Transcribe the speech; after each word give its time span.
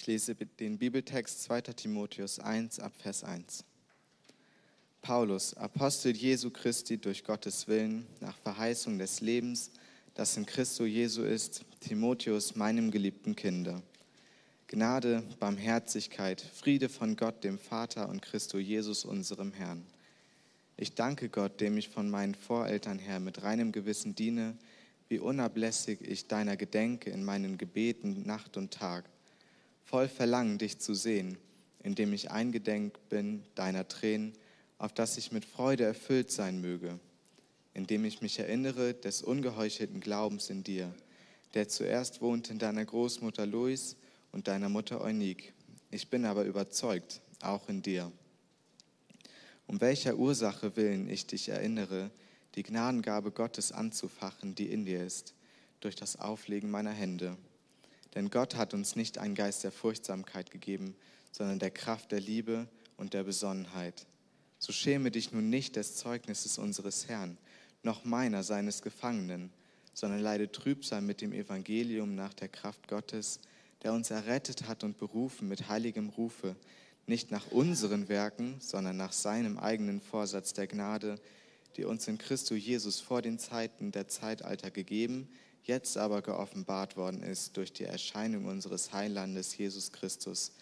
Ich 0.00 0.06
lese 0.06 0.36
den 0.36 0.78
Bibeltext 0.78 1.42
2. 1.42 1.60
Timotheus 1.62 2.38
1 2.38 2.78
ab 2.78 2.92
Vers 2.98 3.24
1. 3.24 3.64
Paulus, 5.02 5.54
Apostel 5.54 6.14
Jesu 6.16 6.50
Christi 6.50 6.98
durch 6.98 7.24
Gottes 7.24 7.66
Willen, 7.66 8.06
nach 8.20 8.38
Verheißung 8.38 8.96
des 8.96 9.20
Lebens, 9.20 9.72
das 10.14 10.36
in 10.36 10.46
Christo 10.46 10.84
Jesu 10.84 11.24
ist, 11.24 11.64
Timotheus, 11.80 12.54
meinem 12.54 12.92
geliebten 12.92 13.34
Kinder. 13.34 13.82
Gnade, 14.68 15.24
Barmherzigkeit, 15.40 16.42
Friede 16.42 16.88
von 16.88 17.16
Gott, 17.16 17.42
dem 17.42 17.58
Vater 17.58 18.08
und 18.08 18.22
Christo 18.22 18.58
Jesus, 18.58 19.04
unserem 19.04 19.52
Herrn. 19.52 19.84
Ich 20.76 20.94
danke 20.94 21.28
Gott, 21.28 21.60
dem 21.60 21.76
ich 21.76 21.88
von 21.88 22.08
meinen 22.08 22.36
Voreltern 22.36 23.00
her 23.00 23.18
mit 23.18 23.42
reinem 23.42 23.72
Gewissen 23.72 24.14
diene, 24.14 24.56
wie 25.08 25.18
unablässig 25.18 26.00
ich 26.02 26.28
deiner 26.28 26.56
gedenke 26.56 27.10
in 27.10 27.24
meinen 27.24 27.58
Gebeten 27.58 28.22
Nacht 28.24 28.56
und 28.56 28.70
Tag, 28.70 29.04
voll 29.88 30.08
Verlangen, 30.08 30.58
dich 30.58 30.78
zu 30.78 30.94
sehen, 30.94 31.38
indem 31.82 32.12
ich 32.12 32.30
eingedenk 32.30 32.98
bin 33.08 33.42
deiner 33.54 33.88
Tränen, 33.88 34.32
auf 34.78 34.92
dass 34.92 35.18
ich 35.18 35.32
mit 35.32 35.44
Freude 35.44 35.84
erfüllt 35.84 36.30
sein 36.30 36.60
möge 36.60 36.98
indem 37.78 38.04
ich 38.04 38.20
mich 38.20 38.40
erinnere 38.40 38.92
des 38.92 39.22
ungeheuchelten 39.22 40.00
Glaubens 40.00 40.50
in 40.50 40.64
dir, 40.64 40.92
der 41.54 41.68
zuerst 41.68 42.20
wohnt 42.20 42.50
in 42.50 42.58
deiner 42.58 42.84
Großmutter 42.84 43.46
Louis 43.46 43.94
und 44.32 44.48
deiner 44.48 44.68
Mutter 44.68 45.00
Eunique. 45.00 45.52
Ich 45.92 46.10
bin 46.10 46.24
aber 46.24 46.42
überzeugt, 46.42 47.20
auch 47.40 47.68
in 47.68 47.80
dir. 47.80 48.10
Um 49.68 49.80
welcher 49.80 50.16
Ursache 50.16 50.74
willen 50.74 51.08
ich 51.08 51.28
dich 51.28 51.50
erinnere, 51.50 52.10
die 52.56 52.64
Gnadengabe 52.64 53.30
Gottes 53.30 53.70
anzufachen, 53.70 54.56
die 54.56 54.72
in 54.72 54.84
dir 54.84 55.04
ist, 55.04 55.34
durch 55.78 55.94
das 55.94 56.18
Auflegen 56.18 56.72
meiner 56.72 56.90
Hände. 56.90 57.36
Denn 58.14 58.30
Gott 58.30 58.56
hat 58.56 58.74
uns 58.74 58.96
nicht 58.96 59.18
einen 59.18 59.34
Geist 59.34 59.64
der 59.64 59.72
Furchtsamkeit 59.72 60.50
gegeben, 60.50 60.96
sondern 61.32 61.58
der 61.58 61.70
Kraft 61.70 62.12
der 62.12 62.20
Liebe 62.20 62.68
und 62.96 63.14
der 63.14 63.24
Besonnenheit. 63.24 64.06
So 64.58 64.72
schäme 64.72 65.10
dich 65.10 65.32
nun 65.32 65.50
nicht 65.50 65.76
des 65.76 65.96
Zeugnisses 65.96 66.58
unseres 66.58 67.08
Herrn, 67.08 67.38
noch 67.82 68.04
meiner 68.04 68.42
seines 68.42 68.82
Gefangenen, 68.82 69.52
sondern 69.94 70.20
leide 70.20 70.50
Trübsal 70.50 71.00
mit 71.00 71.20
dem 71.20 71.32
Evangelium 71.32 72.14
nach 72.14 72.34
der 72.34 72.48
Kraft 72.48 72.88
Gottes, 72.88 73.40
der 73.82 73.92
uns 73.92 74.10
errettet 74.10 74.66
hat 74.66 74.82
und 74.82 74.98
berufen 74.98 75.48
mit 75.48 75.68
heiligem 75.68 76.08
Rufe, 76.08 76.56
nicht 77.06 77.30
nach 77.30 77.50
unseren 77.50 78.08
Werken, 78.08 78.56
sondern 78.60 78.96
nach 78.96 79.12
seinem 79.12 79.58
eigenen 79.58 80.00
Vorsatz 80.00 80.52
der 80.52 80.66
Gnade, 80.66 81.20
die 81.76 81.84
uns 81.84 82.08
in 82.08 82.18
Christo 82.18 82.54
Jesus 82.54 83.00
vor 83.00 83.22
den 83.22 83.38
Zeiten 83.38 83.92
der 83.92 84.08
Zeitalter 84.08 84.70
gegeben, 84.70 85.28
jetzt 85.68 85.98
aber 85.98 86.22
geoffenbart 86.22 86.96
worden 86.96 87.22
ist 87.22 87.56
durch 87.58 87.72
die 87.72 87.84
Erscheinung 87.84 88.46
unseres 88.46 88.92
Heilandes 88.92 89.56
Jesus 89.56 89.92
Christus, 89.92 90.52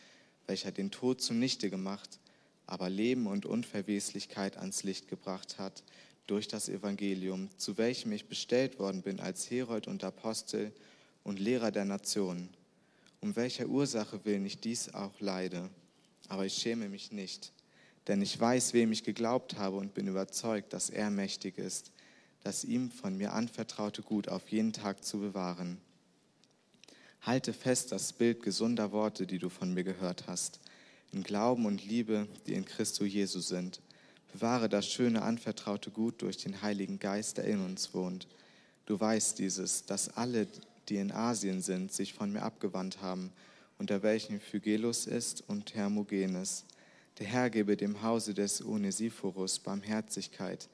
welcher 0.47 0.73
den 0.73 0.91
Tod 0.91 1.23
zunichte 1.23 1.71
gemacht, 1.71 2.19
aber 2.67 2.91
Leben 2.91 3.29
und 3.29 3.47
Unverweslichkeit 3.47 4.57
ans 4.57 4.83
Licht 4.83 5.09
gebracht 5.09 5.59
hat 5.59 5.85
durch 6.27 6.49
das 6.49 6.69
Evangelium, 6.69 7.49
zu 7.57 7.79
welchem 7.79 8.11
ich 8.11 8.27
bestellt 8.27 8.81
worden 8.81 9.03
bin 9.03 9.21
als 9.21 9.49
Herold 9.49 9.87
und 9.87 10.03
Apostel 10.03 10.73
und 11.23 11.39
Lehrer 11.39 11.71
der 11.71 11.85
Nationen, 11.85 12.49
um 13.21 13.37
welcher 13.37 13.67
Ursache 13.67 14.25
willen 14.25 14.45
ich 14.45 14.59
dies 14.59 14.93
auch 14.93 15.21
leide. 15.21 15.71
Aber 16.29 16.45
ich 16.45 16.55
schäme 16.55 16.89
mich 16.89 17.13
nicht, 17.13 17.53
denn 18.09 18.21
ich 18.23 18.39
weiß, 18.39 18.73
wem 18.73 18.91
ich 18.91 19.05
geglaubt 19.05 19.57
habe 19.57 19.77
und 19.77 19.95
bin 19.95 20.09
überzeugt, 20.09 20.73
dass 20.73 20.91
er 20.91 21.11
mächtig 21.11 21.59
ist, 21.59 21.93
das 22.47 22.65
ihm 22.65 22.91
von 22.91 23.17
mir 23.17 23.33
anvertraute 23.33 24.03
Gut 24.03 24.29
auf 24.29 24.49
jeden 24.49 24.73
Tag 24.73 25.05
zu 25.05 25.19
bewahren. 25.19 25.79
Halte 27.23 27.53
fest 27.53 27.93
das 27.93 28.13
Bild 28.13 28.43
gesunder 28.43 28.93
Worte, 28.93 29.27
die 29.27 29.39
du 29.39 29.49
von 29.49 29.75
mir 29.75 29.85
gehört 29.85 30.29
hast, 30.29 30.61
in 31.13 31.23
Glauben 31.23 31.67
und 31.67 31.85
Liebe, 31.85 32.29
die 32.47 32.55
in 32.55 32.65
Christo 32.65 33.05
Jesu 33.05 33.41
sind 33.41 33.81
Bewahre 34.37 34.69
das 34.69 34.87
schöne, 34.87 35.23
anvertraute 35.23 35.91
Gut 35.91 36.21
durch 36.21 36.37
den 36.37 36.61
Heiligen 36.61 36.99
Geist, 36.99 37.39
der 37.39 37.45
in 37.45 37.65
uns 37.65 37.95
wohnt. 37.95 38.29
Du 38.85 39.01
weißt 39.01 39.39
dieses, 39.39 39.87
dass 39.87 40.15
alle, 40.15 40.47
die 40.91 40.97
in 40.97 41.11
Asien 41.11 41.63
sind, 41.63 41.91
sich 41.91 42.13
von 42.13 42.31
mir 42.31 42.43
abgewandt 42.43 43.01
haben, 43.01 43.33
unter 43.79 44.03
welchen 44.03 44.39
Phygelus 44.39 45.07
ist 45.07 45.43
und 45.49 45.75
Hermogenes. 45.75 46.67
Der 47.19 47.27
Herr 47.27 47.49
gebe 47.49 47.79
dem 47.79 48.03
Hause 48.03 48.35
des 48.35 48.63
Onesiphorus 48.63 49.59
Barmherzigkeit, 49.59 50.69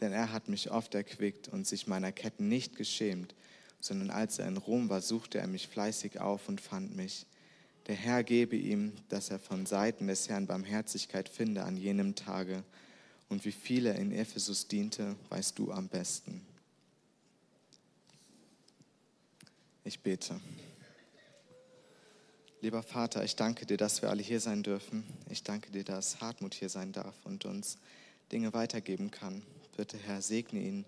denn 0.00 0.12
er 0.12 0.32
hat 0.32 0.48
mich 0.48 0.70
oft 0.70 0.94
erquickt 0.94 1.48
und 1.48 1.66
sich 1.66 1.86
meiner 1.86 2.12
Ketten 2.12 2.48
nicht 2.48 2.76
geschämt, 2.76 3.34
sondern 3.80 4.10
als 4.10 4.38
er 4.38 4.48
in 4.48 4.56
Rom 4.56 4.88
war, 4.88 5.00
suchte 5.00 5.38
er 5.38 5.46
mich 5.46 5.68
fleißig 5.68 6.20
auf 6.20 6.48
und 6.48 6.60
fand 6.60 6.96
mich. 6.96 7.26
Der 7.86 7.94
Herr 7.94 8.24
gebe 8.24 8.56
ihm, 8.56 8.92
dass 9.08 9.30
er 9.30 9.38
von 9.38 9.66
Seiten 9.66 10.06
des 10.06 10.28
Herrn 10.28 10.46
Barmherzigkeit 10.46 11.28
finde 11.28 11.64
an 11.64 11.76
jenem 11.76 12.14
Tage 12.14 12.64
und 13.28 13.44
wie 13.44 13.52
viel 13.52 13.86
er 13.86 13.96
in 13.96 14.12
Ephesus 14.12 14.68
diente, 14.68 15.16
weißt 15.28 15.58
du 15.58 15.70
am 15.70 15.88
besten. 15.88 16.40
Ich 19.84 20.00
bete. 20.00 20.40
Lieber 22.62 22.82
Vater, 22.82 23.22
ich 23.22 23.36
danke 23.36 23.66
dir, 23.66 23.76
dass 23.76 24.00
wir 24.00 24.08
alle 24.08 24.22
hier 24.22 24.40
sein 24.40 24.62
dürfen. 24.62 25.04
Ich 25.28 25.42
danke 25.42 25.70
dir, 25.70 25.84
dass 25.84 26.22
Hartmut 26.22 26.54
hier 26.54 26.70
sein 26.70 26.92
darf 26.92 27.14
und 27.24 27.44
uns 27.44 27.76
Dinge 28.32 28.54
weitergeben 28.54 29.10
kann. 29.10 29.42
Bitte, 29.76 29.98
Herr, 29.98 30.22
segne 30.22 30.60
ihn 30.60 30.84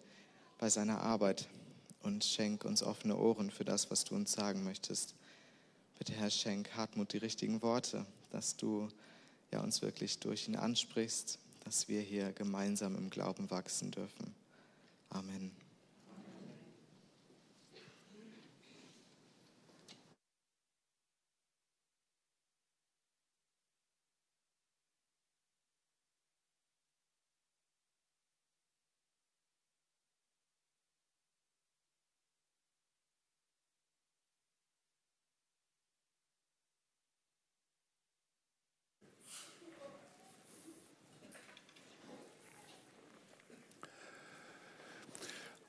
bei 0.58 0.70
seiner 0.70 1.00
Arbeit 1.00 1.48
und 2.02 2.24
schenk 2.24 2.64
uns 2.64 2.82
offene 2.82 3.16
Ohren 3.16 3.50
für 3.50 3.64
das, 3.64 3.90
was 3.90 4.04
du 4.04 4.14
uns 4.14 4.32
sagen 4.32 4.64
möchtest. 4.64 5.14
Bitte, 5.98 6.12
Herr, 6.12 6.30
schenk 6.30 6.70
Hartmut 6.76 7.12
die 7.12 7.18
richtigen 7.18 7.62
Worte, 7.62 8.06
dass 8.30 8.56
du 8.56 8.88
ja, 9.52 9.60
uns 9.60 9.82
wirklich 9.82 10.18
durch 10.18 10.48
ihn 10.48 10.56
ansprichst 10.56 11.38
dass 11.66 11.88
wir 11.88 12.00
hier 12.00 12.32
gemeinsam 12.32 12.94
im 12.94 13.10
Glauben 13.10 13.50
wachsen 13.50 13.90
dürfen. 13.90 14.32
Amen. 15.10 15.50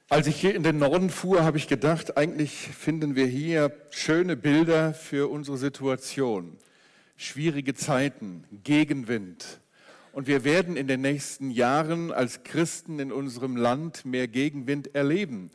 Als 0.10 0.26
ich 0.26 0.40
hier 0.40 0.56
in 0.56 0.64
den 0.64 0.78
Norden 0.78 1.10
fuhr, 1.10 1.44
habe 1.44 1.58
ich 1.58 1.68
gedacht, 1.68 2.16
eigentlich 2.16 2.70
finden 2.70 3.18
wir 3.18 3.26
hier 3.26 3.74
schöne 3.90 4.38
Bilder 4.38 4.94
für 4.94 5.30
unsere 5.30 5.58
Situation. 5.58 6.58
Schwierige 7.18 7.74
Zeiten, 7.74 8.46
Gegenwind. 8.64 9.60
Und 10.14 10.28
wir 10.28 10.46
werden 10.46 10.78
in 10.78 10.88
den 10.88 11.02
nächsten 11.02 11.52
Jahren 11.52 12.14
als 12.14 12.44
Christen 12.44 13.00
in 13.00 13.12
unserem 13.12 13.58
Land 13.58 14.06
mehr 14.06 14.30
Gegenwind 14.30 14.96
erleben. 14.96 15.52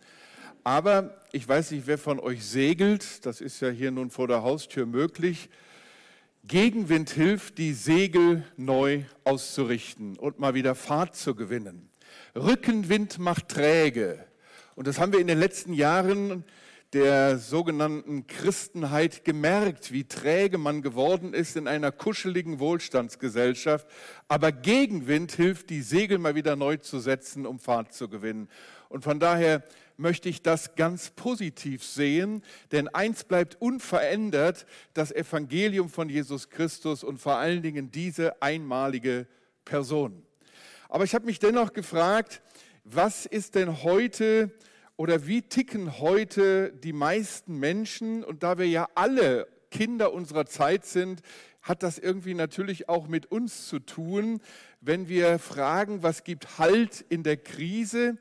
Aber 0.64 1.22
ich 1.32 1.48
weiß 1.48 1.70
nicht, 1.70 1.86
wer 1.86 1.96
von 1.96 2.20
euch 2.20 2.44
segelt. 2.44 3.24
Das 3.24 3.40
ist 3.40 3.62
ja 3.62 3.70
hier 3.70 3.90
nun 3.90 4.10
vor 4.10 4.28
der 4.28 4.42
Haustür 4.42 4.84
möglich. 4.84 5.48
Gegenwind 6.44 7.08
hilft, 7.08 7.56
die 7.56 7.72
Segel 7.72 8.44
neu 8.58 9.04
auszurichten 9.24 10.18
und 10.18 10.40
mal 10.40 10.52
wieder 10.52 10.74
Fahrt 10.74 11.16
zu 11.16 11.34
gewinnen. 11.34 11.88
Rückenwind 12.36 13.18
macht 13.18 13.48
träge. 13.48 14.26
Und 14.74 14.86
das 14.86 14.98
haben 14.98 15.12
wir 15.12 15.20
in 15.20 15.26
den 15.26 15.38
letzten 15.38 15.74
Jahren 15.74 16.44
der 16.92 17.38
sogenannten 17.38 18.26
Christenheit 18.26 19.24
gemerkt, 19.24 19.92
wie 19.92 20.04
träge 20.04 20.58
man 20.58 20.82
geworden 20.82 21.32
ist 21.32 21.56
in 21.56 21.66
einer 21.66 21.90
kuscheligen 21.90 22.58
Wohlstandsgesellschaft. 22.58 23.86
Aber 24.28 24.52
Gegenwind 24.52 25.32
hilft, 25.32 25.70
die 25.70 25.80
Segel 25.80 26.18
mal 26.18 26.34
wieder 26.34 26.54
neu 26.54 26.76
zu 26.76 27.00
setzen, 27.00 27.46
um 27.46 27.58
Fahrt 27.58 27.94
zu 27.94 28.08
gewinnen. 28.08 28.48
Und 28.90 29.04
von 29.04 29.20
daher 29.20 29.62
möchte 29.96 30.28
ich 30.28 30.42
das 30.42 30.74
ganz 30.74 31.10
positiv 31.10 31.82
sehen, 31.82 32.42
denn 32.72 32.88
eins 32.88 33.24
bleibt 33.24 33.60
unverändert, 33.60 34.66
das 34.92 35.12
Evangelium 35.12 35.88
von 35.88 36.10
Jesus 36.10 36.50
Christus 36.50 37.04
und 37.04 37.18
vor 37.18 37.36
allen 37.36 37.62
Dingen 37.62 37.90
diese 37.90 38.42
einmalige 38.42 39.26
Person. 39.64 40.22
Aber 40.90 41.04
ich 41.04 41.14
habe 41.14 41.24
mich 41.24 41.38
dennoch 41.38 41.72
gefragt, 41.72 42.42
was 42.84 43.26
ist 43.26 43.54
denn 43.54 43.82
heute 43.82 44.50
oder 44.96 45.26
wie 45.26 45.42
ticken 45.42 45.98
heute 46.00 46.72
die 46.72 46.92
meisten 46.92 47.58
Menschen? 47.58 48.24
Und 48.24 48.42
da 48.42 48.58
wir 48.58 48.66
ja 48.66 48.88
alle 48.94 49.46
Kinder 49.70 50.12
unserer 50.12 50.46
Zeit 50.46 50.84
sind, 50.84 51.22
hat 51.62 51.82
das 51.82 51.98
irgendwie 51.98 52.34
natürlich 52.34 52.88
auch 52.88 53.06
mit 53.06 53.26
uns 53.26 53.68
zu 53.68 53.78
tun. 53.78 54.40
Wenn 54.80 55.08
wir 55.08 55.38
fragen, 55.38 56.02
was 56.02 56.24
gibt 56.24 56.58
Halt 56.58 57.04
in 57.08 57.22
der 57.22 57.36
Krise, 57.36 58.18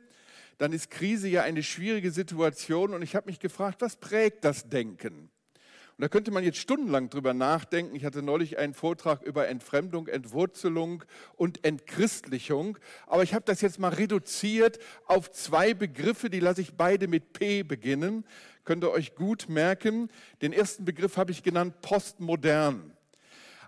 dann 0.60 0.74
ist 0.74 0.92
Krise 0.92 1.28
ja 1.28 1.42
eine 1.42 1.63
schwierige 1.63 2.12
Situation. 2.12 2.94
Und 2.94 3.02
ich 3.02 3.16
habe 3.16 3.25
mich 3.25 3.40
gefragt, 3.40 3.81
was 3.81 3.96
prägt 3.96 4.46
das 4.46 4.69
Denken? 4.69 5.31
Und 6.01 6.06
da 6.06 6.09
könnte 6.09 6.31
man 6.31 6.44
jetzt 6.44 6.57
stundenlang 6.57 7.12
drüber 7.12 7.36
nachdenken. 7.36 7.95
Ich 7.95 8.06
hatte 8.06 8.24
neulich 8.24 8.57
einen 8.57 8.74
Vortrag 8.74 9.21
über 9.21 9.48
Entfremdung, 9.48 10.07
Entwurzelung 10.07 11.03
und 11.36 11.63
Entchristlichung. 11.63 12.80
Aber 13.06 13.21
ich 13.21 13.36
habe 13.36 13.45
das 13.45 13.62
jetzt 13.62 13.77
mal 13.77 13.94
reduziert 13.94 14.80
auf 15.06 15.30
zwei 15.31 15.75
Begriffe, 15.75 16.31
die 16.31 16.39
lasse 16.39 16.62
ich 16.62 16.74
beide 16.74 17.07
mit 17.07 17.33
P 17.33 17.62
beginnen. 17.62 18.25
Könnt 18.63 18.83
ihr 18.83 18.89
euch 18.89 19.13
gut 19.13 19.48
merken. 19.48 20.09
Den 20.42 20.53
ersten 20.53 20.86
Begriff 20.86 21.18
habe 21.18 21.31
ich 21.31 21.44
genannt 21.44 21.81
postmodern. 21.83 22.98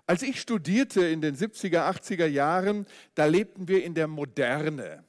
Als 0.04 0.24
ich 0.24 0.40
studierte 0.40 1.06
in 1.06 1.20
den 1.20 1.36
70er, 1.36 1.88
80er 1.88 2.26
Jahren, 2.26 2.86
da 3.14 3.26
lebten 3.26 3.68
wir 3.68 3.84
in 3.84 3.94
der 3.94 4.08
Moderne. 4.08 5.04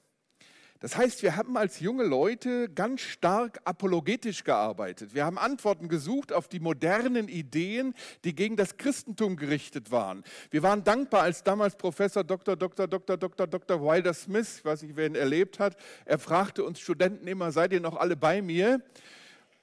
Das 0.86 0.98
heißt, 0.98 1.24
wir 1.24 1.36
haben 1.36 1.58
als 1.58 1.80
junge 1.80 2.04
Leute 2.04 2.70
ganz 2.70 3.02
stark 3.02 3.60
apologetisch 3.64 4.44
gearbeitet. 4.44 5.16
Wir 5.16 5.26
haben 5.26 5.40
Antworten 5.40 5.88
gesucht 5.88 6.32
auf 6.32 6.48
die 6.48 6.60
modernen 6.60 7.28
Ideen, 7.28 7.96
die 8.24 8.36
gegen 8.36 8.56
das 8.56 8.78
Christentum 8.78 9.36
gerichtet 9.36 9.90
waren. 9.90 10.24
Wir 10.52 10.62
waren 10.62 10.84
dankbar, 10.84 11.24
als 11.24 11.42
damals 11.42 11.76
Professor 11.76 12.24
Dr. 12.24 12.56
Dr. 12.56 12.88
Dr. 12.88 13.18
Dr. 13.18 13.48
Dr. 13.48 13.82
Wilder 13.82 14.14
Smith, 14.14 14.60
ich 14.60 14.66
weiß 14.66 14.84
nicht, 14.84 14.96
wer 14.96 15.08
ihn 15.08 15.16
erlebt 15.16 15.58
hat, 15.58 15.76
er 16.06 16.20
fragte 16.20 16.64
uns 16.64 16.80
Studenten 16.80 17.26
immer, 17.26 17.52
seid 17.52 17.74
ihr 17.74 17.82
noch 17.82 17.96
alle 17.96 18.16
bei 18.16 18.44
mir? 18.44 18.80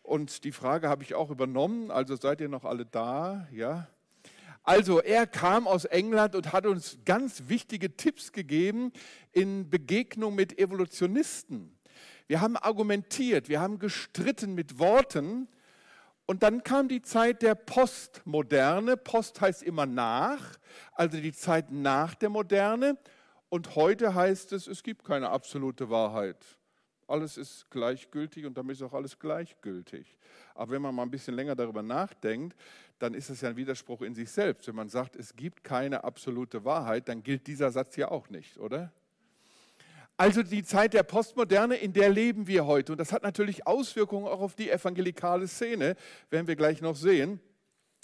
Und 0.03 0.43
die 0.43 0.51
Frage 0.51 0.89
habe 0.89 1.05
ich 1.05 1.15
auch 1.15 1.31
übernommen, 1.31 1.93
also 1.93 2.17
seid 2.17 2.41
ihr 2.41 2.49
noch 2.49 2.65
alle 2.65 2.85
da? 2.85 3.47
Ja, 3.53 3.87
also 4.63 5.01
er 5.01 5.27
kam 5.27 5.67
aus 5.67 5.85
England 5.85 6.35
und 6.35 6.53
hat 6.53 6.67
uns 6.67 6.99
ganz 7.05 7.45
wichtige 7.49 7.97
Tipps 7.97 8.33
gegeben 8.33 8.93
in 9.33 9.69
Begegnung 9.69 10.35
mit 10.35 10.59
Evolutionisten. 10.59 11.77
Wir 12.29 12.41
haben 12.41 12.57
argumentiert, 12.57 13.49
wir 13.49 13.61
haben 13.61 13.79
gestritten 13.79 14.55
mit 14.55 14.79
Worten 14.79 15.49
und 16.27 16.43
dann 16.43 16.63
kam 16.63 16.89
die 16.89 17.03
Zeit 17.03 17.43
der 17.43 17.55
Postmoderne. 17.55 18.97
Post 18.97 19.41
heißt 19.41 19.63
immer 19.63 19.87
nach, 19.87 20.59
also 20.93 21.21
die 21.21 21.33
Zeit 21.33 21.71
nach 21.71 22.15
der 22.15 22.31
Moderne. 22.31 22.97
Und 23.49 23.75
heute 23.77 24.15
heißt 24.15 24.53
es, 24.53 24.67
es 24.67 24.83
gibt 24.83 25.05
keine 25.05 25.29
absolute 25.29 25.91
Wahrheit. 25.91 26.39
Alles 27.07 27.37
ist 27.37 27.71
gleichgültig 27.71 28.47
und 28.47 28.57
damit 28.57 28.77
ist 28.77 28.83
auch 28.83 28.95
alles 28.95 29.19
gleichgültig. 29.19 30.17
Aber 30.55 30.73
wenn 30.73 30.81
man 30.81 30.95
mal 30.95 31.03
ein 31.03 31.11
bisschen 31.11 31.35
länger 31.35 31.55
darüber 31.55 31.83
nachdenkt, 31.83 32.57
dann 33.03 33.15
ist 33.15 33.31
es 33.31 33.41
ja 33.41 33.49
ein 33.49 33.57
Widerspruch 33.57 34.03
in 34.03 34.15
sich 34.15 34.31
selbst. 34.31 34.69
Wenn 34.69 34.77
man 34.77 34.89
sagt, 34.89 35.17
es 35.17 35.35
gibt 35.35 35.65
keine 35.65 36.05
absolute 36.05 36.65
Wahrheit, 36.65 37.09
dann 37.09 37.23
gilt 37.23 37.49
dieser 37.49 37.73
Satz 37.73 37.97
ja 37.97 38.11
auch 38.11 38.31
nicht, 38.31 38.59
oder? 38.59 38.93
Also 40.17 40.45
die 40.45 40.63
Zeit 40.63 40.95
der 40.95 41.03
Postmoderne, 41.03 41.75
in 41.75 41.93
der 41.93 42.11
leben 42.11 42.47
wir 42.47 42.65
heute. 42.65 42.93
Und 42.93 42.99
das 42.99 43.13
hat 43.13 43.25
natürlich 43.25 43.67
Auswirkungen 43.67 44.27
auch 44.27 44.41
auf 44.41 44.55
die 44.55 44.71
evangelikale 44.71 45.49
Szene, 45.49 45.97
werden 46.31 46.47
wir 46.47 46.55
gleich 46.55 46.81
noch 46.81 46.95
sehen. 46.95 47.41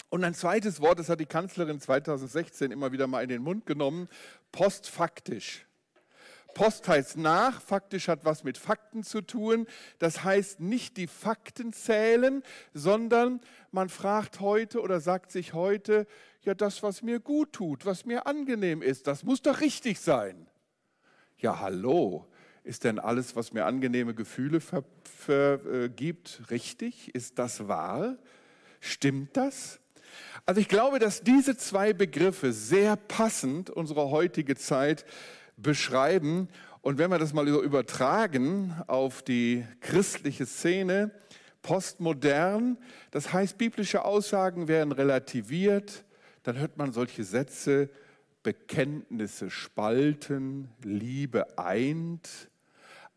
Und 0.09 0.25
ein 0.25 0.33
zweites 0.33 0.81
Wort, 0.81 0.99
das 0.99 1.07
hat 1.07 1.21
die 1.21 1.25
Kanzlerin 1.25 1.79
2016 1.79 2.71
immer 2.71 2.91
wieder 2.91 3.07
mal 3.07 3.23
in 3.23 3.29
den 3.29 3.41
Mund 3.41 3.65
genommen, 3.65 4.09
postfaktisch. 4.51 5.65
Post 6.53 6.87
heißt 6.87 7.17
nach, 7.17 7.61
faktisch 7.61 8.07
hat 8.07 8.25
was 8.25 8.43
mit 8.43 8.57
Fakten 8.57 9.03
zu 9.03 9.21
tun. 9.21 9.67
Das 9.99 10.23
heißt 10.23 10.59
nicht 10.59 10.97
die 10.97 11.07
Fakten 11.07 11.73
zählen, 11.73 12.43
sondern 12.73 13.41
man 13.71 13.89
fragt 13.89 14.39
heute 14.39 14.81
oder 14.81 14.99
sagt 14.99 15.31
sich 15.31 15.53
heute, 15.53 16.07
ja 16.43 16.53
das, 16.53 16.83
was 16.83 17.01
mir 17.01 17.19
gut 17.19 17.53
tut, 17.53 17.85
was 17.85 18.05
mir 18.05 18.27
angenehm 18.27 18.81
ist, 18.81 19.07
das 19.07 19.23
muss 19.23 19.41
doch 19.41 19.61
richtig 19.61 19.99
sein. 19.99 20.47
Ja, 21.37 21.59
hallo, 21.59 22.27
ist 22.63 22.83
denn 22.83 22.99
alles, 22.99 23.35
was 23.35 23.53
mir 23.53 23.65
angenehme 23.65 24.13
Gefühle 24.13 24.59
vergibt, 24.59 26.41
äh, 26.41 26.43
richtig? 26.49 27.15
Ist 27.15 27.39
das 27.39 27.67
wahr? 27.67 28.17
Stimmt 28.79 29.35
das? 29.37 29.79
Also 30.45 30.61
ich 30.61 30.67
glaube, 30.67 30.99
dass 30.99 31.21
diese 31.21 31.55
zwei 31.57 31.93
Begriffe 31.93 32.51
sehr 32.51 32.95
passend 32.95 33.69
unsere 33.69 34.09
heutige 34.09 34.55
Zeit 34.55 35.05
beschreiben. 35.61 36.47
Und 36.81 36.97
wenn 36.97 37.11
wir 37.11 37.19
das 37.19 37.33
mal 37.33 37.47
übertragen 37.47 38.73
auf 38.87 39.21
die 39.21 39.65
christliche 39.81 40.45
Szene, 40.45 41.11
postmodern, 41.61 42.77
das 43.11 43.33
heißt, 43.33 43.57
biblische 43.57 44.05
Aussagen 44.05 44.67
werden 44.67 44.91
relativiert, 44.91 46.05
dann 46.43 46.57
hört 46.57 46.77
man 46.77 46.93
solche 46.93 47.23
Sätze, 47.23 47.89
Bekenntnisse 48.43 49.49
spalten, 49.49 50.69
Liebe 50.83 51.57
eint, 51.57 52.48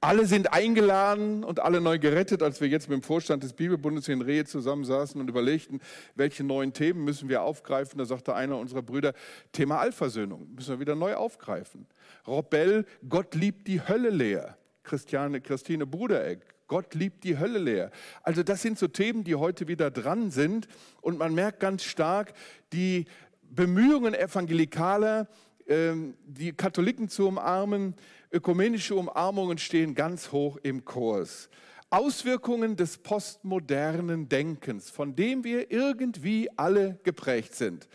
alle 0.03 0.27
sind 0.27 0.53
eingeladen 0.53 1.45
und 1.45 1.61
alle 1.61 1.81
neu 1.81 1.99
gerettet, 1.99 2.43
als 2.43 2.61
wir 2.61 2.67
jetzt 2.67 2.89
mit 2.89 3.01
dem 3.01 3.05
Vorstand 3.05 3.45
des 3.45 3.53
Bibelbundes 3.53 4.09
in 4.09 4.21
Rehe 4.21 4.45
zusammensaßen 4.45 5.21
und 5.21 5.29
überlegten, 5.29 5.81
welche 6.17 6.43
neuen 6.43 6.73
Themen 6.73 7.05
müssen 7.05 7.29
wir 7.29 7.43
aufgreifen. 7.43 7.99
Da 7.99 8.05
sagte 8.05 8.35
einer 8.35 8.59
unserer 8.59 8.83
Brüder, 8.83 9.15
Thema 9.53 9.79
Allversöhnung 9.79 10.49
müssen 10.57 10.71
wir 10.71 10.81
wieder 10.81 10.97
neu 10.97 11.15
aufgreifen. 11.15 11.87
Robbell, 12.27 12.85
Gott 13.09 13.37
liebt 13.37 13.69
die 13.69 13.87
Hölle 13.87 14.11
leer. 14.11 14.59
Christiane, 14.83 15.41
Christine 15.41 15.87
Bruderegg, 15.87 16.45
Gott 16.67 16.95
liebt 16.95 17.23
die 17.23 17.39
Hölle 17.39 17.61
leer. 17.61 17.93
Also 18.25 18.43
das 18.43 18.61
sind 18.61 18.81
so 18.81 18.89
Themen, 18.89 19.23
die 19.23 19.37
heute 19.37 19.69
wieder 19.69 19.93
dran 19.93 20.33
sind 20.33 20.67
und 21.01 21.17
man 21.17 21.33
merkt 21.33 21.61
ganz 21.61 21.85
stark 21.85 22.33
die 22.73 23.05
Bemühungen 23.43 24.15
Evangelikaler, 24.15 25.29
die 25.67 26.53
Katholiken 26.53 27.09
zu 27.09 27.29
umarmen, 27.29 27.94
ökumenische 28.32 28.94
Umarmungen 28.94 29.59
stehen 29.59 29.94
ganz 29.94 30.32
hoch 30.32 30.59
im 30.62 30.85
Kurs. 30.85 31.49
Auswirkungen 31.91 32.76
des 32.76 32.99
postmodernen 32.99 34.29
Denkens, 34.29 34.88
von 34.88 35.14
dem 35.14 35.44
wir 35.44 35.70
irgendwie 35.70 36.49
alle 36.56 36.99
geprägt 37.03 37.55
sind. 37.55 37.88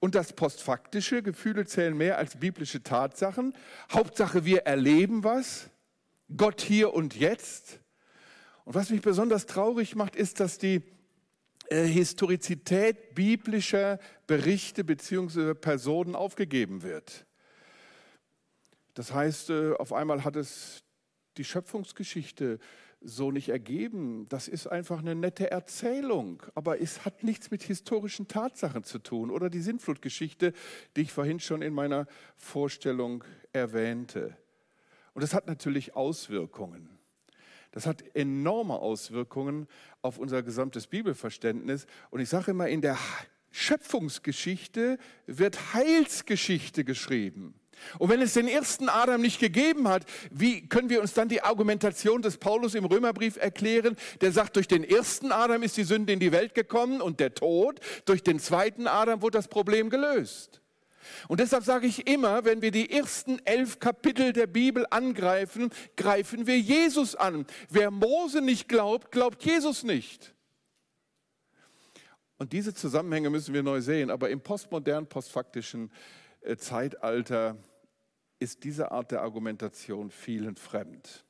Und 0.00 0.16
das 0.16 0.32
postfaktische, 0.32 1.22
Gefühle 1.22 1.64
zählen 1.64 1.96
mehr 1.96 2.18
als 2.18 2.38
biblische 2.38 2.82
Tatsachen. 2.82 3.54
Hauptsache, 3.92 4.44
wir 4.44 4.62
erleben 4.62 5.22
was. 5.22 5.70
Gott 6.36 6.60
hier 6.60 6.92
und 6.92 7.14
jetzt. 7.14 7.78
Und 8.64 8.74
was 8.74 8.90
mich 8.90 9.02
besonders 9.02 9.46
traurig 9.46 9.94
macht, 9.94 10.16
ist, 10.16 10.40
dass 10.40 10.58
die 10.58 10.82
äh, 11.70 11.84
Historizität 11.84 13.14
biblischer 13.14 13.98
Berichte 14.26 14.84
bzw. 14.84 15.54
Personen 15.54 16.14
aufgegeben 16.14 16.82
wird. 16.82 17.26
Das 18.94 19.12
heißt, 19.12 19.50
äh, 19.50 19.72
auf 19.72 19.92
einmal 19.92 20.24
hat 20.24 20.36
es 20.36 20.84
die 21.36 21.44
Schöpfungsgeschichte 21.44 22.58
so 23.00 23.30
nicht 23.30 23.50
ergeben. 23.50 24.26
Das 24.28 24.48
ist 24.48 24.66
einfach 24.66 24.98
eine 24.98 25.14
nette 25.14 25.50
Erzählung, 25.50 26.42
aber 26.54 26.80
es 26.80 27.04
hat 27.04 27.22
nichts 27.22 27.50
mit 27.50 27.62
historischen 27.62 28.28
Tatsachen 28.28 28.84
zu 28.84 28.98
tun 28.98 29.30
oder 29.30 29.50
die 29.50 29.60
Sintflutgeschichte, 29.60 30.52
die 30.96 31.02
ich 31.02 31.12
vorhin 31.12 31.40
schon 31.40 31.60
in 31.60 31.74
meiner 31.74 32.06
Vorstellung 32.36 33.24
erwähnte. 33.52 34.36
Und 35.12 35.22
das 35.22 35.34
hat 35.34 35.46
natürlich 35.46 35.94
Auswirkungen. 35.94 36.93
Das 37.74 37.86
hat 37.86 38.04
enorme 38.14 38.74
Auswirkungen 38.74 39.66
auf 40.00 40.18
unser 40.18 40.44
gesamtes 40.44 40.86
Bibelverständnis. 40.86 41.86
Und 42.10 42.20
ich 42.20 42.28
sage 42.28 42.52
immer, 42.52 42.68
in 42.68 42.82
der 42.82 42.96
Schöpfungsgeschichte 43.50 44.96
wird 45.26 45.74
Heilsgeschichte 45.74 46.84
geschrieben. 46.84 47.58
Und 47.98 48.10
wenn 48.10 48.22
es 48.22 48.34
den 48.34 48.46
ersten 48.46 48.88
Adam 48.88 49.20
nicht 49.20 49.40
gegeben 49.40 49.88
hat, 49.88 50.04
wie 50.30 50.68
können 50.68 50.88
wir 50.88 51.00
uns 51.00 51.14
dann 51.14 51.28
die 51.28 51.42
Argumentation 51.42 52.22
des 52.22 52.38
Paulus 52.38 52.76
im 52.76 52.84
Römerbrief 52.84 53.38
erklären, 53.38 53.96
der 54.20 54.30
sagt, 54.30 54.54
durch 54.54 54.68
den 54.68 54.84
ersten 54.84 55.32
Adam 55.32 55.64
ist 55.64 55.76
die 55.76 55.82
Sünde 55.82 56.12
in 56.12 56.20
die 56.20 56.30
Welt 56.30 56.54
gekommen 56.54 57.00
und 57.00 57.18
der 57.18 57.34
Tod, 57.34 57.80
durch 58.04 58.22
den 58.22 58.38
zweiten 58.38 58.86
Adam 58.86 59.20
wurde 59.20 59.38
das 59.38 59.48
Problem 59.48 59.90
gelöst. 59.90 60.60
Und 61.28 61.40
deshalb 61.40 61.64
sage 61.64 61.86
ich 61.86 62.06
immer, 62.06 62.44
wenn 62.44 62.62
wir 62.62 62.70
die 62.70 62.90
ersten 62.90 63.38
elf 63.44 63.78
Kapitel 63.78 64.32
der 64.32 64.46
Bibel 64.46 64.86
angreifen, 64.90 65.70
greifen 65.96 66.46
wir 66.46 66.58
Jesus 66.58 67.14
an. 67.14 67.46
Wer 67.70 67.90
Mose 67.90 68.40
nicht 68.40 68.68
glaubt, 68.68 69.12
glaubt 69.12 69.44
Jesus 69.44 69.82
nicht. 69.82 70.34
Und 72.36 72.52
diese 72.52 72.74
Zusammenhänge 72.74 73.30
müssen 73.30 73.54
wir 73.54 73.62
neu 73.62 73.80
sehen. 73.80 74.10
Aber 74.10 74.30
im 74.30 74.40
postmodernen, 74.40 75.08
postfaktischen 75.08 75.90
äh, 76.40 76.56
Zeitalter 76.56 77.56
ist 78.38 78.64
diese 78.64 78.90
Art 78.90 79.10
der 79.10 79.22
Argumentation 79.22 80.10
vielen 80.10 80.56
fremd. 80.56 81.24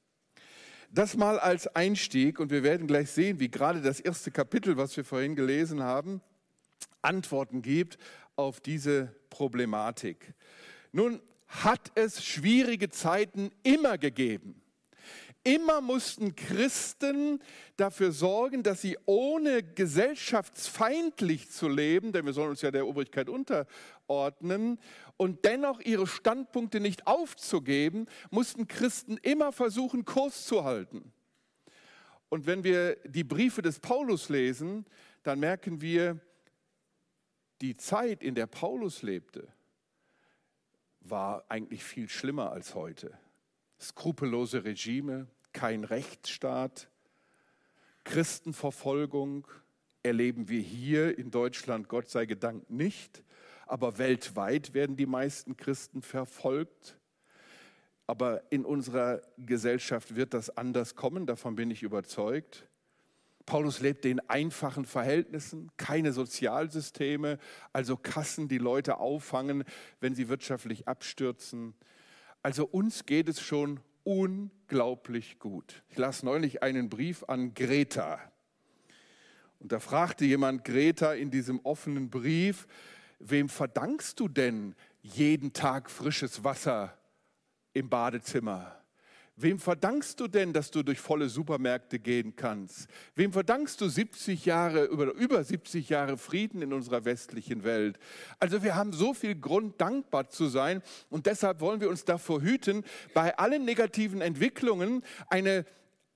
Das 0.90 1.16
mal 1.16 1.38
als 1.38 1.66
Einstieg 1.68 2.38
und 2.38 2.50
wir 2.50 2.62
werden 2.62 2.86
gleich 2.86 3.10
sehen, 3.10 3.40
wie 3.40 3.50
gerade 3.50 3.80
das 3.82 4.00
erste 4.00 4.30
Kapitel, 4.30 4.76
was 4.76 4.96
wir 4.96 5.04
vorhin 5.04 5.34
gelesen 5.34 5.82
haben, 5.82 6.20
Antworten 7.02 7.62
gibt 7.62 7.98
auf 8.36 8.60
diese 8.60 9.14
Problematik. 9.34 10.32
Nun 10.92 11.20
hat 11.48 11.90
es 11.96 12.24
schwierige 12.24 12.88
Zeiten 12.88 13.50
immer 13.64 13.98
gegeben. 13.98 14.62
Immer 15.42 15.80
mussten 15.80 16.36
Christen 16.36 17.42
dafür 17.76 18.12
sorgen, 18.12 18.62
dass 18.62 18.80
sie 18.80 18.96
ohne 19.06 19.64
gesellschaftsfeindlich 19.64 21.50
zu 21.50 21.68
leben, 21.68 22.12
denn 22.12 22.24
wir 22.24 22.32
sollen 22.32 22.50
uns 22.50 22.62
ja 22.62 22.70
der 22.70 22.86
Obrigkeit 22.86 23.28
unterordnen, 23.28 24.78
und 25.16 25.44
dennoch 25.44 25.80
ihre 25.80 26.06
Standpunkte 26.06 26.78
nicht 26.78 27.08
aufzugeben, 27.08 28.06
mussten 28.30 28.68
Christen 28.68 29.16
immer 29.18 29.50
versuchen, 29.52 30.04
Kurs 30.04 30.46
zu 30.46 30.62
halten. 30.64 31.12
Und 32.28 32.46
wenn 32.46 32.62
wir 32.62 32.96
die 33.04 33.24
Briefe 33.24 33.62
des 33.62 33.80
Paulus 33.80 34.28
lesen, 34.28 34.86
dann 35.24 35.40
merken 35.40 35.80
wir, 35.80 36.20
die 37.64 37.78
Zeit, 37.78 38.22
in 38.22 38.34
der 38.34 38.46
Paulus 38.46 39.00
lebte, 39.00 39.48
war 41.00 41.46
eigentlich 41.48 41.82
viel 41.82 42.10
schlimmer 42.10 42.52
als 42.52 42.74
heute. 42.74 43.18
Skrupellose 43.80 44.64
Regime, 44.64 45.28
kein 45.54 45.84
Rechtsstaat, 45.84 46.90
Christenverfolgung 48.04 49.48
erleben 50.02 50.50
wir 50.50 50.60
hier 50.60 51.18
in 51.18 51.30
Deutschland 51.30 51.88
Gott 51.88 52.10
sei 52.10 52.26
Dank 52.26 52.68
nicht, 52.68 53.24
aber 53.64 53.96
weltweit 53.96 54.74
werden 54.74 54.96
die 54.96 55.06
meisten 55.06 55.56
Christen 55.56 56.02
verfolgt. 56.02 56.98
Aber 58.06 58.42
in 58.52 58.66
unserer 58.66 59.22
Gesellschaft 59.38 60.16
wird 60.16 60.34
das 60.34 60.54
anders 60.54 60.96
kommen, 60.96 61.24
davon 61.24 61.54
bin 61.54 61.70
ich 61.70 61.82
überzeugt. 61.82 62.68
Paulus 63.46 63.80
lebte 63.80 64.08
in 64.08 64.20
einfachen 64.20 64.86
Verhältnissen, 64.86 65.70
keine 65.76 66.12
Sozialsysteme, 66.12 67.38
also 67.72 67.96
Kassen, 67.96 68.48
die 68.48 68.58
Leute 68.58 68.98
auffangen, 68.98 69.64
wenn 70.00 70.14
sie 70.14 70.28
wirtschaftlich 70.28 70.88
abstürzen. 70.88 71.74
Also 72.42 72.66
uns 72.66 73.06
geht 73.06 73.28
es 73.28 73.40
schon 73.40 73.80
unglaublich 74.02 75.38
gut. 75.38 75.82
Ich 75.88 75.98
las 75.98 76.22
neulich 76.22 76.62
einen 76.62 76.88
Brief 76.88 77.24
an 77.24 77.54
Greta. 77.54 78.20
Und 79.60 79.72
da 79.72 79.80
fragte 79.80 80.24
jemand 80.24 80.64
Greta 80.64 81.14
in 81.14 81.30
diesem 81.30 81.60
offenen 81.60 82.10
Brief, 82.10 82.66
wem 83.18 83.48
verdankst 83.48 84.20
du 84.20 84.28
denn 84.28 84.74
jeden 85.02 85.52
Tag 85.52 85.90
frisches 85.90 86.44
Wasser 86.44 86.98
im 87.72 87.88
Badezimmer? 87.88 88.83
Wem 89.36 89.58
verdankst 89.58 90.20
du 90.20 90.28
denn, 90.28 90.52
dass 90.52 90.70
du 90.70 90.84
durch 90.84 91.00
volle 91.00 91.28
Supermärkte 91.28 91.98
gehen 91.98 92.36
kannst? 92.36 92.86
Wem 93.16 93.32
verdankst 93.32 93.80
du 93.80 93.88
70 93.88 94.44
Jahre, 94.44 94.84
über, 94.84 95.12
über 95.12 95.42
70 95.42 95.88
Jahre 95.88 96.16
Frieden 96.16 96.62
in 96.62 96.72
unserer 96.72 97.04
westlichen 97.04 97.64
Welt? 97.64 97.98
Also 98.38 98.62
wir 98.62 98.76
haben 98.76 98.92
so 98.92 99.12
viel 99.12 99.34
Grund, 99.34 99.80
dankbar 99.80 100.30
zu 100.30 100.46
sein 100.46 100.82
und 101.10 101.26
deshalb 101.26 101.60
wollen 101.60 101.80
wir 101.80 101.88
uns 101.88 102.04
davor 102.04 102.42
hüten, 102.42 102.84
bei 103.12 103.36
allen 103.36 103.64
negativen 103.64 104.20
Entwicklungen 104.20 105.02
eine 105.28 105.66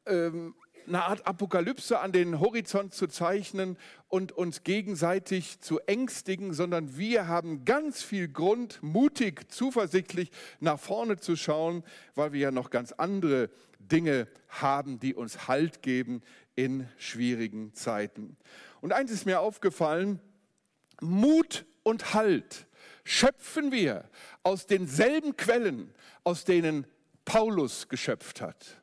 ähm, 0.06 0.54
eine 0.88 1.04
Art 1.04 1.26
Apokalypse 1.26 2.00
an 2.00 2.12
den 2.12 2.40
Horizont 2.40 2.94
zu 2.94 3.06
zeichnen 3.06 3.78
und 4.08 4.32
uns 4.32 4.64
gegenseitig 4.64 5.60
zu 5.60 5.80
ängstigen, 5.80 6.54
sondern 6.54 6.96
wir 6.96 7.28
haben 7.28 7.64
ganz 7.64 8.02
viel 8.02 8.28
Grund, 8.28 8.82
mutig, 8.82 9.50
zuversichtlich 9.52 10.30
nach 10.60 10.78
vorne 10.78 11.18
zu 11.18 11.36
schauen, 11.36 11.84
weil 12.14 12.32
wir 12.32 12.40
ja 12.40 12.50
noch 12.50 12.70
ganz 12.70 12.92
andere 12.92 13.50
Dinge 13.78 14.28
haben, 14.48 14.98
die 14.98 15.14
uns 15.14 15.48
Halt 15.48 15.82
geben 15.82 16.22
in 16.56 16.88
schwierigen 16.96 17.74
Zeiten. 17.74 18.36
Und 18.80 18.92
eins 18.92 19.10
ist 19.10 19.26
mir 19.26 19.40
aufgefallen, 19.40 20.20
Mut 21.00 21.66
und 21.82 22.14
Halt 22.14 22.66
schöpfen 23.04 23.72
wir 23.72 24.08
aus 24.42 24.66
denselben 24.66 25.36
Quellen, 25.36 25.94
aus 26.24 26.44
denen 26.44 26.86
Paulus 27.24 27.88
geschöpft 27.88 28.40
hat. 28.40 28.82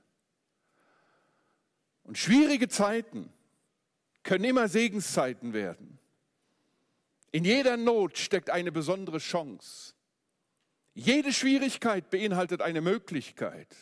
Und 2.06 2.18
schwierige 2.18 2.70
Zeiten 2.70 3.34
können 4.24 4.46
immer 4.46 4.68
Segenszeiten 4.68 5.54
werden. 5.54 6.00
In 7.32 7.44
jeder 7.44 7.78
Not 7.78 8.18
steckt 8.18 8.50
eine 8.50 8.72
besondere 8.72 9.18
Chance. 9.18 9.94
Jede 10.94 11.34
Schwierigkeit 11.34 12.10
beinhaltet 12.10 12.62
eine 12.62 12.80
Möglichkeit. 12.80 13.76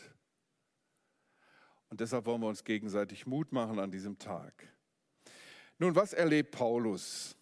Und 1.90 2.00
deshalb 2.00 2.26
wollen 2.26 2.42
wir 2.42 2.48
uns 2.48 2.64
gegenseitig 2.64 3.28
Mut 3.28 3.52
machen 3.52 3.78
an 3.78 3.92
diesem 3.92 4.18
Tag. 4.18 4.68
Nun, 5.78 5.96
was 5.96 6.14
erlebt 6.14 6.52
Paulus? 6.52 7.36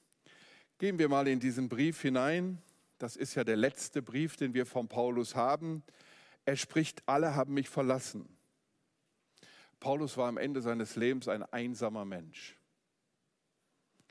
Gehen 0.77 1.00
wir 1.00 1.07
mal 1.07 1.27
in 1.27 1.39
diesen 1.39 1.69
Brief 1.69 2.01
hinein. 2.01 2.61
Das 2.97 3.15
ist 3.15 3.35
ja 3.35 3.43
der 3.43 3.55
letzte 3.55 4.01
Brief, 4.01 4.35
den 4.35 4.53
wir 4.53 4.65
von 4.65 4.88
Paulus 4.88 5.35
haben. 5.35 5.83
Er 6.43 6.57
spricht, 6.57 7.03
alle 7.05 7.35
haben 7.35 7.53
mich 7.53 7.69
verlassen. 7.69 8.27
Paulus 9.81 10.15
war 10.15 10.29
am 10.29 10.38
Ende 10.38 10.61
seines 10.61 10.95
Lebens 10.95 11.27
ein 11.27 11.43
einsamer 11.43 12.05
Mensch. 12.05 12.55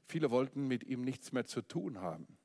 Viele 0.08 0.30
wollten 0.32 0.66
mit 0.66 0.82
ihm 0.82 1.02
nichts 1.02 1.30
mehr 1.30 1.46
zu 1.46 1.62
tun 1.62 2.00
haben. 2.00 2.36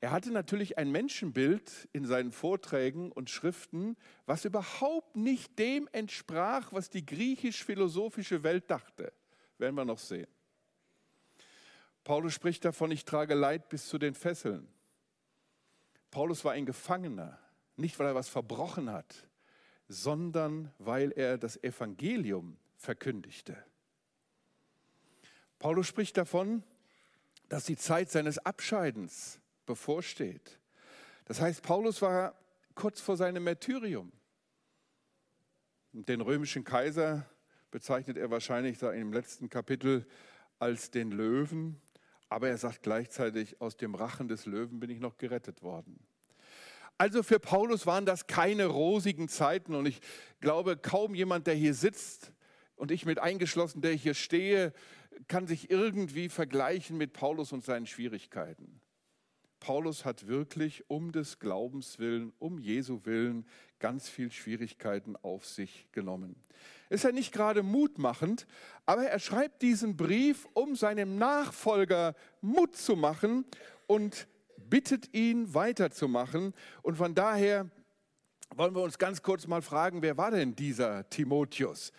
Er 0.00 0.10
hatte 0.10 0.32
natürlich 0.32 0.76
ein 0.76 0.90
Menschenbild 0.90 1.88
in 1.92 2.04
seinen 2.04 2.32
Vorträgen 2.32 3.12
und 3.12 3.30
Schriften, 3.30 3.96
was 4.26 4.44
überhaupt 4.44 5.14
nicht 5.14 5.58
dem 5.60 5.88
entsprach, 5.92 6.72
was 6.72 6.90
die 6.90 7.06
griechisch-philosophische 7.06 8.42
Welt 8.42 8.68
dachte. 8.68 9.12
Werden 9.58 9.76
wir 9.76 9.84
noch 9.84 10.00
sehen. 10.00 10.26
Paulus 12.02 12.34
spricht 12.34 12.64
davon, 12.64 12.90
ich 12.90 13.04
trage 13.04 13.34
Leid 13.34 13.68
bis 13.68 13.86
zu 13.86 13.96
den 13.96 14.14
Fesseln. 14.14 14.68
Paulus 16.10 16.44
war 16.44 16.52
ein 16.52 16.66
Gefangener, 16.66 17.38
nicht 17.76 17.98
weil 17.98 18.08
er 18.08 18.14
was 18.16 18.28
verbrochen 18.28 18.90
hat, 18.90 19.28
sondern 19.88 20.72
weil 20.78 21.12
er 21.12 21.38
das 21.38 21.62
Evangelium 21.62 22.56
verkündigte. 22.76 23.56
Paulus 25.58 25.86
spricht 25.86 26.16
davon, 26.16 26.62
dass 27.48 27.64
die 27.64 27.76
Zeit 27.76 28.10
seines 28.10 28.38
Abscheidens 28.38 29.40
bevorsteht. 29.64 30.58
Das 31.24 31.40
heißt, 31.40 31.62
Paulus 31.62 32.02
war 32.02 32.34
kurz 32.74 33.00
vor 33.00 33.16
seinem 33.16 33.44
Märtyrium. 33.44 34.12
Den 35.92 36.20
römischen 36.20 36.62
Kaiser 36.62 37.28
bezeichnet 37.70 38.16
er 38.16 38.30
wahrscheinlich 38.30 38.82
im 38.82 39.12
letzten 39.12 39.48
Kapitel 39.48 40.06
als 40.58 40.90
den 40.90 41.10
Löwen, 41.10 41.80
aber 42.28 42.48
er 42.48 42.58
sagt 42.58 42.82
gleichzeitig, 42.82 43.60
aus 43.60 43.76
dem 43.76 43.94
Rachen 43.94 44.28
des 44.28 44.46
Löwen 44.46 44.80
bin 44.80 44.90
ich 44.90 45.00
noch 45.00 45.16
gerettet 45.16 45.62
worden. 45.62 45.98
Also 46.98 47.22
für 47.22 47.38
Paulus 47.38 47.86
waren 47.86 48.06
das 48.06 48.26
keine 48.26 48.66
rosigen 48.66 49.28
Zeiten 49.28 49.74
und 49.74 49.86
ich 49.86 50.00
glaube, 50.40 50.76
kaum 50.76 51.14
jemand, 51.14 51.46
der 51.46 51.54
hier 51.54 51.74
sitzt 51.74 52.32
und 52.74 52.90
ich 52.90 53.04
mit 53.04 53.18
eingeschlossen, 53.18 53.82
der 53.82 53.92
hier 53.92 54.14
stehe, 54.14 54.72
kann 55.28 55.46
sich 55.46 55.70
irgendwie 55.70 56.28
vergleichen 56.28 56.96
mit 56.96 57.12
Paulus 57.12 57.52
und 57.52 57.64
seinen 57.64 57.86
Schwierigkeiten. 57.86 58.80
Paulus 59.60 60.04
hat 60.04 60.26
wirklich 60.26 60.88
um 60.88 61.12
des 61.12 61.38
Glaubens 61.38 61.98
willen, 61.98 62.32
um 62.38 62.58
Jesu 62.58 63.00
willen 63.04 63.46
ganz 63.78 64.08
viel 64.08 64.30
Schwierigkeiten 64.30 65.16
auf 65.16 65.46
sich 65.46 65.88
genommen. 65.92 66.36
Ist 66.88 67.04
ja 67.04 67.12
nicht 67.12 67.32
gerade 67.32 67.62
mutmachend, 67.62 68.46
aber 68.84 69.04
er 69.04 69.18
schreibt 69.18 69.62
diesen 69.62 69.96
Brief, 69.96 70.46
um 70.54 70.76
seinem 70.76 71.16
Nachfolger 71.16 72.14
Mut 72.40 72.76
zu 72.76 72.96
machen 72.96 73.44
und 73.86 74.28
bittet 74.68 75.12
ihn 75.14 75.54
weiterzumachen. 75.54 76.54
Und 76.82 76.96
von 76.96 77.14
daher 77.14 77.70
wollen 78.54 78.74
wir 78.74 78.82
uns 78.82 78.98
ganz 78.98 79.22
kurz 79.22 79.46
mal 79.46 79.62
fragen, 79.62 80.02
wer 80.02 80.16
war 80.16 80.30
denn 80.30 80.54
dieser 80.54 81.08
Timotheus? 81.10 81.92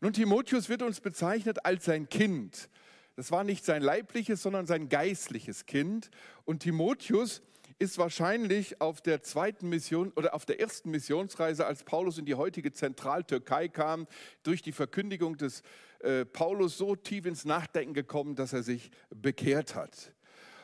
Nun, 0.00 0.12
Timotheus 0.12 0.68
wird 0.68 0.82
uns 0.82 1.00
bezeichnet 1.00 1.64
als 1.64 1.84
sein 1.84 2.08
Kind. 2.08 2.68
Das 3.16 3.32
war 3.32 3.42
nicht 3.42 3.64
sein 3.64 3.82
leibliches, 3.82 4.42
sondern 4.42 4.66
sein 4.66 4.88
geistliches 4.88 5.66
Kind. 5.66 6.10
Und 6.44 6.60
Timotheus 6.60 7.42
ist 7.80 7.98
wahrscheinlich 7.98 8.80
auf 8.80 9.00
der 9.00 9.22
zweiten 9.22 9.68
Mission 9.68 10.12
oder 10.12 10.34
auf 10.34 10.44
der 10.44 10.60
ersten 10.60 10.90
Missionsreise, 10.90 11.66
als 11.66 11.84
Paulus 11.84 12.18
in 12.18 12.26
die 12.26 12.34
heutige 12.34 12.72
Zentraltürkei 12.72 13.68
kam, 13.68 14.06
durch 14.42 14.62
die 14.62 14.72
Verkündigung 14.72 15.36
des 15.36 15.62
äh, 16.00 16.24
Paulus 16.24 16.78
so 16.78 16.96
tief 16.96 17.26
ins 17.26 17.44
Nachdenken 17.44 17.94
gekommen, 17.94 18.36
dass 18.36 18.52
er 18.52 18.62
sich 18.62 18.90
bekehrt 19.10 19.74
hat. 19.74 20.12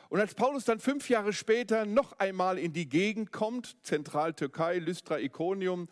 Und 0.09 0.19
als 0.19 0.35
Paulus 0.35 0.65
dann 0.65 0.79
fünf 0.79 1.09
Jahre 1.09 1.33
später 1.33 1.85
noch 1.85 2.19
einmal 2.19 2.59
in 2.59 2.73
die 2.73 2.87
Gegend 2.87 3.31
kommt, 3.31 3.77
Zentraltürkei, 3.83 4.77
Lystra, 4.77 5.19
Iconium, 5.19 5.87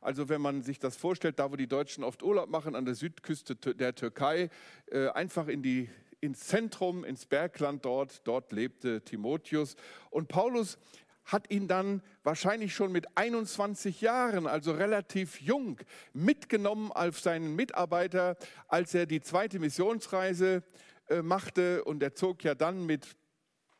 also 0.00 0.28
wenn 0.28 0.40
man 0.40 0.62
sich 0.62 0.78
das 0.78 0.96
vorstellt, 0.96 1.38
da 1.38 1.50
wo 1.50 1.56
die 1.56 1.66
Deutschen 1.66 2.04
oft 2.04 2.22
Urlaub 2.22 2.48
machen, 2.48 2.74
an 2.74 2.84
der 2.84 2.94
Südküste 2.94 3.56
der 3.56 3.94
Türkei, 3.94 4.48
äh, 4.90 5.08
einfach 5.08 5.48
in 5.48 5.62
die, 5.62 5.90
ins 6.20 6.40
Zentrum, 6.46 7.04
ins 7.04 7.26
Bergland 7.26 7.84
dort, 7.84 8.26
dort 8.26 8.52
lebte 8.52 9.02
Timotheus. 9.02 9.76
Und 10.10 10.28
Paulus 10.28 10.78
hat 11.24 11.50
ihn 11.50 11.68
dann 11.68 12.02
wahrscheinlich 12.22 12.74
schon 12.74 12.90
mit 12.90 13.06
21 13.16 14.00
Jahren, 14.00 14.46
also 14.46 14.72
relativ 14.72 15.40
jung, 15.40 15.78
mitgenommen 16.14 16.90
als 16.90 17.22
seinen 17.22 17.54
Mitarbeiter, 17.54 18.36
als 18.66 18.94
er 18.94 19.04
die 19.04 19.20
zweite 19.20 19.58
Missionsreise 19.58 20.62
äh, 21.08 21.20
machte. 21.20 21.84
Und 21.84 22.02
er 22.02 22.14
zog 22.14 22.44
ja 22.44 22.54
dann 22.54 22.86
mit 22.86 23.16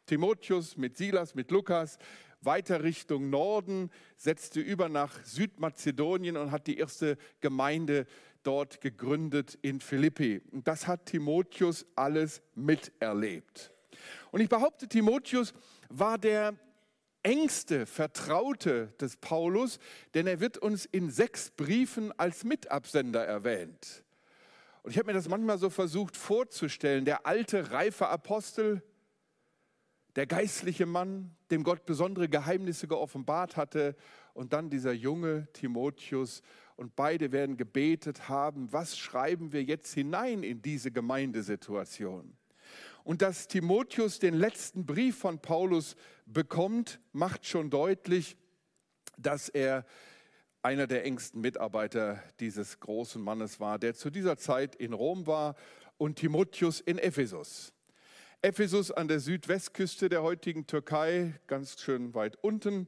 Timotheus, 0.09 0.77
mit 0.77 0.97
Silas, 0.97 1.35
mit 1.35 1.51
Lukas 1.51 1.99
weiter 2.41 2.83
Richtung 2.83 3.31
Norden, 3.31 3.91
setzte 4.17 4.61
über 4.61 4.89
nach 4.89 5.25
Südmazedonien 5.25 6.37
und 6.37 6.51
hat 6.51 6.67
die 6.67 6.79
erste 6.79 7.19
Gemeinde 7.41 8.07
dort 8.43 8.81
gegründet 8.81 9.59
in 9.63 9.81
Philippi. 9.81 10.41
Und 10.53 10.67
das 10.67 10.87
hat 10.87 11.07
Timotheus 11.07 11.87
alles 11.95 12.43
miterlebt. 12.55 13.73
Und 14.31 14.41
ich 14.41 14.49
behaupte, 14.49 14.89
Timotheus 14.89 15.53
war 15.89 16.19
der 16.19 16.55
engste 17.23 17.85
Vertraute 17.85 18.95
des 19.01 19.17
Paulus, 19.17 19.79
denn 20.15 20.27
er 20.27 20.41
wird 20.41 20.59
uns 20.59 20.87
in 20.87 21.11
sechs 21.11 21.51
Briefen 21.51 22.19
als 22.19 22.45
Mitabsender 22.45 23.25
erwähnt. 23.25 24.05
Und 24.83 24.93
ich 24.93 24.99
habe 24.99 25.09
mir 25.09 25.15
das 25.15 25.29
manchmal 25.29 25.59
so 25.59 25.69
versucht 25.69 26.17
vorzustellen, 26.17 27.05
der 27.05 27.27
alte, 27.27 27.73
reife 27.73 28.09
Apostel, 28.09 28.83
der 30.19 30.27
geistliche 30.27 30.85
Mann, 30.85 31.31
dem 31.53 31.63
Gott 31.63 31.87
besondere 31.87 32.29
Geheimnisse 32.29 32.89
geoffenbart 32.89 33.57
hatte, 33.57 33.95
und 34.35 34.53
dann 34.53 34.69
dieser 34.69 34.93
junge 34.93 35.47
Timotheus. 35.53 36.43
Und 36.75 36.97
beide 36.97 37.31
werden 37.31 37.57
gebetet 37.57 38.29
haben, 38.29 38.73
was 38.73 38.99
schreiben 38.99 39.53
wir 39.53 39.63
jetzt 39.63 39.95
hinein 39.95 40.43
in 40.43 40.61
diese 40.61 40.91
Gemeindesituation? 40.91 42.37
Und 43.05 43.23
dass 43.23 43.47
Timotheus 43.47 44.19
den 44.19 44.35
letzten 44.35 44.87
Brief 44.87 45.17
von 45.19 45.39
Paulus 45.39 45.95
bekommt, 46.27 46.99
macht 47.13 47.47
schon 47.47 47.71
deutlich, 47.71 48.37
dass 49.19 49.49
er 49.49 49.87
einer 50.63 50.89
der 50.89 51.05
engsten 51.05 51.41
Mitarbeiter 51.41 52.21
dieses 52.41 52.81
großen 52.81 53.23
Mannes 53.23 53.61
war, 53.61 53.79
der 53.79 53.95
zu 53.95 54.11
dieser 54.11 54.37
Zeit 54.37 54.75
in 54.75 54.95
Rom 54.95 55.29
war 55.29 55.55
und 55.97 56.17
Timotheus 56.17 56.81
in 56.81 56.99
Ephesus. 56.99 57.73
Ephesus 58.41 58.93
an 58.93 59.09
der 59.09 59.19
Südwestküste 59.19 60.09
der 60.09 60.23
heutigen 60.23 60.69
Türkei, 60.69 61.35
ganz 61.49 61.81
schön 61.81 62.15
weit 62.15 62.37
unten 62.41 62.87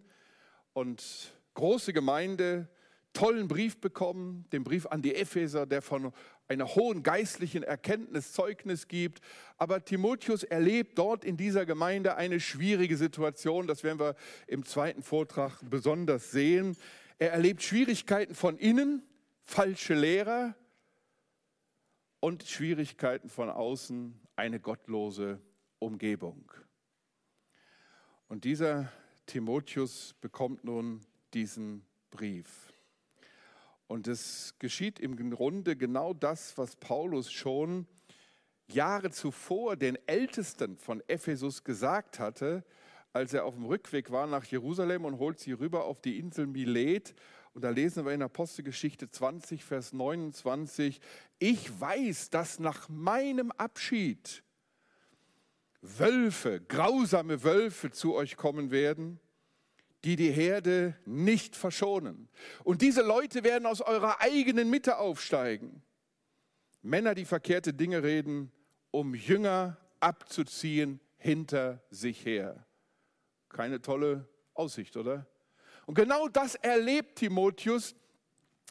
und 0.75 1.35
große 1.55 1.93
Gemeinde, 1.93 2.69
tollen 3.15 3.49
Brief 3.49 3.81
bekommen, 3.81 4.45
den 4.53 4.63
Brief 4.63 4.87
an 4.87 5.03
die 5.03 5.17
Epheser, 5.17 5.67
der 5.67 5.83
von 5.83 6.13
einer 6.47 6.77
hohen 6.77 7.03
geistlichen 7.03 7.65
Erkenntnis 7.65 8.33
Zeugnis 8.33 8.87
gibt. 8.87 9.23
Aber 9.57 9.85
Timotheus 9.85 10.45
erlebt 10.45 10.97
dort 10.99 11.25
in 11.25 11.37
dieser 11.37 11.67
Gemeinde 11.67 12.15
eine 12.15 12.39
schwierige 12.39 12.97
Situation. 12.97 13.67
Das 13.67 13.83
werden 13.83 13.99
wir 13.99 14.15
im 14.47 14.65
zweiten 14.65 15.03
Vortrag 15.03 15.59
besonders 15.69 16.31
sehen. 16.31 16.77
Er 17.19 17.33
erlebt 17.33 17.65
Schwierigkeiten 17.65 18.37
von 18.37 18.57
innen, 18.57 19.03
falsche 19.43 19.95
Lehrer 19.95 20.55
und 22.21 22.45
Schwierigkeiten 22.45 23.29
von 23.29 23.51
außen, 23.51 24.20
eine 24.37 24.61
gottlose 24.61 25.41
Umgebung. 25.79 26.51
Und 28.29 28.45
dieser 28.45 28.93
Timotheus 29.27 30.15
bekommt 30.21 30.65
nun 30.65 31.01
diesen 31.35 31.85
Brief. 32.11 32.73
Und 33.87 34.07
es 34.07 34.55
geschieht 34.59 35.01
im 35.01 35.31
Grunde 35.31 35.77
genau 35.77 36.15
das, 36.15 36.57
was 36.57 36.77
Paulus 36.77 37.31
schon 37.33 37.87
Jahre 38.69 39.11
zuvor 39.11 39.77
den 39.77 39.99
Ältesten 40.07 40.77
von 40.77 41.03
Ephesus 41.09 41.65
gesagt 41.65 42.19
hatte, 42.19 42.65
als 43.13 43.35
er 43.35 43.45
auf 43.45 43.55
dem 43.55 43.65
Rückweg 43.65 44.11
war 44.11 44.27
nach 44.27 44.45
Jerusalem 44.45 45.05
und 45.05 45.19
holt 45.19 45.41
sie 45.41 45.53
rüber 45.53 45.85
auf 45.85 46.01
die 46.01 46.19
Insel 46.19 46.47
Milet. 46.47 47.15
Und 47.61 47.65
da 47.65 47.71
lesen 47.73 48.07
wir 48.07 48.13
in 48.13 48.23
Apostelgeschichte 48.23 49.11
20, 49.11 49.63
Vers 49.63 49.93
29, 49.93 50.99
ich 51.39 51.79
weiß, 51.79 52.31
dass 52.31 52.59
nach 52.59 52.89
meinem 52.89 53.51
Abschied 53.51 54.43
Wölfe, 55.83 56.63
grausame 56.63 57.45
Wölfe 57.45 57.91
zu 57.91 58.15
euch 58.15 58.39
kommen 58.39 58.71
werden, 58.71 59.21
die 60.05 60.17
die 60.17 60.31
Herde 60.31 60.97
nicht 61.05 61.55
verschonen. 61.55 62.31
Und 62.65 62.81
diese 62.81 63.03
Leute 63.03 63.45
werden 63.45 63.67
aus 63.67 63.83
eurer 63.83 64.23
eigenen 64.23 64.71
Mitte 64.71 64.97
aufsteigen. 64.97 65.83
Männer, 66.81 67.15
die 67.15 67.27
verkehrte 67.27 67.75
Dinge 67.75 68.03
reden, 68.03 68.51
um 68.91 69.15
Jünger 69.15 69.77
abzuziehen 70.01 70.99
hinter 71.19 71.83
sich 71.91 72.25
her. 72.25 72.65
Keine 73.51 73.83
tolle 73.83 74.27
Aussicht, 74.55 74.97
oder? 74.97 75.27
Und 75.91 75.97
genau 75.97 76.29
das 76.29 76.55
erlebt 76.55 77.17
Timotheus, 77.17 77.97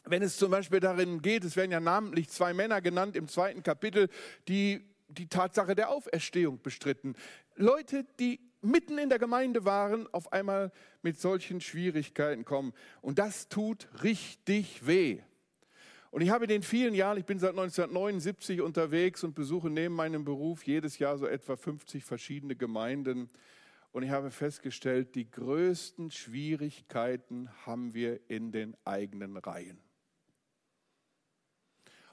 wenn 0.06 0.22
es 0.22 0.38
zum 0.38 0.50
Beispiel 0.50 0.80
darin 0.80 1.20
geht, 1.20 1.44
es 1.44 1.54
werden 1.54 1.70
ja 1.70 1.78
namentlich 1.78 2.30
zwei 2.30 2.54
Männer 2.54 2.80
genannt 2.80 3.14
im 3.14 3.28
zweiten 3.28 3.62
Kapitel, 3.62 4.08
die 4.48 4.88
die 5.08 5.28
Tatsache 5.28 5.74
der 5.74 5.90
Auferstehung 5.90 6.62
bestritten. 6.62 7.14
Leute, 7.56 8.06
die 8.18 8.40
mitten 8.62 8.96
in 8.96 9.10
der 9.10 9.18
Gemeinde 9.18 9.66
waren, 9.66 10.06
auf 10.14 10.32
einmal 10.32 10.72
mit 11.02 11.20
solchen 11.20 11.60
Schwierigkeiten 11.60 12.46
kommen. 12.46 12.72
Und 13.02 13.18
das 13.18 13.50
tut 13.50 13.86
richtig 14.02 14.86
weh. 14.86 15.20
Und 16.10 16.22
ich 16.22 16.30
habe 16.30 16.46
in 16.46 16.48
den 16.48 16.62
vielen 16.62 16.94
Jahren, 16.94 17.18
ich 17.18 17.26
bin 17.26 17.38
seit 17.38 17.50
1979 17.50 18.62
unterwegs 18.62 19.22
und 19.24 19.34
besuche 19.34 19.68
neben 19.68 19.94
meinem 19.94 20.24
Beruf 20.24 20.64
jedes 20.64 20.98
Jahr 20.98 21.18
so 21.18 21.26
etwa 21.26 21.56
50 21.56 22.02
verschiedene 22.02 22.56
Gemeinden. 22.56 23.28
Und 23.92 24.04
ich 24.04 24.10
habe 24.10 24.30
festgestellt, 24.30 25.14
die 25.14 25.30
größten 25.30 26.10
Schwierigkeiten 26.10 27.50
haben 27.66 27.92
wir 27.92 28.20
in 28.30 28.52
den 28.52 28.76
eigenen 28.84 29.36
Reihen. 29.36 29.80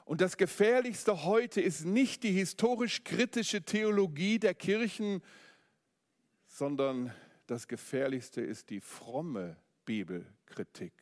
Und 0.04 0.20
das 0.22 0.36
Gefährlichste 0.38 1.24
heute 1.24 1.60
ist 1.60 1.84
nicht 1.84 2.22
die 2.22 2.32
historisch-kritische 2.32 3.62
Theologie 3.62 4.38
der 4.38 4.54
Kirchen, 4.54 5.22
sondern 6.46 7.12
das 7.46 7.68
Gefährlichste 7.68 8.40
ist 8.40 8.70
die 8.70 8.80
fromme 8.80 9.56
Bibelkritik. 9.84 10.94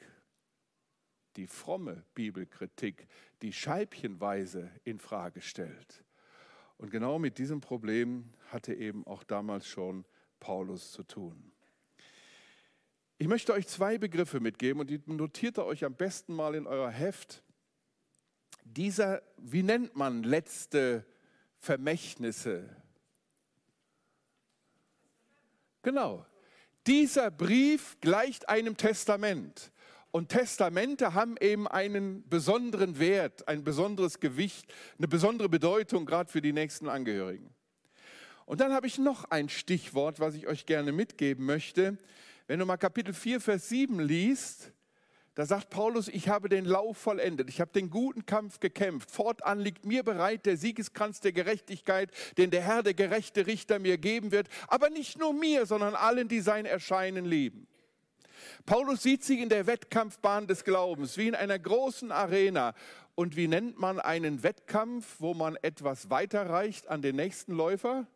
Die 1.36 1.46
fromme 1.46 2.04
Bibelkritik, 2.14 3.06
die 3.42 3.52
scheibchenweise 3.52 4.70
in 4.84 4.98
Frage 4.98 5.40
stellt. 5.40 6.04
Und 6.76 6.90
genau 6.90 7.18
mit 7.18 7.38
diesem 7.38 7.60
Problem 7.60 8.32
hatte 8.48 8.74
eben 8.74 9.06
auch 9.06 9.22
damals 9.22 9.66
schon 9.66 10.04
Paulus 10.46 10.92
zu 10.92 11.02
tun. 11.02 11.50
Ich 13.18 13.26
möchte 13.26 13.52
euch 13.52 13.66
zwei 13.66 13.98
Begriffe 13.98 14.38
mitgeben 14.38 14.80
und 14.80 14.88
die 14.88 15.02
notiert 15.06 15.58
ihr 15.58 15.64
euch 15.64 15.84
am 15.84 15.94
besten 15.94 16.34
mal 16.34 16.54
in 16.54 16.68
euer 16.68 16.88
Heft. 16.88 17.42
Dieser, 18.62 19.22
wie 19.38 19.64
nennt 19.64 19.96
man 19.96 20.22
letzte 20.22 21.04
Vermächtnisse, 21.58 22.76
Genau. 25.82 26.26
Dieser 26.88 27.30
Brief 27.30 27.96
gleicht 28.00 28.48
einem 28.48 28.76
Testament. 28.76 29.70
Und 30.10 30.30
Testamente 30.30 31.14
haben 31.14 31.36
eben 31.40 31.68
einen 31.68 32.28
besonderen 32.28 32.98
Wert, 32.98 33.46
ein 33.46 33.62
besonderes 33.62 34.18
Gewicht, 34.18 34.72
eine 34.98 35.06
besondere 35.06 35.48
Bedeutung, 35.48 36.04
gerade 36.04 36.28
für 36.28 36.40
die 36.40 36.52
nächsten 36.52 36.88
Angehörigen. 36.88 37.54
Und 38.46 38.60
dann 38.60 38.72
habe 38.72 38.86
ich 38.86 38.98
noch 38.98 39.24
ein 39.24 39.48
Stichwort, 39.48 40.20
was 40.20 40.34
ich 40.34 40.46
euch 40.46 40.66
gerne 40.66 40.92
mitgeben 40.92 41.44
möchte. 41.44 41.98
Wenn 42.46 42.60
du 42.60 42.64
mal 42.64 42.76
Kapitel 42.76 43.12
4, 43.12 43.40
Vers 43.40 43.68
7 43.68 43.98
liest, 43.98 44.70
da 45.34 45.44
sagt 45.44 45.68
Paulus, 45.68 46.06
ich 46.06 46.28
habe 46.28 46.48
den 46.48 46.64
Lauf 46.64 46.96
vollendet, 46.96 47.50
ich 47.50 47.60
habe 47.60 47.72
den 47.72 47.90
guten 47.90 48.24
Kampf 48.24 48.60
gekämpft. 48.60 49.10
Fortan 49.10 49.58
liegt 49.58 49.84
mir 49.84 50.04
bereit 50.04 50.46
der 50.46 50.56
Siegeskranz 50.56 51.20
der 51.20 51.32
Gerechtigkeit, 51.32 52.10
den 52.38 52.50
der 52.50 52.62
Herr, 52.62 52.84
der 52.84 52.94
gerechte 52.94 53.48
Richter 53.48 53.80
mir 53.80 53.98
geben 53.98 54.30
wird. 54.30 54.48
Aber 54.68 54.90
nicht 54.90 55.18
nur 55.18 55.34
mir, 55.34 55.66
sondern 55.66 55.96
allen, 55.96 56.28
die 56.28 56.40
sein 56.40 56.66
Erscheinen 56.66 57.24
lieben. 57.26 57.66
Paulus 58.64 59.02
sieht 59.02 59.24
sich 59.24 59.40
in 59.40 59.48
der 59.48 59.66
Wettkampfbahn 59.66 60.46
des 60.46 60.62
Glaubens, 60.62 61.16
wie 61.16 61.26
in 61.26 61.34
einer 61.34 61.58
großen 61.58 62.12
Arena. 62.12 62.74
Und 63.16 63.36
wie 63.36 63.48
nennt 63.48 63.78
man 63.78 63.98
einen 63.98 64.44
Wettkampf, 64.44 65.16
wo 65.18 65.34
man 65.34 65.56
etwas 65.56 66.10
weiterreicht 66.10 66.88
an 66.88 67.02
den 67.02 67.16
nächsten 67.16 67.52
Läufer? 67.52 68.06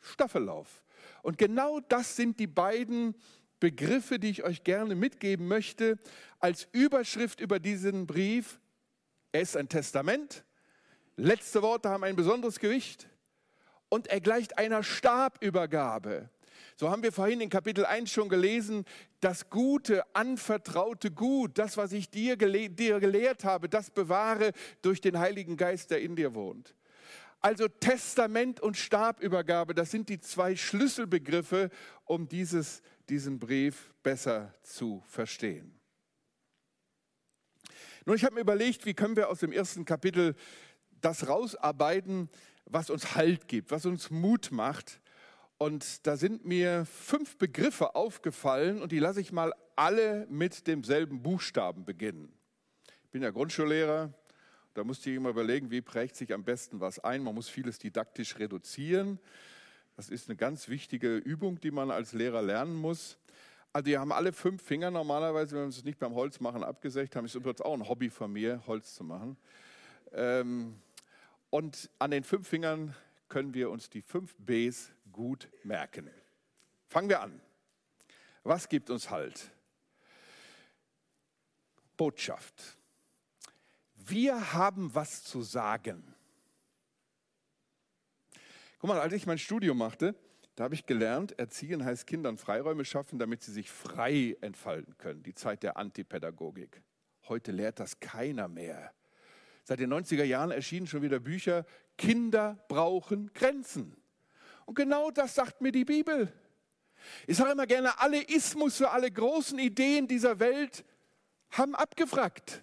Staffellauf. 0.00 0.82
Und 1.22 1.38
genau 1.38 1.80
das 1.80 2.16
sind 2.16 2.38
die 2.40 2.46
beiden 2.46 3.14
Begriffe, 3.58 4.18
die 4.18 4.30
ich 4.30 4.42
euch 4.42 4.64
gerne 4.64 4.94
mitgeben 4.94 5.46
möchte, 5.46 5.98
als 6.38 6.66
Überschrift 6.72 7.40
über 7.40 7.58
diesen 7.58 8.06
Brief. 8.06 8.58
Er 9.32 9.42
ist 9.42 9.56
ein 9.56 9.68
Testament. 9.68 10.44
Letzte 11.16 11.62
Worte 11.62 11.90
haben 11.90 12.04
ein 12.04 12.16
besonderes 12.16 12.58
Gewicht. 12.58 13.08
Und 13.90 14.06
er 14.06 14.20
gleicht 14.20 14.56
einer 14.56 14.82
Stabübergabe. 14.82 16.30
So 16.76 16.90
haben 16.90 17.02
wir 17.02 17.12
vorhin 17.12 17.42
in 17.42 17.50
Kapitel 17.50 17.84
1 17.84 18.10
schon 18.10 18.28
gelesen, 18.28 18.84
das 19.20 19.50
gute, 19.50 20.02
anvertraute 20.14 21.10
Gut, 21.10 21.58
das, 21.58 21.76
was 21.76 21.92
ich 21.92 22.08
dir, 22.08 22.36
gele 22.36 22.70
dir 22.70 23.00
gelehrt 23.00 23.44
habe, 23.44 23.68
das 23.68 23.90
bewahre 23.90 24.52
durch 24.80 25.00
den 25.00 25.18
Heiligen 25.18 25.58
Geist, 25.58 25.90
der 25.90 26.00
in 26.00 26.16
dir 26.16 26.34
wohnt. 26.34 26.74
Also 27.40 27.68
Testament 27.68 28.60
und 28.60 28.76
Stabübergabe, 28.76 29.74
das 29.74 29.90
sind 29.90 30.08
die 30.08 30.20
zwei 30.20 30.56
Schlüsselbegriffe, 30.56 31.70
um 32.04 32.28
dieses 32.28 32.82
diesen 33.08 33.38
Brief 33.38 33.92
besser 34.02 34.54
zu 34.62 35.02
verstehen. 35.06 35.78
Nun, 38.06 38.16
ich 38.16 38.24
habe 38.24 38.36
mir 38.36 38.40
überlegt, 38.40 38.86
wie 38.86 38.94
können 38.94 39.16
wir 39.16 39.28
aus 39.28 39.40
dem 39.40 39.52
ersten 39.52 39.84
Kapitel 39.84 40.34
das 41.00 41.28
rausarbeiten, 41.28 42.30
was 42.64 42.88
uns 42.88 43.14
Halt 43.14 43.48
gibt, 43.48 43.70
was 43.70 43.84
uns 43.84 44.10
Mut 44.10 44.52
macht. 44.52 45.00
Und 45.58 46.06
da 46.06 46.16
sind 46.16 46.46
mir 46.46 46.86
fünf 46.86 47.36
Begriffe 47.36 47.94
aufgefallen 47.94 48.80
und 48.80 48.92
die 48.92 48.98
lasse 48.98 49.20
ich 49.20 49.32
mal 49.32 49.52
alle 49.76 50.26
mit 50.30 50.66
demselben 50.66 51.22
Buchstaben 51.22 51.84
beginnen. 51.84 52.32
Ich 53.04 53.10
bin 53.10 53.22
ja 53.22 53.30
Grundschullehrer, 53.30 54.14
da 54.80 54.84
musste 54.84 55.10
ich 55.10 55.16
immer 55.16 55.28
überlegen, 55.28 55.70
wie 55.70 55.82
prägt 55.82 56.16
sich 56.16 56.32
am 56.32 56.42
besten 56.42 56.80
was 56.80 56.98
ein. 57.00 57.22
Man 57.22 57.34
muss 57.34 57.50
vieles 57.50 57.78
didaktisch 57.78 58.38
reduzieren. 58.38 59.18
Das 59.94 60.08
ist 60.08 60.30
eine 60.30 60.36
ganz 60.36 60.70
wichtige 60.70 61.18
Übung, 61.18 61.60
die 61.60 61.70
man 61.70 61.90
als 61.90 62.14
Lehrer 62.14 62.40
lernen 62.40 62.76
muss. 62.76 63.18
Also 63.74 63.84
die 63.84 63.98
haben 63.98 64.10
alle 64.10 64.32
fünf 64.32 64.62
Finger 64.62 64.90
normalerweise, 64.90 65.54
wenn 65.54 65.64
wir 65.64 65.68
es 65.68 65.84
nicht 65.84 65.98
beim 65.98 66.14
Holzmachen 66.14 66.64
abgesägt 66.64 67.14
haben, 67.14 67.26
ist 67.26 67.34
übrigens 67.34 67.60
auch 67.60 67.74
ein 67.74 67.90
Hobby 67.90 68.08
von 68.08 68.32
mir, 68.32 68.62
Holz 68.66 68.94
zu 68.94 69.04
machen. 69.04 69.36
Ähm, 70.14 70.80
und 71.50 71.90
an 71.98 72.10
den 72.10 72.24
fünf 72.24 72.48
Fingern 72.48 72.96
können 73.28 73.52
wir 73.52 73.68
uns 73.68 73.90
die 73.90 74.00
fünf 74.00 74.34
Bs 74.38 74.92
gut 75.12 75.50
merken. 75.62 76.08
Fangen 76.88 77.10
wir 77.10 77.20
an. 77.20 77.38
Was 78.44 78.66
gibt 78.66 78.88
uns 78.88 79.10
Halt? 79.10 79.50
Botschaft. 81.98 82.79
Wir 84.06 84.52
haben 84.52 84.94
was 84.94 85.22
zu 85.24 85.42
sagen. 85.42 86.14
Guck 88.78 88.88
mal, 88.88 89.00
als 89.00 89.12
ich 89.12 89.26
mein 89.26 89.38
Studium 89.38 89.76
machte, 89.76 90.14
da 90.56 90.64
habe 90.64 90.74
ich 90.74 90.86
gelernt, 90.86 91.38
Erziehen 91.38 91.84
heißt 91.84 92.06
Kindern 92.06 92.38
Freiräume 92.38 92.84
schaffen, 92.84 93.18
damit 93.18 93.42
sie 93.42 93.52
sich 93.52 93.70
frei 93.70 94.36
entfalten 94.40 94.96
können. 94.98 95.22
Die 95.22 95.34
Zeit 95.34 95.62
der 95.62 95.76
Antipädagogik. 95.76 96.82
Heute 97.28 97.52
lehrt 97.52 97.78
das 97.78 98.00
keiner 98.00 98.48
mehr. 98.48 98.92
Seit 99.64 99.80
den 99.80 99.92
90er 99.92 100.24
Jahren 100.24 100.50
erschienen 100.50 100.86
schon 100.86 101.02
wieder 101.02 101.20
Bücher, 101.20 101.64
Kinder 101.96 102.64
brauchen 102.68 103.32
Grenzen. 103.34 103.96
Und 104.66 104.74
genau 104.74 105.10
das 105.10 105.34
sagt 105.34 105.60
mir 105.60 105.72
die 105.72 105.84
Bibel. 105.84 106.32
Ich 107.26 107.36
sage 107.36 107.52
immer 107.52 107.66
gerne, 107.66 107.98
alle 107.98 108.22
Ismus, 108.22 108.82
alle 108.82 109.10
großen 109.10 109.58
Ideen 109.58 110.08
dieser 110.08 110.38
Welt 110.40 110.84
haben 111.50 111.74
abgefragt. 111.74 112.62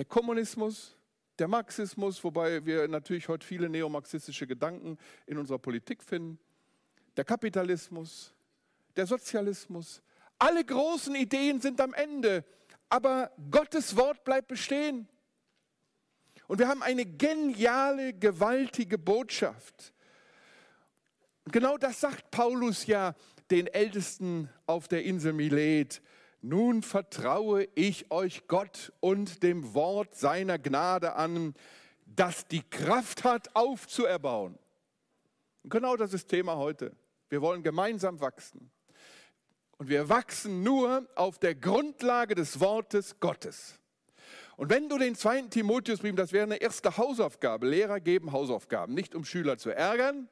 Der 0.00 0.06
Kommunismus, 0.06 0.96
der 1.38 1.46
Marxismus, 1.46 2.24
wobei 2.24 2.64
wir 2.64 2.88
natürlich 2.88 3.28
heute 3.28 3.46
viele 3.46 3.68
neomarxistische 3.68 4.46
Gedanken 4.46 4.96
in 5.26 5.36
unserer 5.36 5.58
Politik 5.58 6.02
finden, 6.02 6.38
der 7.18 7.24
Kapitalismus, 7.26 8.32
der 8.96 9.06
Sozialismus, 9.06 10.00
alle 10.38 10.64
großen 10.64 11.14
Ideen 11.14 11.60
sind 11.60 11.82
am 11.82 11.92
Ende, 11.92 12.46
aber 12.88 13.30
Gottes 13.50 13.94
Wort 13.94 14.24
bleibt 14.24 14.48
bestehen. 14.48 15.06
Und 16.48 16.60
wir 16.60 16.68
haben 16.68 16.82
eine 16.82 17.04
geniale, 17.04 18.14
gewaltige 18.14 18.96
Botschaft. 18.96 19.92
Genau 21.44 21.76
das 21.76 22.00
sagt 22.00 22.30
Paulus 22.30 22.86
ja 22.86 23.14
den 23.50 23.66
Ältesten 23.66 24.48
auf 24.64 24.88
der 24.88 25.04
Insel 25.04 25.34
Milet. 25.34 26.00
Nun 26.42 26.82
vertraue 26.82 27.68
ich 27.74 28.10
euch 28.10 28.46
Gott 28.48 28.92
und 29.00 29.42
dem 29.42 29.74
Wort 29.74 30.14
seiner 30.14 30.58
Gnade 30.58 31.14
an, 31.14 31.54
das 32.06 32.46
die 32.46 32.62
Kraft 32.62 33.24
hat, 33.24 33.54
aufzuerbauen. 33.54 34.58
Und 35.62 35.70
genau 35.70 35.96
das 35.96 36.14
ist 36.14 36.28
Thema 36.28 36.56
heute. 36.56 36.96
Wir 37.28 37.42
wollen 37.42 37.62
gemeinsam 37.62 38.20
wachsen. 38.20 38.70
Und 39.76 39.88
wir 39.88 40.08
wachsen 40.08 40.62
nur 40.62 41.06
auf 41.14 41.38
der 41.38 41.54
Grundlage 41.54 42.34
des 42.34 42.60
Wortes 42.60 43.20
Gottes. 43.20 43.78
Und 44.56 44.68
wenn 44.68 44.88
du 44.88 44.98
den 44.98 45.14
zweiten 45.14 45.48
Timotheusbrief, 45.48 46.14
das 46.14 46.32
wäre 46.32 46.44
eine 46.44 46.56
erste 46.56 46.96
Hausaufgabe, 46.96 47.66
Lehrer 47.66 48.00
geben 48.00 48.32
Hausaufgaben, 48.32 48.94
nicht 48.94 49.14
um 49.14 49.24
Schüler 49.24 49.56
zu 49.56 49.70
ärgern, 49.70 50.28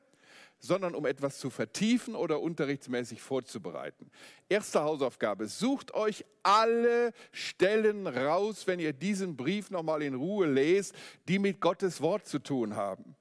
sondern 0.59 0.95
um 0.95 1.07
etwas 1.07 1.39
zu 1.39 1.51
vertiefen 1.51 2.15
oder 2.15 2.41
unterrichtsmäßig 2.41 3.23
vorzubereiten. 3.23 4.11
Erste 4.49 4.83
Hausaufgabe, 4.83 5.47
sucht 5.47 5.95
euch 5.95 6.25
alle 6.43 7.13
Stellen 7.33 8.07
raus, 8.07 8.67
wenn 8.67 8.81
ihr 8.81 8.93
diesen 8.93 9.37
Brief 9.37 9.71
nochmal 9.71 10.03
in 10.03 10.15
Ruhe 10.15 10.47
lest, 10.47 10.95
die 11.29 11.39
mit 11.39 11.61
Gottes 11.61 12.01
Wort 12.01 12.27
zu 12.27 12.39
tun 12.39 12.77
haben. 12.77 13.15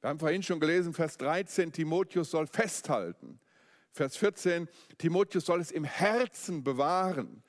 Wir 0.00 0.10
haben 0.10 0.18
vorhin 0.18 0.42
schon 0.42 0.60
gelesen, 0.60 0.92
Vers 0.92 1.16
13, 1.18 1.72
Timotheus 1.72 2.30
soll 2.30 2.46
festhalten. 2.46 3.40
Vers 3.92 4.16
14, 4.16 4.68
Timotheus 4.98 5.46
soll 5.46 5.60
es 5.60 5.70
im 5.70 5.84
Herzen 5.84 6.62
bewahren. 6.62 7.42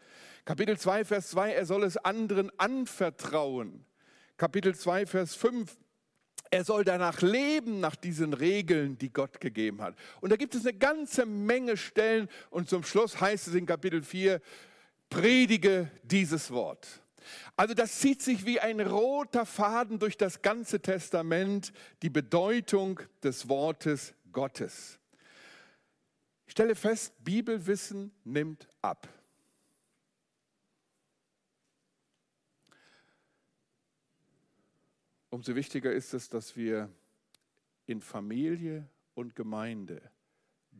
Kapitel 0.45 0.77
2, 0.77 1.03
Vers 1.03 1.30
2, 1.32 1.51
er 1.51 1.65
soll 1.65 1.84
es 1.84 1.97
anderen 1.97 2.51
anvertrauen. 2.58 3.86
Kapitel 4.38 4.73
2, 4.73 5.06
Vers 5.06 5.36
5, 5.36 5.77
er 6.52 6.64
soll 6.64 6.84
danach 6.84 7.22
leben, 7.22 7.80
nach 7.80 7.96
diesen 7.96 8.34
Regeln, 8.34 8.98
die 8.98 9.12
Gott 9.12 9.40
gegeben 9.40 9.82
hat. 9.82 9.96
Und 10.22 10.32
da 10.32 10.36
gibt 10.36 10.56
es 10.56 10.66
eine 10.66 10.78
ganze 10.78 11.26
Menge 11.26 11.78
Stellen. 11.78 12.30
Und 12.50 12.70
zum 12.70 12.84
Schluss 12.84 13.20
heißt 13.20 13.48
es 13.48 13.54
in 13.54 13.66
Kapitel 13.66 14.02
4, 14.02 14.42
predige 15.10 15.92
dieses 16.04 16.52
Wort. 16.52 17.02
Also 17.56 17.74
das 17.74 18.00
zieht 18.00 18.22
sich 18.22 18.46
wie 18.46 18.60
ein 18.60 18.80
roter 18.80 19.46
Faden 19.46 20.00
durch 20.00 20.18
das 20.18 20.42
ganze 20.42 20.80
Testament, 20.80 21.74
die 22.02 22.10
Bedeutung 22.10 23.00
des 23.24 23.50
Wortes 23.50 24.14
Gottes. 24.32 25.00
Ich 26.46 26.54
stelle 26.54 26.76
fest, 26.76 27.14
Bibelwissen 27.24 28.12
nimmt 28.24 28.68
ab. 28.82 29.10
Umso 35.38 35.54
wichtiger 35.54 35.93
ist 35.93 36.15
es, 36.15 36.30
dass 36.30 36.56
wir 36.58 36.91
in 37.86 38.02
Familie 38.02 38.89
und 39.13 39.36
Gemeinde 39.36 40.02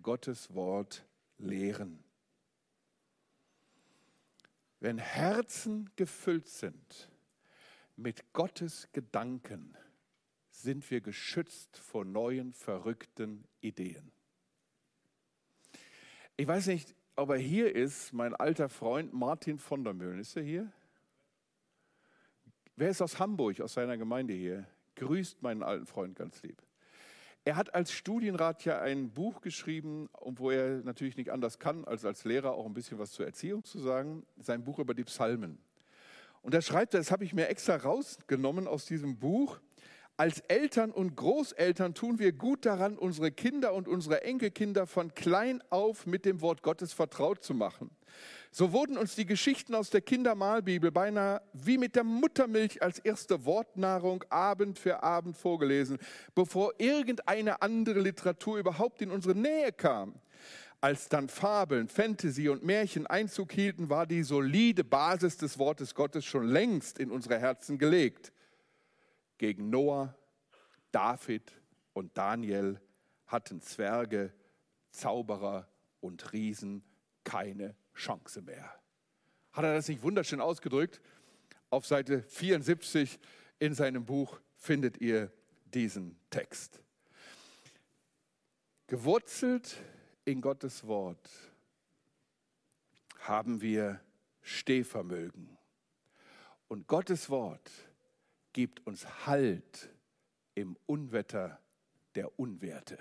Gottes 0.02 0.52
Wort 0.56 1.06
lehren. 1.38 2.04
Wenn 4.80 4.98
Herzen 4.98 5.92
gefüllt 5.96 6.50
sind 6.50 7.08
mit 7.98 8.34
Gottes 8.34 8.90
Gedanken, 8.94 9.78
sind 10.50 10.90
wir 10.90 11.02
geschützt 11.02 11.78
vor 11.78 12.04
neuen, 12.04 12.52
verrückten 12.52 13.44
Ideen. 13.62 14.12
Ich 16.36 16.48
weiß 16.48 16.66
nicht, 16.66 16.96
ob 17.16 17.30
er 17.30 17.38
hier 17.38 17.76
ist, 17.76 18.12
mein 18.12 18.34
alter 18.34 18.70
Freund 18.70 19.14
Martin 19.14 19.60
von 19.60 19.84
der 19.84 19.94
Möhlen. 19.94 20.18
Ist 20.20 20.36
er 20.36 20.42
hier? 20.42 20.74
Wer 22.80 22.92
ist 22.92 23.02
aus 23.02 23.18
Hamburg, 23.18 23.60
aus 23.60 23.74
seiner 23.74 23.98
Gemeinde 23.98 24.36
hier? 24.36 24.68
Grüßt 24.98 25.42
meinen 25.42 25.64
alten 25.64 25.88
Freund 25.88 26.16
ganz 26.16 26.44
lieb. 26.44 26.62
Er 27.44 27.56
hat 27.56 27.74
als 27.74 27.92
Studienrat 27.92 28.66
ja 28.66 28.80
ein 28.80 29.10
Buch 29.10 29.42
geschrieben, 29.42 30.10
wo 30.22 30.52
er 30.52 30.84
natürlich 30.84 31.18
nicht 31.18 31.32
anders 31.32 31.58
kann, 31.58 31.86
als 31.86 32.06
als 32.06 32.24
Lehrer 32.24 32.52
auch 32.52 32.68
ein 32.68 32.76
bisschen 32.76 33.00
was 33.00 33.14
zur 33.14 33.26
Erziehung 33.26 33.64
zu 33.64 33.80
sagen. 33.80 34.28
Sein 34.40 34.64
Buch 34.64 34.78
über 34.78 34.94
die 34.94 35.06
Psalmen. 35.06 35.58
Und 36.44 36.54
da 36.54 36.62
schreibt 36.62 36.94
er, 36.94 37.00
das 37.00 37.10
habe 37.10 37.24
ich 37.24 37.34
mir 37.34 37.48
extra 37.48 37.78
rausgenommen 37.78 38.68
aus 38.68 38.86
diesem 38.86 39.18
Buch. 39.18 39.60
Als 40.16 40.42
Eltern 40.42 40.92
und 40.92 41.16
Großeltern 41.16 41.96
tun 41.96 42.20
wir 42.20 42.32
gut 42.32 42.64
daran, 42.64 42.96
unsere 42.96 43.32
Kinder 43.32 43.74
und 43.74 43.88
unsere 43.88 44.24
Enkelkinder 44.24 44.86
von 44.86 45.16
klein 45.16 45.64
auf 45.72 46.06
mit 46.06 46.26
dem 46.26 46.42
Wort 46.42 46.62
Gottes 46.62 46.94
vertraut 46.94 47.44
zu 47.44 47.56
machen. 47.56 47.90
So 48.52 48.72
wurden 48.72 48.98
uns 48.98 49.16
die 49.16 49.26
Geschichten 49.26 49.76
aus 49.76 49.90
der 49.90 50.02
Kindermalbibel 50.02 50.92
beinahe 50.92 51.42
wie 51.54 51.78
mit 51.78 51.96
der 51.96 52.04
Muttermilch 52.04 52.82
als 52.82 53.00
erste 53.00 53.46
Wortnahrung 53.46 54.24
Abend 54.30 54.80
für 54.80 55.04
Abend 55.04 55.38
vorgelesen, 55.38 55.98
bevor 56.34 56.74
irgendeine 56.78 57.62
andere 57.62 58.00
Literatur 58.00 58.58
überhaupt 58.58 59.02
in 59.02 59.12
unsere 59.12 59.36
Nähe 59.36 59.72
kam. 59.72 60.16
Als 60.80 61.10
dann 61.10 61.28
Fabeln, 61.28 61.88
Fantasy 61.88 62.50
und 62.50 62.64
Märchen 62.64 63.08
Einzug 63.08 63.52
hielten, 63.52 63.90
war 63.90 64.06
die 64.06 64.24
solide 64.24 64.84
Basis 64.84 65.38
des 65.38 65.58
Wortes 65.58 65.96
Gottes 65.96 66.24
schon 66.24 66.48
längst 66.48 67.00
in 67.00 67.12
unsere 67.12 67.40
Herzen 67.40 67.78
gelegt 67.78 68.32
gegen 69.38 69.70
Noah, 69.70 70.16
David 70.92 71.52
und 71.94 72.18
Daniel 72.18 72.80
hatten 73.28 73.62
Zwerge, 73.62 74.34
Zauberer 74.92 75.68
und 76.00 76.32
Riesen 76.34 76.84
keine 77.24 77.76
Chance 77.98 78.42
mehr. 78.42 78.72
Hat 79.52 79.66
er 79.66 79.74
das 79.74 79.88
nicht 79.88 80.04
wunderschön 80.04 80.40
ausgedrückt? 80.40 81.02
Auf 81.70 81.86
Seite 81.86 82.24
74 82.24 83.20
in 83.60 83.74
seinem 83.74 84.06
Buch 84.06 84.40
findet 84.56 85.02
ihr 85.02 85.32
diesen 85.66 86.18
Text. 86.30 86.80
Gewurzelt 88.86 89.78
in 90.24 90.40
Gottes 90.42 90.86
Wort 90.88 91.30
haben 93.20 93.62
wir 93.62 94.00
Stehvermögen. 94.42 95.58
Und 96.70 96.88
Gottes 96.88 97.30
Wort 97.30 97.70
gibt 98.54 98.86
uns 98.86 99.26
Halt 99.26 99.90
im 100.56 100.78
Unwetter 100.86 101.60
der 102.16 102.40
Unwerte. 102.40 102.98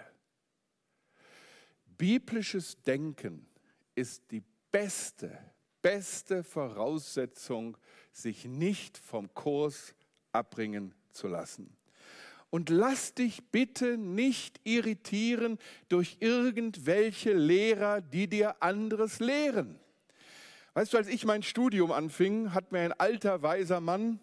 Biblisches 1.96 2.82
Denken 2.82 3.46
ist 3.94 4.30
die 4.30 4.42
beste, 4.76 5.38
beste 5.80 6.44
Voraussetzung, 6.44 7.78
sich 8.12 8.44
nicht 8.44 8.98
vom 8.98 9.32
Kurs 9.32 9.94
abbringen 10.32 10.94
zu 11.12 11.28
lassen. 11.28 11.74
Und 12.50 12.68
lass 12.68 13.14
dich 13.14 13.42
bitte 13.50 13.96
nicht 13.96 14.60
irritieren 14.64 15.58
durch 15.88 16.18
irgendwelche 16.20 17.32
Lehrer, 17.32 18.02
die 18.02 18.28
dir 18.28 18.62
anderes 18.62 19.18
lehren. 19.18 19.80
Weißt 20.74 20.92
du, 20.92 20.98
als 20.98 21.08
ich 21.08 21.24
mein 21.24 21.42
Studium 21.42 21.90
anfing, 21.90 22.52
hat 22.52 22.70
mir 22.70 22.80
ein 22.80 22.92
alter, 22.92 23.40
weiser 23.40 23.80
Mann 23.80 24.20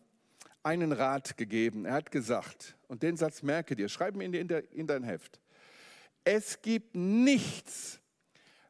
einen 0.61 0.91
Rat 0.91 1.35
gegeben. 1.35 1.85
Er 1.85 1.93
hat 1.93 2.11
gesagt, 2.11 2.77
und 2.87 3.01
den 3.01 3.17
Satz 3.17 3.41
merke 3.41 3.75
dir, 3.75 3.89
schreib 3.89 4.15
mir 4.15 4.25
in, 4.25 4.87
dein 4.87 5.03
Heft. 5.03 5.39
Es 6.23 6.61
gibt 6.61 6.93
nichts, 6.95 8.02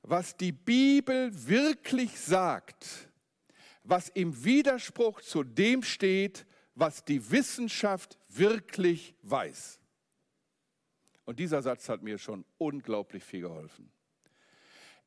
was 0.03 0.35
die 0.35 0.51
Bibel 0.51 1.31
wirklich 1.47 2.19
sagt, 2.19 3.09
was 3.83 4.09
im 4.09 4.43
Widerspruch 4.43 5.21
zu 5.21 5.43
dem 5.43 5.81
steht, 5.81 6.45
was 6.75 7.03
die 7.05 7.31
Wissenschaft 7.31 8.17
wirklich 8.29 9.15
weiß. 9.21 9.79
Und 11.25 11.39
dieser 11.39 11.61
Satz 11.61 11.87
hat 11.87 12.03
mir 12.03 12.17
schon 12.17 12.43
unglaublich 12.57 13.23
viel 13.23 13.41
geholfen. 13.41 13.89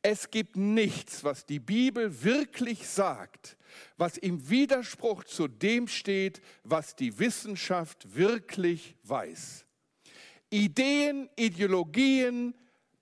Es 0.00 0.30
gibt 0.30 0.56
nichts, 0.56 1.24
was 1.24 1.44
die 1.44 1.58
Bibel 1.58 2.22
wirklich 2.22 2.86
sagt, 2.86 3.56
was 3.96 4.16
im 4.16 4.48
Widerspruch 4.48 5.24
zu 5.24 5.48
dem 5.48 5.88
steht, 5.88 6.40
was 6.62 6.94
die 6.94 7.18
Wissenschaft 7.18 8.14
wirklich 8.14 8.96
weiß. 9.02 9.66
Ideen, 10.48 11.28
Ideologien, 11.34 12.54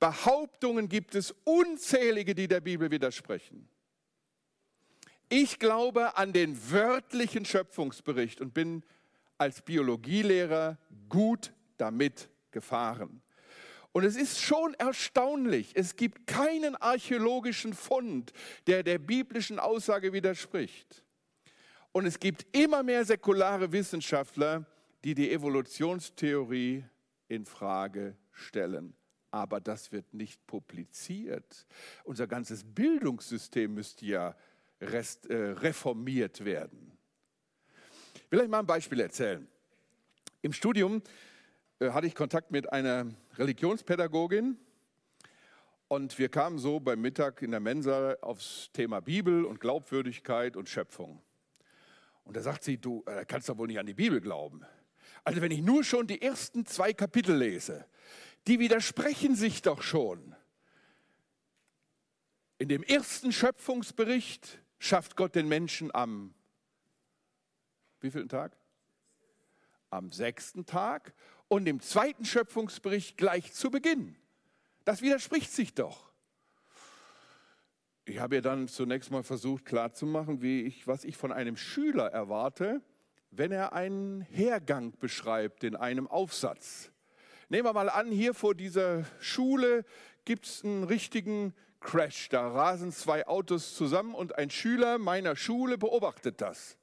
Behauptungen 0.05 0.91
gibt 0.91 1.15
es 1.15 1.35
unzählige, 1.45 2.35
die 2.35 2.47
der 2.47 2.61
Bibel 2.61 2.91
widersprechen. 2.91 3.71
Ich 5.31 5.59
glaube 5.59 6.19
an 6.19 6.35
den 6.35 6.71
wörtlichen 6.71 7.47
Schöpfungsbericht 7.47 8.43
und 8.43 8.53
bin 8.53 8.85
als 9.39 9.63
Biologielehrer 9.63 10.77
gut 11.09 11.55
damit 11.79 12.29
gefahren. 12.51 13.23
Und 13.93 14.05
es 14.05 14.17
ist 14.17 14.43
schon 14.43 14.75
erstaunlich, 14.75 15.71
es 15.75 15.97
gibt 15.97 16.27
keinen 16.27 16.77
archäologischen 16.77 17.73
Fund, 17.73 18.35
der 18.67 18.83
der 18.83 18.99
biblischen 18.99 19.59
Aussage 19.59 20.13
widerspricht. 20.13 21.03
Und 21.93 22.05
es 22.05 22.21
gibt 22.21 22.45
immer 22.55 22.83
mehr 22.83 23.07
säkulare 23.07 23.73
Wissenschaftler, 23.73 24.67
die 25.03 25.15
die 25.15 25.33
Evolutionstheorie 25.33 26.85
in 27.29 27.47
Frage 27.47 28.19
stellen. 28.33 28.95
Aber 29.35 29.61
das 29.61 29.91
wird 29.91 30.15
nicht 30.15 30.47
publiziert. 30.47 31.67
Unser 32.05 32.29
ganzes 32.29 32.63
Bildungssystem 32.63 33.75
müsste 33.75 34.07
ja 34.07 34.37
rest, 34.81 35.27
äh, 35.27 35.35
reformiert 35.35 36.45
werden. 36.45 36.97
Ich 38.15 38.31
will 38.31 38.43
euch 38.43 38.49
mal 38.49 38.61
ein 38.61 38.67
Beispiel 38.67 39.01
erzählen. 39.01 39.49
Im 40.41 40.53
Studium 40.53 41.03
äh, 41.81 41.91
hatte 41.91 42.07
ich 42.07 42.15
Kontakt 42.15 42.53
mit 42.53 42.73
einer 42.73 43.13
Religionspädagogin 43.37 44.57
und 45.89 46.17
wir 46.17 46.29
kamen 46.29 46.61
so 46.61 46.79
beim 46.79 47.01
Mittag 47.01 47.43
in 47.43 47.51
der 47.51 47.59
Mensa 47.59 48.15
aufs 48.21 48.71
Thema 48.73 49.01
Bibel 49.01 49.45
und 49.47 49.59
Glaubwürdigkeit 49.59 50.57
und 50.57 50.69
Schöpfung. 50.69 51.21
Und 52.23 52.37
da 52.37 52.41
sagt 52.41 52.63
sie, 52.63 52.79
du 52.79 53.03
äh, 53.07 53.25
kannst 53.25 53.49
doch 53.49 53.59
wohl 53.59 53.67
nicht 53.67 53.81
an 53.81 53.87
die 53.87 53.95
Bibel 53.95 54.21
glauben. 54.21 54.65
Also 55.25 55.43
wenn 55.43 55.51
ich 55.51 55.61
nur 55.61 55.83
schon 55.83 56.07
die 56.07 56.23
ersten 56.23 56.67
zwei 56.67 56.93
Kapitel 56.93 57.37
lese, 57.37 57.85
die 58.47 58.59
widersprechen 58.59 59.35
sich 59.35 59.63
doch 59.63 59.83
schon. 59.83 60.35
In 62.59 62.69
dem 62.69 62.83
ersten 62.83 63.33
Schöpfungsbericht 63.33 64.61
schafft 64.79 65.17
Gott 65.17 65.35
den 65.35 65.49
Menschen 65.49 65.95
am 65.95 66.35
wievielten 68.01 68.29
Tag? 68.29 68.57
Am 69.91 70.13
sechsten 70.13 70.67
Tag 70.67 71.15
und 71.49 71.67
im 71.67 71.81
zweiten 71.81 72.25
Schöpfungsbericht 72.25 73.17
gleich 73.17 73.53
zu 73.53 73.71
Beginn. 73.71 74.17
Das 74.85 75.03
widerspricht 75.03 75.53
sich 75.53 75.75
doch. 75.75 76.13
Ich 78.05 78.19
habe 78.19 78.37
ja 78.37 78.41
dann 78.43 78.69
zunächst 78.69 79.11
mal 79.11 79.23
versucht 79.23 79.65
klarzumachen, 79.65 80.43
wie 80.43 80.63
ich, 80.63 80.87
was 80.87 81.05
ich 81.05 81.17
von 81.17 81.33
einem 81.33 81.57
Schüler 81.57 82.11
erwarte, 82.11 82.83
wenn 83.31 83.51
er 83.51 83.73
einen 83.73 84.21
Hergang 84.21 84.93
beschreibt 84.99 85.65
in 85.65 85.75
einem 85.75 86.07
Aufsatz. 86.07 86.93
Nehmen 87.49 87.67
wir 87.67 87.73
mal 87.73 87.89
an, 87.89 88.11
hier 88.11 88.35
vor 88.35 88.55
dieser 88.55 89.05
Schule 89.21 89.85
gibt 90.25 90.47
es 90.47 90.65
einen 90.65 90.85
richtigen 90.85 91.55
Crash. 91.81 92.29
Da 92.31 92.49
rasen 92.49 92.93
zwei 92.93 93.27
Autos 93.27 93.75
zusammen 93.75 94.15
und 94.15 94.37
ein 94.39 94.51
Schüler 94.51 94.99
meiner 94.99 95.37
Schule 95.37 95.79
beobachtet 95.79 96.41
das 96.41 96.77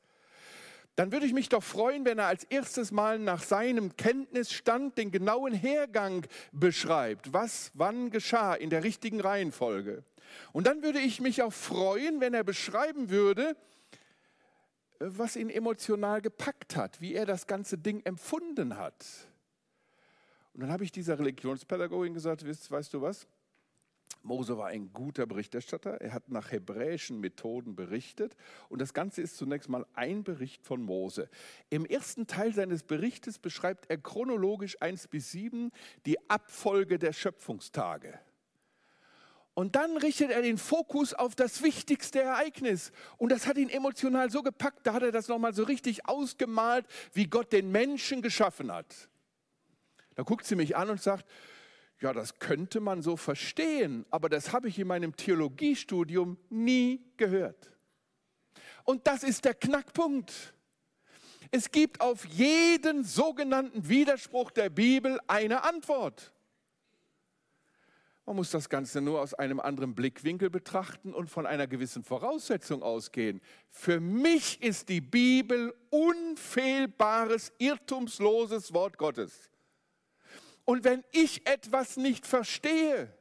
dann 0.95 1.11
würde 1.11 1.25
ich 1.25 1.33
mich 1.33 1.49
doch 1.49 1.63
freuen, 1.63 2.05
wenn 2.05 2.19
er 2.19 2.27
als 2.27 2.43
erstes 2.43 2.91
Mal 2.91 3.17
nach 3.17 3.41
seinem 3.41 3.95
Kenntnisstand 3.95 4.97
den 4.97 5.11
genauen 5.11 5.53
Hergang 5.53 6.27
beschreibt, 6.51 7.33
was 7.33 7.71
wann 7.73 8.11
geschah 8.11 8.53
in 8.53 8.69
der 8.69 8.83
richtigen 8.83 9.21
Reihenfolge. 9.21 10.03
Und 10.51 10.67
dann 10.67 10.83
würde 10.83 10.99
ich 10.99 11.21
mich 11.21 11.41
auch 11.41 11.53
freuen, 11.53 12.21
wenn 12.21 12.33
er 12.33 12.43
beschreiben 12.43 13.09
würde, 13.09 13.55
was 14.99 15.35
ihn 15.35 15.49
emotional 15.49 16.21
gepackt 16.21 16.75
hat, 16.75 17.01
wie 17.01 17.15
er 17.15 17.25
das 17.25 17.47
ganze 17.47 17.77
Ding 17.77 18.01
empfunden 18.03 18.77
hat. 18.77 19.03
Und 20.53 20.61
dann 20.61 20.71
habe 20.71 20.83
ich 20.83 20.91
dieser 20.91 21.17
Religionspädagogin 21.17 22.13
gesagt, 22.13 22.45
weißt, 22.45 22.71
weißt 22.71 22.93
du 22.93 23.01
was? 23.01 23.27
Mose 24.23 24.57
war 24.57 24.67
ein 24.67 24.91
guter 24.93 25.25
Berichterstatter. 25.25 26.01
Er 26.01 26.13
hat 26.13 26.29
nach 26.29 26.51
hebräischen 26.51 27.19
Methoden 27.19 27.75
berichtet. 27.75 28.35
Und 28.69 28.79
das 28.79 28.93
Ganze 28.93 29.21
ist 29.21 29.37
zunächst 29.37 29.69
mal 29.69 29.85
ein 29.93 30.23
Bericht 30.23 30.63
von 30.63 30.81
Mose. 30.81 31.29
Im 31.69 31.85
ersten 31.85 32.27
Teil 32.27 32.53
seines 32.53 32.83
Berichtes 32.83 33.39
beschreibt 33.39 33.89
er 33.89 33.97
chronologisch 33.97 34.79
1 34.81 35.07
bis 35.07 35.31
7 35.31 35.71
die 36.05 36.17
Abfolge 36.29 36.99
der 36.99 37.13
Schöpfungstage. 37.13 38.19
Und 39.53 39.75
dann 39.75 39.97
richtet 39.97 40.31
er 40.31 40.41
den 40.41 40.57
Fokus 40.57 41.13
auf 41.13 41.35
das 41.35 41.61
wichtigste 41.61 42.21
Ereignis. 42.21 42.91
Und 43.17 43.31
das 43.31 43.47
hat 43.47 43.57
ihn 43.57 43.69
emotional 43.69 44.29
so 44.29 44.43
gepackt, 44.43 44.87
da 44.87 44.93
hat 44.93 45.03
er 45.03 45.11
das 45.11 45.27
nochmal 45.27 45.53
so 45.53 45.63
richtig 45.63 46.07
ausgemalt, 46.07 46.85
wie 47.13 47.27
Gott 47.27 47.51
den 47.51 47.69
Menschen 47.69 48.21
geschaffen 48.21 48.71
hat. 48.71 49.09
Da 50.15 50.23
guckt 50.23 50.45
sie 50.45 50.55
mich 50.55 50.75
an 50.75 50.89
und 50.89 51.01
sagt, 51.01 51.25
ja, 51.99 52.13
das 52.13 52.39
könnte 52.39 52.79
man 52.79 53.01
so 53.01 53.15
verstehen, 53.15 54.05
aber 54.09 54.27
das 54.27 54.53
habe 54.53 54.67
ich 54.67 54.79
in 54.79 54.87
meinem 54.87 55.15
Theologiestudium 55.15 56.37
nie 56.49 57.05
gehört. 57.17 57.71
Und 58.83 59.05
das 59.05 59.23
ist 59.23 59.45
der 59.45 59.53
Knackpunkt. 59.53 60.53
Es 61.51 61.69
gibt 61.69 62.01
auf 62.01 62.25
jeden 62.25 63.03
sogenannten 63.03 63.87
Widerspruch 63.87 64.51
der 64.51 64.69
Bibel 64.69 65.19
eine 65.27 65.63
Antwort. 65.63 66.33
Man 68.25 68.35
muss 68.35 68.51
das 68.51 68.69
Ganze 68.69 69.01
nur 69.01 69.19
aus 69.21 69.33
einem 69.33 69.59
anderen 69.59 69.93
Blickwinkel 69.93 70.49
betrachten 70.49 71.13
und 71.13 71.29
von 71.29 71.45
einer 71.45 71.67
gewissen 71.67 72.03
Voraussetzung 72.03 72.81
ausgehen. 72.81 73.41
Für 73.69 73.99
mich 73.99 74.61
ist 74.63 74.89
die 74.89 75.01
Bibel 75.01 75.75
unfehlbares, 75.89 77.51
irrtumsloses 77.57 78.73
Wort 78.73 78.97
Gottes. 78.97 79.50
Und 80.65 80.83
wenn 80.83 81.03
ich 81.11 81.47
etwas 81.47 81.97
nicht 81.97 82.25
verstehe, 82.27 83.13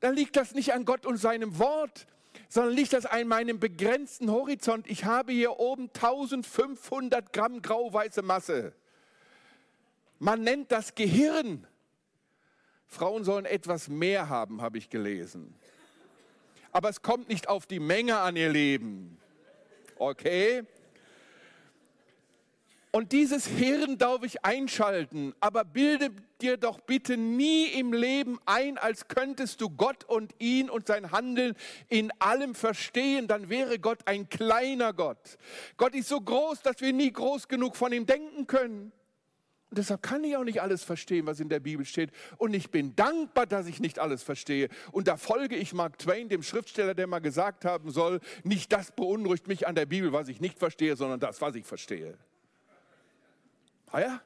dann 0.00 0.14
liegt 0.14 0.36
das 0.36 0.54
nicht 0.54 0.72
an 0.72 0.84
Gott 0.84 1.06
und 1.06 1.16
seinem 1.16 1.58
Wort, 1.58 2.06
sondern 2.48 2.74
liegt 2.74 2.92
das 2.92 3.04
an 3.06 3.28
meinem 3.28 3.58
begrenzten 3.58 4.30
Horizont. 4.30 4.88
Ich 4.88 5.04
habe 5.04 5.32
hier 5.32 5.58
oben 5.58 5.90
1500 5.94 7.32
Gramm 7.32 7.62
grau-weiße 7.62 8.22
Masse. 8.22 8.72
Man 10.18 10.42
nennt 10.42 10.72
das 10.72 10.94
Gehirn. 10.94 11.66
Frauen 12.86 13.22
sollen 13.24 13.44
etwas 13.44 13.88
mehr 13.88 14.28
haben, 14.28 14.62
habe 14.62 14.78
ich 14.78 14.88
gelesen. 14.88 15.54
Aber 16.72 16.88
es 16.88 17.02
kommt 17.02 17.28
nicht 17.28 17.48
auf 17.48 17.66
die 17.66 17.80
Menge 17.80 18.18
an 18.18 18.36
ihr 18.36 18.50
Leben. 18.50 19.18
Okay? 19.96 20.64
Und 22.90 23.12
dieses 23.12 23.46
Hirn 23.46 23.98
darf 23.98 24.22
ich 24.22 24.44
einschalten, 24.44 25.34
aber 25.40 25.64
bilde 25.64 26.10
dir 26.40 26.56
doch 26.56 26.80
bitte 26.80 27.18
nie 27.18 27.66
im 27.66 27.92
Leben 27.92 28.38
ein, 28.46 28.78
als 28.78 29.08
könntest 29.08 29.60
du 29.60 29.68
Gott 29.68 30.04
und 30.04 30.34
ihn 30.38 30.70
und 30.70 30.86
sein 30.86 31.10
Handeln 31.10 31.54
in 31.88 32.10
allem 32.18 32.54
verstehen. 32.54 33.28
Dann 33.28 33.50
wäre 33.50 33.78
Gott 33.78 34.00
ein 34.06 34.30
kleiner 34.30 34.94
Gott. 34.94 35.36
Gott 35.76 35.94
ist 35.94 36.08
so 36.08 36.20
groß, 36.20 36.62
dass 36.62 36.80
wir 36.80 36.94
nie 36.94 37.12
groß 37.12 37.48
genug 37.48 37.76
von 37.76 37.92
ihm 37.92 38.06
denken 38.06 38.46
können. 38.46 38.92
Und 39.70 39.76
deshalb 39.76 40.02
kann 40.02 40.24
ich 40.24 40.34
auch 40.34 40.44
nicht 40.44 40.62
alles 40.62 40.82
verstehen, 40.82 41.26
was 41.26 41.40
in 41.40 41.50
der 41.50 41.60
Bibel 41.60 41.84
steht. 41.84 42.10
Und 42.38 42.54
ich 42.54 42.70
bin 42.70 42.96
dankbar, 42.96 43.44
dass 43.44 43.66
ich 43.66 43.80
nicht 43.80 43.98
alles 43.98 44.22
verstehe. 44.22 44.70
Und 44.92 45.08
da 45.08 45.18
folge 45.18 45.56
ich 45.56 45.74
Mark 45.74 45.98
Twain, 45.98 46.30
dem 46.30 46.42
Schriftsteller, 46.42 46.94
der 46.94 47.06
mal 47.06 47.18
gesagt 47.18 47.66
haben 47.66 47.90
soll, 47.90 48.20
nicht 48.44 48.72
das 48.72 48.92
beunruhigt 48.92 49.46
mich 49.46 49.66
an 49.68 49.74
der 49.74 49.84
Bibel, 49.84 50.12
was 50.14 50.28
ich 50.28 50.40
nicht 50.40 50.58
verstehe, 50.58 50.96
sondern 50.96 51.20
das, 51.20 51.42
was 51.42 51.54
ich 51.54 51.66
verstehe. 51.66 52.16
Ah 53.90 54.00
ja, 54.00 54.22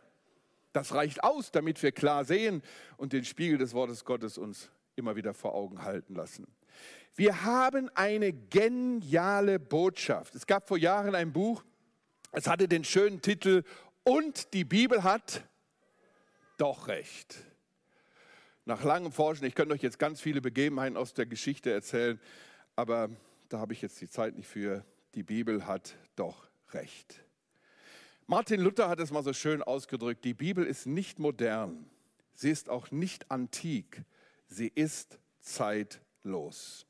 das 0.73 0.95
reicht 0.95 1.23
aus, 1.23 1.51
damit 1.51 1.83
wir 1.83 1.93
klar 1.93 2.25
sehen 2.25 2.63
und 2.97 3.13
den 3.13 3.25
Spiegel 3.25 3.59
des 3.59 3.75
Wortes 3.75 4.05
Gottes 4.05 4.39
uns 4.39 4.71
immer 4.97 5.17
wieder 5.17 5.35
vor 5.35 5.55
Augen 5.55 5.83
halten 5.83 6.15
lassen. 6.15 6.47
Wir 7.15 7.43
haben 7.45 7.91
eine 7.95 8.33
geniale 8.33 9.59
Botschaft. 9.59 10.35
Es 10.35 10.47
gab 10.47 10.67
vor 10.67 10.79
Jahren 10.79 11.15
ein 11.15 11.33
Buch, 11.33 11.63
es 12.33 12.47
hatte 12.47 12.69
den 12.69 12.85
schönen 12.85 13.21
Titel 13.21 13.65
Und 14.05 14.55
die 14.55 14.65
Bibel 14.65 15.05
hat 15.05 15.45
doch 16.57 16.89
recht. 16.89 17.39
Nach 18.65 18.83
langem 18.85 19.13
Forschen, 19.13 19.45
ich 19.45 19.55
könnte 19.55 19.75
euch 19.75 19.83
jetzt 19.83 19.99
ganz 19.99 20.21
viele 20.21 20.41
Begebenheiten 20.41 20.97
aus 20.97 21.13
der 21.13 21.27
Geschichte 21.27 21.71
erzählen, 21.73 22.21
aber 22.77 23.11
da 23.49 23.59
habe 23.59 23.75
ich 23.75 23.83
jetzt 23.83 24.01
die 24.01 24.09
Zeit 24.09 24.37
nicht 24.37 24.49
für. 24.49 24.85
Die 25.15 25.23
Bibel 25.23 25.67
hat 25.67 25.97
doch 26.17 26.49
recht. 26.71 27.23
Martin 28.27 28.61
Luther 28.61 28.89
hat 28.89 29.01
es 29.01 29.11
mal 29.11 29.23
so 29.23 29.33
schön 29.33 29.63
ausgedrückt, 29.63 30.25
die 30.25 30.35
Bibel 30.35 30.65
ist 30.65 30.87
nicht 30.87 31.19
modern, 31.19 31.91
sie 32.35 32.51
ist 32.51 32.69
auch 32.69 32.91
nicht 32.91 33.31
antik, 33.31 34.03
sie 34.49 34.69
ist 34.69 35.19
zeitlos. 35.41 36.87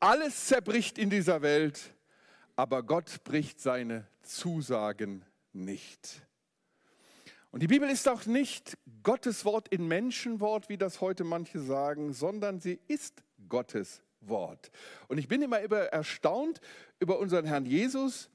Alles 0.00 0.46
zerbricht 0.46 0.98
in 0.98 1.10
dieser 1.10 1.42
Welt, 1.42 1.94
aber 2.56 2.82
Gott 2.82 3.22
bricht 3.24 3.60
seine 3.60 4.06
Zusagen 4.22 5.24
nicht. 5.52 6.26
Und 7.50 7.62
die 7.62 7.68
Bibel 7.68 7.88
ist 7.88 8.08
auch 8.08 8.26
nicht 8.26 8.76
Gottes 9.02 9.44
Wort 9.44 9.68
in 9.68 9.86
Menschenwort, 9.86 10.68
wie 10.68 10.76
das 10.76 11.00
heute 11.00 11.24
manche 11.24 11.60
sagen, 11.60 12.12
sondern 12.12 12.60
sie 12.60 12.78
ist 12.88 13.22
Gottes 13.48 14.02
Wort. 14.20 14.70
Und 15.08 15.18
ich 15.18 15.28
bin 15.28 15.40
immer 15.40 15.60
erstaunt 15.60 16.60
über 16.98 17.18
unseren 17.18 17.46
Herrn 17.46 17.64
Jesus. 17.64 18.28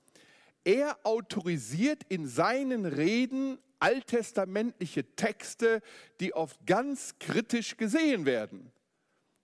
Er 0.64 0.98
autorisiert 1.04 2.04
in 2.10 2.28
seinen 2.28 2.86
Reden 2.86 3.58
alttestamentliche 3.80 5.16
Texte, 5.16 5.82
die 6.20 6.34
oft 6.34 6.66
ganz 6.66 7.16
kritisch 7.20 7.78
gesehen 7.78 8.26
werden 8.26 8.72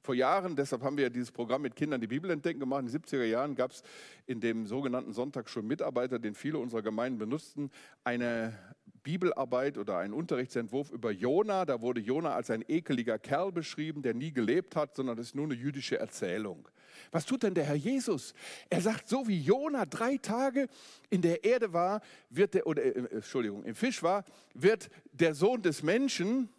vor 0.07 0.15
Jahren, 0.15 0.55
deshalb 0.55 0.83
haben 0.83 0.95
wir 0.95 1.03
ja 1.03 1.09
dieses 1.09 1.33
Programm 1.33 1.63
mit 1.63 1.75
Kindern 1.75 1.99
die 1.99 2.07
Bibel 2.07 2.31
entdecken 2.31 2.61
gemacht. 2.61 2.79
In 2.79 2.87
den 2.87 3.01
70er 3.01 3.25
Jahren 3.25 3.55
gab 3.55 3.71
es 3.71 3.83
in 4.25 4.39
dem 4.39 4.65
sogenannten 4.65 5.11
Sonntag 5.11 5.49
schon 5.49 5.67
Mitarbeiter, 5.67 6.17
den 6.17 6.33
viele 6.33 6.59
unserer 6.59 6.81
Gemeinden 6.81 7.19
benutzten, 7.19 7.69
eine 8.05 8.57
Bibelarbeit 9.03 9.77
oder 9.77 9.97
einen 9.97 10.13
Unterrichtsentwurf 10.13 10.91
über 10.91 11.11
Jona. 11.11 11.65
Da 11.65 11.81
wurde 11.81 11.99
Jona 11.99 12.33
als 12.33 12.49
ein 12.49 12.63
ekeliger 12.69 13.19
Kerl 13.19 13.51
beschrieben, 13.51 14.01
der 14.01 14.13
nie 14.13 14.31
gelebt 14.31 14.77
hat, 14.77 14.95
sondern 14.95 15.17
das 15.17 15.27
ist 15.27 15.35
nur 15.35 15.43
eine 15.43 15.55
jüdische 15.55 15.99
Erzählung. 15.99 16.69
Was 17.11 17.25
tut 17.25 17.43
denn 17.43 17.53
der 17.53 17.65
Herr 17.65 17.75
Jesus? 17.75 18.33
Er 18.69 18.81
sagt, 18.81 19.07
so 19.07 19.27
wie 19.27 19.39
Jona 19.39 19.85
drei 19.85 20.17
Tage 20.17 20.67
in 21.09 21.21
der 21.21 21.43
Erde 21.43 21.73
war, 21.73 22.01
wird 22.29 22.53
der, 22.53 22.67
oder, 22.67 22.83
äh, 22.83 23.15
Entschuldigung, 23.15 23.63
im 23.63 23.75
Fisch 23.75 24.03
war, 24.03 24.25
wird 24.53 24.89
der 25.11 25.33
Sohn 25.33 25.61
des 25.61 25.83
Menschen 25.83 26.49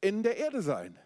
in 0.00 0.22
der 0.22 0.36
Erde 0.36 0.62
sein. 0.62 0.98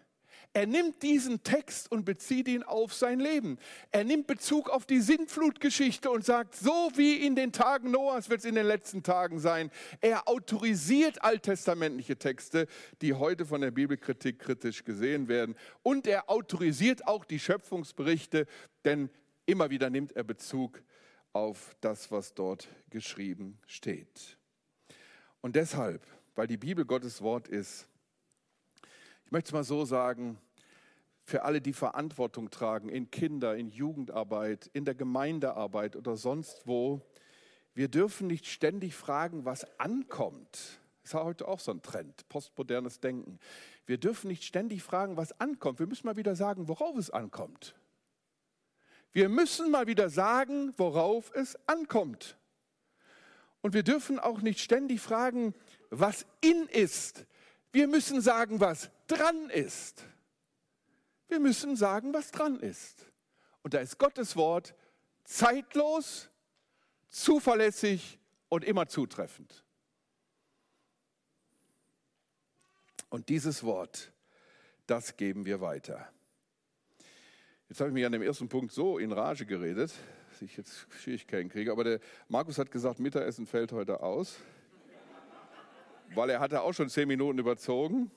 Er 0.53 0.65
nimmt 0.65 1.01
diesen 1.01 1.43
Text 1.43 1.89
und 1.91 2.03
bezieht 2.03 2.49
ihn 2.49 2.63
auf 2.63 2.93
sein 2.93 3.21
Leben. 3.21 3.57
Er 3.91 4.03
nimmt 4.03 4.27
Bezug 4.27 4.69
auf 4.69 4.85
die 4.85 4.99
Sintflutgeschichte 4.99 6.09
und 6.09 6.25
sagt, 6.25 6.55
so 6.55 6.91
wie 6.95 7.25
in 7.25 7.35
den 7.35 7.53
Tagen 7.53 7.91
Noahs 7.91 8.29
wird 8.29 8.41
es 8.41 8.45
in 8.45 8.55
den 8.55 8.65
letzten 8.65 9.01
Tagen 9.01 9.39
sein. 9.39 9.71
Er 10.01 10.27
autorisiert 10.27 11.23
alttestamentliche 11.23 12.17
Texte, 12.17 12.67
die 13.01 13.13
heute 13.13 13.45
von 13.45 13.61
der 13.61 13.71
Bibelkritik 13.71 14.39
kritisch 14.39 14.83
gesehen 14.83 15.29
werden. 15.29 15.55
Und 15.83 16.05
er 16.05 16.29
autorisiert 16.29 17.07
auch 17.07 17.23
die 17.23 17.39
Schöpfungsberichte, 17.39 18.45
denn 18.83 19.09
immer 19.45 19.69
wieder 19.69 19.89
nimmt 19.89 20.11
er 20.11 20.25
Bezug 20.25 20.81
auf 21.31 21.77
das, 21.79 22.11
was 22.11 22.33
dort 22.33 22.67
geschrieben 22.89 23.57
steht. 23.65 24.37
Und 25.39 25.55
deshalb, 25.55 26.05
weil 26.35 26.47
die 26.47 26.57
Bibel 26.57 26.83
Gottes 26.83 27.21
Wort 27.21 27.47
ist, 27.47 27.87
ich 29.31 29.33
möchte 29.33 29.47
es 29.47 29.53
mal 29.53 29.63
so 29.63 29.85
sagen, 29.85 30.37
für 31.23 31.43
alle, 31.43 31.61
die 31.61 31.71
Verantwortung 31.71 32.49
tragen 32.49 32.89
in 32.89 33.11
Kinder, 33.11 33.55
in 33.55 33.69
Jugendarbeit, 33.69 34.69
in 34.73 34.83
der 34.83 34.93
Gemeindearbeit 34.93 35.95
oder 35.95 36.17
sonst 36.17 36.67
wo, 36.67 36.99
wir 37.73 37.87
dürfen 37.87 38.27
nicht 38.27 38.45
ständig 38.45 38.93
fragen, 38.93 39.45
was 39.45 39.65
ankommt. 39.79 40.81
Das 41.01 41.13
ist 41.13 41.13
heute 41.13 41.47
auch 41.47 41.61
so 41.61 41.71
ein 41.71 41.81
Trend, 41.81 42.27
postmodernes 42.27 42.99
Denken. 42.99 43.39
Wir 43.85 43.97
dürfen 43.97 44.27
nicht 44.27 44.43
ständig 44.43 44.83
fragen, 44.83 45.15
was 45.15 45.39
ankommt. 45.39 45.79
Wir 45.79 45.87
müssen 45.87 46.07
mal 46.07 46.17
wieder 46.17 46.35
sagen, 46.35 46.67
worauf 46.67 46.97
es 46.97 47.09
ankommt. 47.09 47.73
Wir 49.13 49.29
müssen 49.29 49.71
mal 49.71 49.87
wieder 49.87 50.09
sagen, 50.09 50.73
worauf 50.75 51.31
es 51.33 51.57
ankommt. 51.69 52.37
Und 53.61 53.73
wir 53.73 53.83
dürfen 53.83 54.19
auch 54.19 54.41
nicht 54.41 54.59
ständig 54.59 54.99
fragen, 54.99 55.53
was 55.89 56.25
in 56.41 56.67
ist. 56.67 57.25
Wir 57.71 57.87
müssen 57.87 58.19
sagen, 58.19 58.59
was 58.59 58.91
dran 59.11 59.49
ist. 59.49 60.03
Wir 61.27 61.39
müssen 61.39 61.75
sagen, 61.75 62.13
was 62.13 62.31
dran 62.31 62.59
ist. 62.59 63.05
Und 63.61 63.73
da 63.73 63.79
ist 63.79 63.97
Gottes 63.97 64.35
Wort 64.35 64.73
zeitlos, 65.23 66.29
zuverlässig 67.09 68.19
und 68.49 68.63
immer 68.63 68.87
zutreffend. 68.87 69.63
Und 73.09 73.29
dieses 73.29 73.63
Wort, 73.63 74.11
das 74.87 75.17
geben 75.17 75.45
wir 75.45 75.61
weiter. 75.61 76.11
Jetzt 77.67 77.79
habe 77.79 77.89
ich 77.89 77.93
mich 77.93 78.05
an 78.05 78.11
dem 78.11 78.21
ersten 78.21 78.49
Punkt 78.49 78.73
so 78.73 78.97
in 78.97 79.11
Rage 79.11 79.45
geredet, 79.45 79.93
dass 80.29 80.41
ich 80.41 80.57
jetzt 80.57 80.87
Schwierigkeiten 81.01 81.49
kriege. 81.49 81.71
Aber 81.71 81.83
der 81.83 81.99
Markus 82.27 82.57
hat 82.57 82.71
gesagt, 82.71 82.99
Mittagessen 82.99 83.45
fällt 83.45 83.71
heute 83.71 84.01
aus, 84.01 84.37
weil 86.13 86.29
er 86.29 86.39
hatte 86.39 86.61
auch 86.61 86.73
schon 86.73 86.89
zehn 86.89 87.07
Minuten 87.07 87.39
überzogen. 87.39 88.11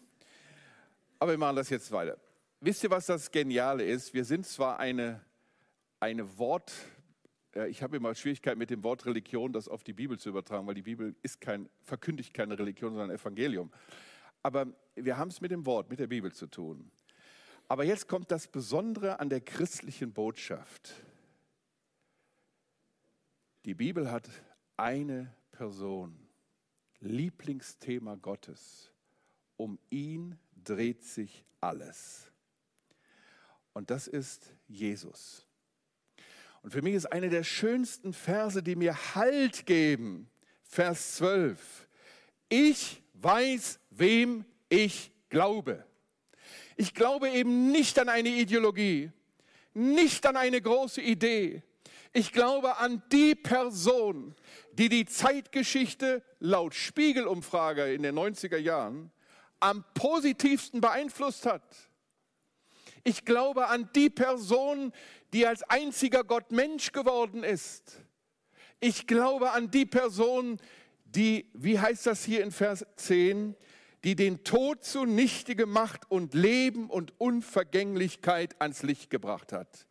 Aber 1.24 1.32
wir 1.32 1.38
machen 1.38 1.56
das 1.56 1.70
jetzt 1.70 1.90
weiter. 1.90 2.18
Wisst 2.60 2.84
ihr, 2.84 2.90
was 2.90 3.06
das 3.06 3.30
Geniale 3.30 3.82
ist? 3.82 4.12
Wir 4.12 4.26
sind 4.26 4.44
zwar 4.44 4.78
eine, 4.78 5.24
eine 5.98 6.36
Wort, 6.36 6.70
ich 7.66 7.82
habe 7.82 7.96
immer 7.96 8.14
Schwierigkeiten 8.14 8.58
mit 8.58 8.68
dem 8.68 8.84
Wort 8.84 9.06
Religion, 9.06 9.50
das 9.50 9.66
auf 9.66 9.82
die 9.84 9.94
Bibel 9.94 10.18
zu 10.18 10.28
übertragen, 10.28 10.66
weil 10.66 10.74
die 10.74 10.82
Bibel 10.82 11.16
ist 11.22 11.40
kein, 11.40 11.70
verkündigt 11.82 12.34
keine 12.34 12.58
Religion, 12.58 12.92
sondern 12.92 13.10
Evangelium. 13.10 13.72
Aber 14.42 14.66
wir 14.96 15.16
haben 15.16 15.28
es 15.28 15.40
mit 15.40 15.50
dem 15.50 15.64
Wort, 15.64 15.88
mit 15.88 15.98
der 15.98 16.08
Bibel 16.08 16.30
zu 16.30 16.46
tun. 16.46 16.90
Aber 17.68 17.84
jetzt 17.84 18.06
kommt 18.06 18.30
das 18.30 18.46
Besondere 18.46 19.18
an 19.18 19.30
der 19.30 19.40
christlichen 19.40 20.12
Botschaft. 20.12 20.92
Die 23.64 23.72
Bibel 23.72 24.10
hat 24.10 24.28
eine 24.76 25.34
Person, 25.52 26.28
Lieblingsthema 27.00 28.16
Gottes. 28.16 28.92
Um 29.56 29.78
ihn 29.88 30.38
dreht 30.64 31.04
sich 31.04 31.44
alles. 31.60 32.30
Und 33.72 33.90
das 33.90 34.06
ist 34.06 34.54
Jesus. 34.66 35.46
Und 36.62 36.70
für 36.70 36.82
mich 36.82 36.94
ist 36.94 37.06
eine 37.06 37.28
der 37.28 37.44
schönsten 37.44 38.12
Verse, 38.12 38.62
die 38.62 38.76
mir 38.76 39.14
Halt 39.14 39.66
geben, 39.66 40.30
Vers 40.62 41.16
12. 41.16 41.88
Ich 42.48 43.02
weiß, 43.14 43.80
wem 43.90 44.44
ich 44.68 45.12
glaube. 45.28 45.84
Ich 46.76 46.94
glaube 46.94 47.28
eben 47.30 47.70
nicht 47.70 47.98
an 47.98 48.08
eine 48.08 48.30
Ideologie, 48.30 49.10
nicht 49.74 50.26
an 50.26 50.36
eine 50.36 50.60
große 50.60 51.00
Idee. 51.00 51.62
Ich 52.12 52.32
glaube 52.32 52.78
an 52.78 53.02
die 53.12 53.34
Person, 53.34 54.34
die 54.72 54.88
die 54.88 55.04
Zeitgeschichte 55.04 56.22
laut 56.38 56.74
Spiegelumfrage 56.74 57.92
in 57.92 58.02
den 58.02 58.16
90er 58.16 58.56
Jahren 58.56 59.10
am 59.60 59.84
positivsten 59.94 60.80
beeinflusst 60.80 61.46
hat. 61.46 61.62
Ich 63.02 63.24
glaube 63.24 63.68
an 63.68 63.90
die 63.94 64.10
Person, 64.10 64.92
die 65.32 65.46
als 65.46 65.62
einziger 65.64 66.24
Gott 66.24 66.52
Mensch 66.52 66.92
geworden 66.92 67.44
ist. 67.44 68.00
Ich 68.80 69.06
glaube 69.06 69.52
an 69.52 69.70
die 69.70 69.86
Person, 69.86 70.58
die, 71.04 71.50
wie 71.54 71.78
heißt 71.78 72.06
das 72.06 72.24
hier 72.24 72.42
in 72.42 72.50
Vers 72.50 72.86
10, 72.96 73.56
die 74.04 74.16
den 74.16 74.44
Tod 74.44 74.84
zunichte 74.84 75.56
gemacht 75.56 76.02
und 76.08 76.34
Leben 76.34 76.90
und 76.90 77.18
Unvergänglichkeit 77.18 78.60
ans 78.60 78.82
Licht 78.82 79.10
gebracht 79.10 79.52
hat. 79.52 79.86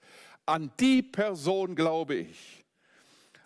An 0.45 0.71
die 0.80 1.02
Person 1.02 1.76
glaube 1.76 2.15
ich. 2.15 2.62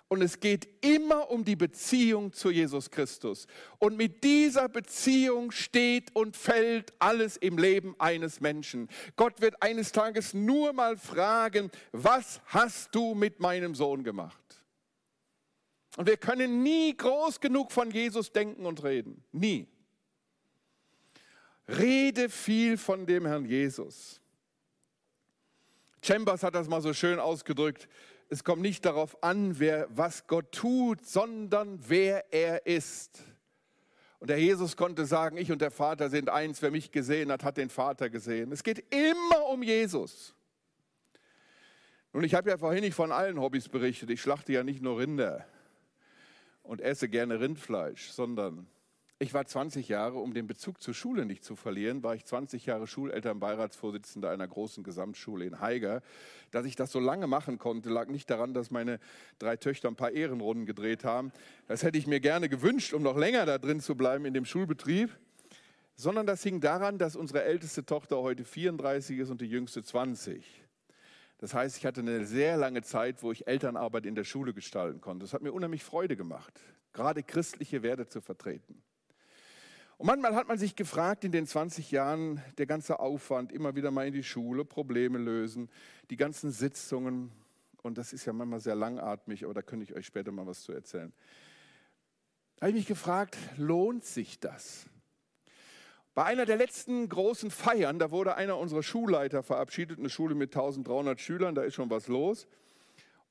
Und 0.10 0.22
es 0.22 0.40
geht 0.40 0.70
immer 0.86 1.30
um 1.30 1.44
die 1.44 1.58
Beziehung 1.58 2.32
zu 2.32 2.50
Jesus 2.50 2.90
Christus. 2.90 3.46
Und 3.78 3.98
mit 3.98 4.24
dieser 4.24 4.70
Beziehung 4.70 5.52
steht 5.52 6.16
und 6.16 6.38
fällt 6.38 6.94
alles 7.00 7.36
im 7.36 7.58
Leben 7.58 7.94
eines 8.00 8.40
Menschen. 8.40 8.88
Gott 9.18 9.42
wird 9.42 9.62
eines 9.62 9.92
Tages 9.92 10.34
nur 10.34 10.72
mal 10.72 10.96
fragen, 10.96 11.70
was 11.92 12.40
hast 12.46 12.96
du 12.96 13.16
mit 13.16 13.42
meinem 13.42 13.76
Sohn 13.76 14.04
gemacht? 14.04 14.64
Und 15.98 16.08
wir 16.08 16.18
können 16.18 16.64
nie 16.64 16.96
groß 16.96 17.42
genug 17.42 17.72
von 17.72 17.92
Jesus 17.92 18.32
denken 18.32 18.66
und 18.66 18.84
reden. 18.84 19.24
Nie. 19.34 19.68
Rede 21.68 22.30
viel 22.30 22.78
von 22.78 23.06
dem 23.06 23.26
Herrn 23.26 23.46
Jesus. 23.46 24.22
Chambers 26.02 26.44
hat 26.44 26.56
das 26.56 26.70
mal 26.70 26.82
so 26.82 26.94
schön 26.94 27.20
ausgedrückt 27.20 27.90
es 28.30 28.44
kommt 28.44 28.62
nicht 28.62 28.86
darauf 28.86 29.24
an, 29.24 29.60
wer, 29.60 29.88
was 29.90 30.28
Gott 30.28 30.52
tut, 30.52 31.06
sondern 31.06 31.80
wer 31.88 32.34
er 32.34 32.66
ist. 32.66 33.24
Und 34.20 34.30
der 34.30 34.40
Jesus 34.40 34.76
konnte 34.76 35.06
sagen, 35.06 35.38
ich 35.38 35.52
und 35.52 35.62
der 35.62 35.72
Vater 35.72 36.10
sind 36.10 36.30
eins. 36.30 36.62
Wer 36.62 36.72
mich 36.72 36.92
gesehen 36.92 37.32
hat, 37.32 37.44
hat 37.44 37.58
den 37.58 37.70
Vater 37.70 38.10
gesehen. 38.10 38.52
Es 38.52 38.64
geht 38.64 38.84
immer 38.94 39.46
um 39.48 39.62
Jesus. 39.62 40.34
Nun, 42.14 42.24
ich 42.24 42.34
habe 42.34 42.50
ja 42.50 42.58
vorhin 42.58 42.84
nicht 42.84 42.96
von 42.96 43.12
allen 43.12 43.40
Hobbys 43.40 43.70
berichtet. 43.70 44.10
Ich 44.10 44.22
schlachte 44.22 44.52
ja 44.52 44.64
nicht 44.64 44.82
nur 44.82 44.98
Rinder 44.98 45.46
und 46.64 46.82
esse 46.82 47.10
gerne 47.10 47.40
Rindfleisch, 47.40 48.10
sondern 48.10 48.68
ich 49.20 49.34
war 49.34 49.46
20 49.46 49.88
Jahre, 49.88 50.20
um 50.20 50.36
den 50.36 50.46
Bezug 50.46 50.80
zur 50.80 50.94
Schule 50.94 51.26
nicht 51.26 51.44
zu 51.44 51.56
verlieren, 51.56 52.04
war 52.04 52.14
ich 52.14 52.24
20 52.26 52.68
Jahre 52.68 52.86
Schulelternbeiratsvorsitzender 52.86 54.30
einer 54.30 54.48
großen 54.48 54.84
Gesamtschule 54.84 55.46
in 55.46 55.60
Haiger. 55.60 56.04
Dass 56.52 56.66
ich 56.66 56.76
das 56.76 56.92
so 56.92 57.00
lange 57.00 57.26
machen 57.26 57.58
konnte, 57.58 57.90
lag 57.90 58.10
nicht 58.10 58.30
daran, 58.30 58.54
dass 58.54 58.70
meine 58.70 59.00
drei 59.40 59.58
Töchter 59.58 59.88
ein 59.88 59.96
paar 59.96 60.12
Ehrenrunden 60.12 60.68
gedreht 60.68 61.04
haben. 61.04 61.32
Das 61.68 61.82
hätte 61.82 61.98
ich 61.98 62.06
mir 62.06 62.20
gerne 62.20 62.48
gewünscht, 62.48 62.94
um 62.94 63.02
noch 63.02 63.18
länger 63.18 63.48
da 63.48 63.58
drin 63.58 63.80
zu 63.80 63.96
bleiben 63.96 64.26
in 64.26 64.36
dem 64.36 64.46
Schulbetrieb. 64.46 65.10
Sondern 65.96 66.28
das 66.28 66.44
hing 66.44 66.62
daran, 66.62 67.00
dass 67.00 67.16
unsere 67.16 67.44
älteste 67.44 67.84
Tochter 67.84 68.18
heute 68.18 68.46
34 68.46 69.18
ist 69.18 69.32
und 69.32 69.42
die 69.42 69.48
jüngste 69.48 69.84
20. 69.84 70.46
Das 71.40 71.56
heißt, 71.56 71.76
ich 71.78 71.88
hatte 71.88 72.02
eine 72.02 72.24
sehr 72.28 72.56
lange 72.56 72.84
Zeit, 72.84 73.24
wo 73.24 73.32
ich 73.32 73.48
Elternarbeit 73.48 74.06
in 74.06 74.14
der 74.14 74.26
Schule 74.26 74.54
gestalten 74.54 75.02
konnte. 75.02 75.24
Das 75.24 75.34
hat 75.34 75.42
mir 75.42 75.54
unheimlich 75.54 75.84
Freude 75.84 76.16
gemacht, 76.16 76.62
gerade 76.94 77.24
christliche 77.24 77.82
Werte 77.82 78.08
zu 78.08 78.22
vertreten. 78.22 78.84
Und 79.98 80.06
manchmal 80.06 80.36
hat 80.36 80.48
man 80.48 80.60
sich 80.60 80.76
gefragt 80.76 81.24
in 81.24 81.32
den 81.32 81.48
20 81.48 81.90
Jahren, 81.90 82.42
der 82.60 82.68
ganze 82.68 83.00
Aufwand, 83.00 83.52
immer 83.52 83.76
wieder 83.76 83.90
mal 83.90 84.06
in 84.06 84.14
die 84.14 84.24
Schule, 84.24 84.64
Probleme 84.64 85.18
lösen, 85.18 85.70
die 86.12 86.18
ganzen 86.18 86.52
Sitzungen, 86.52 87.32
und 87.82 87.98
das 87.98 88.14
ist 88.14 88.26
ja 88.26 88.34
manchmal 88.34 88.60
sehr 88.60 88.76
langatmig, 88.76 89.44
aber 89.44 89.56
da 89.56 89.64
könnte 89.64 89.86
ich 89.86 89.96
euch 89.96 90.06
später 90.06 90.32
mal 90.32 90.46
was 90.46 90.62
zu 90.62 90.72
erzählen. 90.72 91.12
Da 92.58 92.68
habe 92.68 92.72
ich 92.72 92.78
mich 92.78 92.88
gefragt, 92.88 93.38
lohnt 93.58 94.06
sich 94.06 94.40
das? 94.40 94.86
Bei 96.14 96.26
einer 96.26 96.46
der 96.46 96.58
letzten 96.58 97.08
großen 97.10 97.50
Feiern, 97.50 97.98
da 97.98 98.12
wurde 98.12 98.36
einer 98.36 98.58
unserer 98.58 98.84
Schulleiter 98.84 99.42
verabschiedet, 99.42 99.98
eine 99.98 100.10
Schule 100.10 100.36
mit 100.36 100.56
1300 100.56 101.20
Schülern, 101.20 101.56
da 101.56 101.64
ist 101.64 101.76
schon 101.76 101.90
was 101.90 102.08
los. 102.08 102.48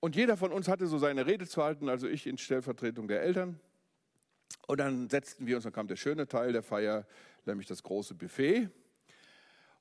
Und 0.00 0.16
jeder 0.16 0.36
von 0.36 0.52
uns 0.52 0.68
hatte 0.68 0.86
so 0.86 0.98
seine 0.98 1.26
Rede 1.26 1.46
zu 1.46 1.62
halten, 1.62 1.88
also 1.88 2.08
ich 2.08 2.26
in 2.26 2.38
Stellvertretung 2.38 3.08
der 3.08 3.22
Eltern. 3.22 3.60
Und 4.66 4.78
dann 4.78 5.08
setzten 5.08 5.46
wir 5.46 5.56
uns, 5.56 5.64
dann 5.64 5.72
kam 5.72 5.86
der 5.86 5.96
schöne 5.96 6.26
Teil 6.26 6.52
der 6.52 6.62
Feier, 6.62 7.06
nämlich 7.44 7.66
das 7.66 7.82
große 7.82 8.14
Buffet. 8.14 8.68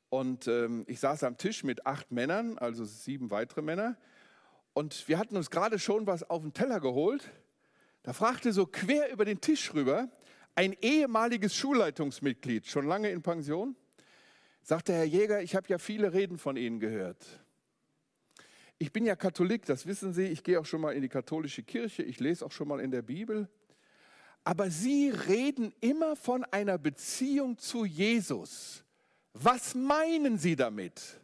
Und 0.10 0.48
ähm, 0.48 0.84
ich 0.88 1.00
saß 1.00 1.24
am 1.24 1.38
Tisch 1.38 1.64
mit 1.64 1.86
acht 1.86 2.12
Männern, 2.12 2.58
also 2.58 2.86
sieben 2.86 3.32
weitere 3.32 3.62
Männer. 3.62 3.98
Und 4.74 5.08
wir 5.08 5.18
hatten 5.18 5.36
uns 5.36 5.50
gerade 5.50 5.80
schon 5.80 6.06
was 6.06 6.30
auf 6.30 6.42
den 6.42 6.54
Teller 6.54 6.80
geholt. 6.80 7.32
Da 8.04 8.14
fragte 8.14 8.54
so 8.54 8.66
quer 8.66 9.12
über 9.12 9.26
den 9.26 9.42
Tisch 9.42 9.74
rüber 9.74 10.10
ein 10.56 10.74
ehemaliges 10.82 11.56
Schulleitungsmitglied, 11.56 12.66
schon 12.66 12.88
lange 12.88 13.10
in 13.10 13.22
Pension, 13.22 13.76
sagte 14.62 14.94
Herr 14.94 15.04
Jäger, 15.04 15.42
ich 15.42 15.56
habe 15.56 15.68
ja 15.68 15.78
viele 15.78 16.14
Reden 16.14 16.38
von 16.38 16.56
Ihnen 16.56 16.80
gehört. 16.80 17.44
Ich 18.78 18.92
bin 18.92 19.06
ja 19.06 19.16
Katholik, 19.16 19.66
das 19.66 19.86
wissen 19.86 20.14
Sie, 20.14 20.28
ich 20.28 20.44
gehe 20.44 20.60
auch 20.60 20.66
schon 20.66 20.82
mal 20.82 20.94
in 20.94 21.02
die 21.02 21.10
katholische 21.10 21.64
Kirche, 21.64 22.04
ich 22.04 22.20
lese 22.20 22.46
auch 22.46 22.52
schon 22.52 22.68
mal 22.68 22.80
in 22.80 22.92
der 22.92 23.02
Bibel. 23.02 23.50
Aber 24.46 24.70
Sie 24.70 25.10
reden 25.10 25.74
immer 25.82 26.16
von 26.16 26.44
einer 26.46 26.78
Beziehung 26.78 27.58
zu 27.58 27.84
Jesus. 27.84 28.84
Was 29.34 29.74
meinen 29.74 30.38
Sie 30.38 30.56
damit? 30.56 31.20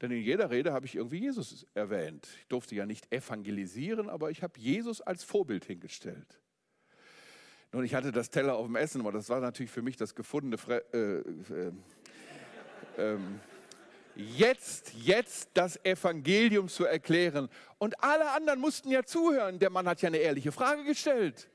Denn 0.00 0.10
in 0.10 0.22
jeder 0.22 0.50
Rede 0.50 0.72
habe 0.72 0.86
ich 0.86 0.94
irgendwie 0.94 1.18
Jesus 1.18 1.66
erwähnt. 1.74 2.26
Ich 2.40 2.46
durfte 2.46 2.74
ja 2.74 2.86
nicht 2.86 3.12
evangelisieren, 3.12 4.08
aber 4.08 4.30
ich 4.30 4.42
habe 4.42 4.58
Jesus 4.58 5.02
als 5.02 5.24
Vorbild 5.24 5.66
hingestellt. 5.66 6.40
Nun, 7.70 7.84
ich 7.84 7.94
hatte 7.94 8.12
das 8.12 8.30
Teller 8.30 8.54
auf 8.56 8.66
dem 8.66 8.76
Essen, 8.76 9.02
aber 9.02 9.12
das 9.12 9.28
war 9.28 9.40
natürlich 9.40 9.70
für 9.70 9.82
mich 9.82 9.96
das 9.96 10.14
gefundene 10.14 10.56
Fre 10.56 10.82
äh, 10.94 11.18
äh, 11.52 11.72
ähm, 12.96 13.40
jetzt, 14.14 14.94
jetzt 14.94 15.50
das 15.52 15.84
Evangelium 15.84 16.68
zu 16.68 16.86
erklären. 16.86 17.50
Und 17.76 18.02
alle 18.02 18.30
anderen 18.30 18.58
mussten 18.58 18.90
ja 18.90 19.04
zuhören. 19.04 19.58
Der 19.58 19.68
Mann 19.68 19.86
hat 19.86 20.00
ja 20.00 20.06
eine 20.06 20.16
ehrliche 20.16 20.50
Frage 20.50 20.84
gestellt. 20.84 21.50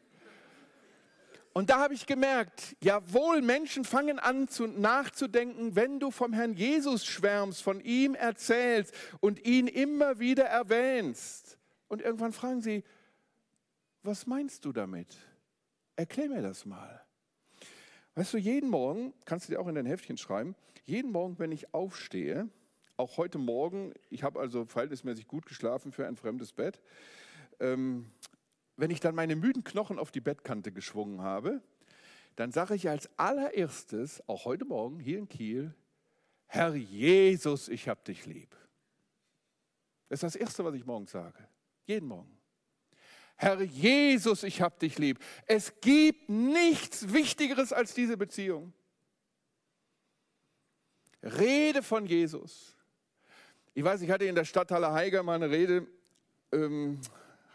Und 1.54 1.70
da 1.70 1.80
habe 1.80 1.94
ich 1.94 2.08
gemerkt, 2.08 2.76
jawohl, 2.82 3.44
Menschen 3.44 3.86
fangen 3.86 4.18
an 4.18 4.48
zu, 4.48 4.66
nachzudenken, 4.66 5.76
wenn 5.76 6.00
du 6.00 6.10
vom 6.10 6.34
Herrn 6.34 6.54
Jesus 6.54 7.06
schwärmst, 7.06 7.62
von 7.62 7.80
ihm 7.80 8.16
erzählst 8.16 8.94
und 9.20 9.46
ihn 9.46 9.68
immer 9.68 10.18
wieder 10.18 10.46
erwähnst. 10.46 11.60
Und 11.90 12.02
irgendwann 12.02 12.34
fragen 12.34 12.62
sie, 12.62 12.84
was 14.02 14.26
meinst 14.26 14.66
du 14.66 14.72
damit? 14.72 15.16
Erklär 15.96 16.28
mir 16.28 16.42
das 16.42 16.66
mal. 16.66 17.04
Weißt 18.16 18.34
du, 18.34 18.38
jeden 18.38 18.70
Morgen, 18.70 19.14
kannst 19.26 19.48
du 19.48 19.54
dir 19.54 19.60
auch 19.60 19.68
in 19.68 19.76
dein 19.76 19.86
Heftchen 19.86 20.18
schreiben, 20.18 20.56
jeden 20.86 21.12
Morgen, 21.12 21.38
wenn 21.38 21.52
ich 21.52 21.74
aufstehe, 21.74 22.50
auch 22.98 23.18
heute 23.18 23.38
Morgen, 23.38 23.94
ich 24.10 24.24
habe 24.24 24.40
also 24.40 24.66
verhältnismäßig 24.66 25.28
gut 25.28 25.46
geschlafen 25.46 25.92
für 25.92 26.08
ein 26.08 26.16
fremdes 26.16 26.52
Bett, 26.52 26.82
ähm, 27.60 28.12
wenn 28.76 28.92
ich 28.92 29.00
dann 29.00 29.16
meine 29.16 29.36
müden 29.36 29.64
Knochen 29.64 30.00
auf 30.00 30.12
die 30.12 30.22
Bettkante 30.22 30.72
geschwungen 30.72 31.22
habe, 31.22 31.62
dann 32.36 32.52
sage 32.52 32.76
ich 32.76 32.90
als 32.90 33.10
allererstes, 33.18 34.28
auch 34.28 34.46
heute 34.46 34.66
Morgen 34.66 35.00
hier 35.00 35.20
in 35.20 35.28
Kiel, 35.28 35.74
Herr 36.48 36.76
Jesus, 36.76 37.70
ich 37.70 37.88
hab 37.88 38.04
dich 38.06 38.26
lieb. 38.26 38.56
Das 40.10 40.18
ist 40.18 40.24
das 40.24 40.36
Erste, 40.36 40.64
was 40.64 40.76
ich 40.76 40.86
morgen 40.86 41.08
sage. 41.08 41.48
Jeden 41.86 42.08
Morgen. 42.08 42.38
Herr 43.36 43.62
Jesus, 43.62 44.44
ich 44.44 44.62
hab 44.62 44.80
dich 44.80 44.98
lieb. 45.00 45.20
Es 45.48 45.82
gibt 45.82 46.30
nichts 46.30 47.12
Wichtigeres 47.12 47.74
als 47.74 47.94
diese 47.94 48.18
Beziehung. 48.18 48.74
Rede 51.24 51.82
von 51.82 52.06
Jesus. 52.06 52.76
Ich 53.74 53.84
weiß, 53.84 54.02
ich 54.02 54.12
hatte 54.12 54.26
in 54.26 54.36
der 54.36 54.46
Stadthalle 54.46 54.92
Haiger 54.92 55.24
mal 55.24 55.36
eine 55.36 55.50
Rede. 55.50 55.88
Ähm, 56.52 57.00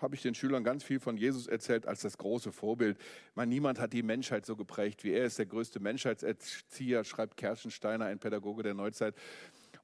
habe 0.01 0.15
ich 0.15 0.23
den 0.23 0.35
Schülern 0.35 0.65
ganz 0.65 0.85
viel 0.85 1.01
von 1.01 1.17
Jesus 1.17 1.47
erzählt 1.47 1.87
als 1.87 2.03
das 2.03 2.19
große 2.19 2.53
Vorbild. 2.53 2.99
Man, 3.35 3.49
niemand 3.49 3.79
hat 3.81 3.93
die 3.93 4.03
Menschheit 4.03 4.47
so 4.47 4.57
geprägt 4.57 5.05
wie 5.05 5.13
er. 5.13 5.25
ist 5.25 5.39
der 5.39 5.47
größte 5.47 5.81
Menschheitserzieher, 5.81 7.05
schreibt 7.05 7.37
Kerschensteiner, 7.37 8.07
ein 8.07 8.19
Pädagoge 8.19 8.63
der 8.63 8.75
Neuzeit. 8.75 9.15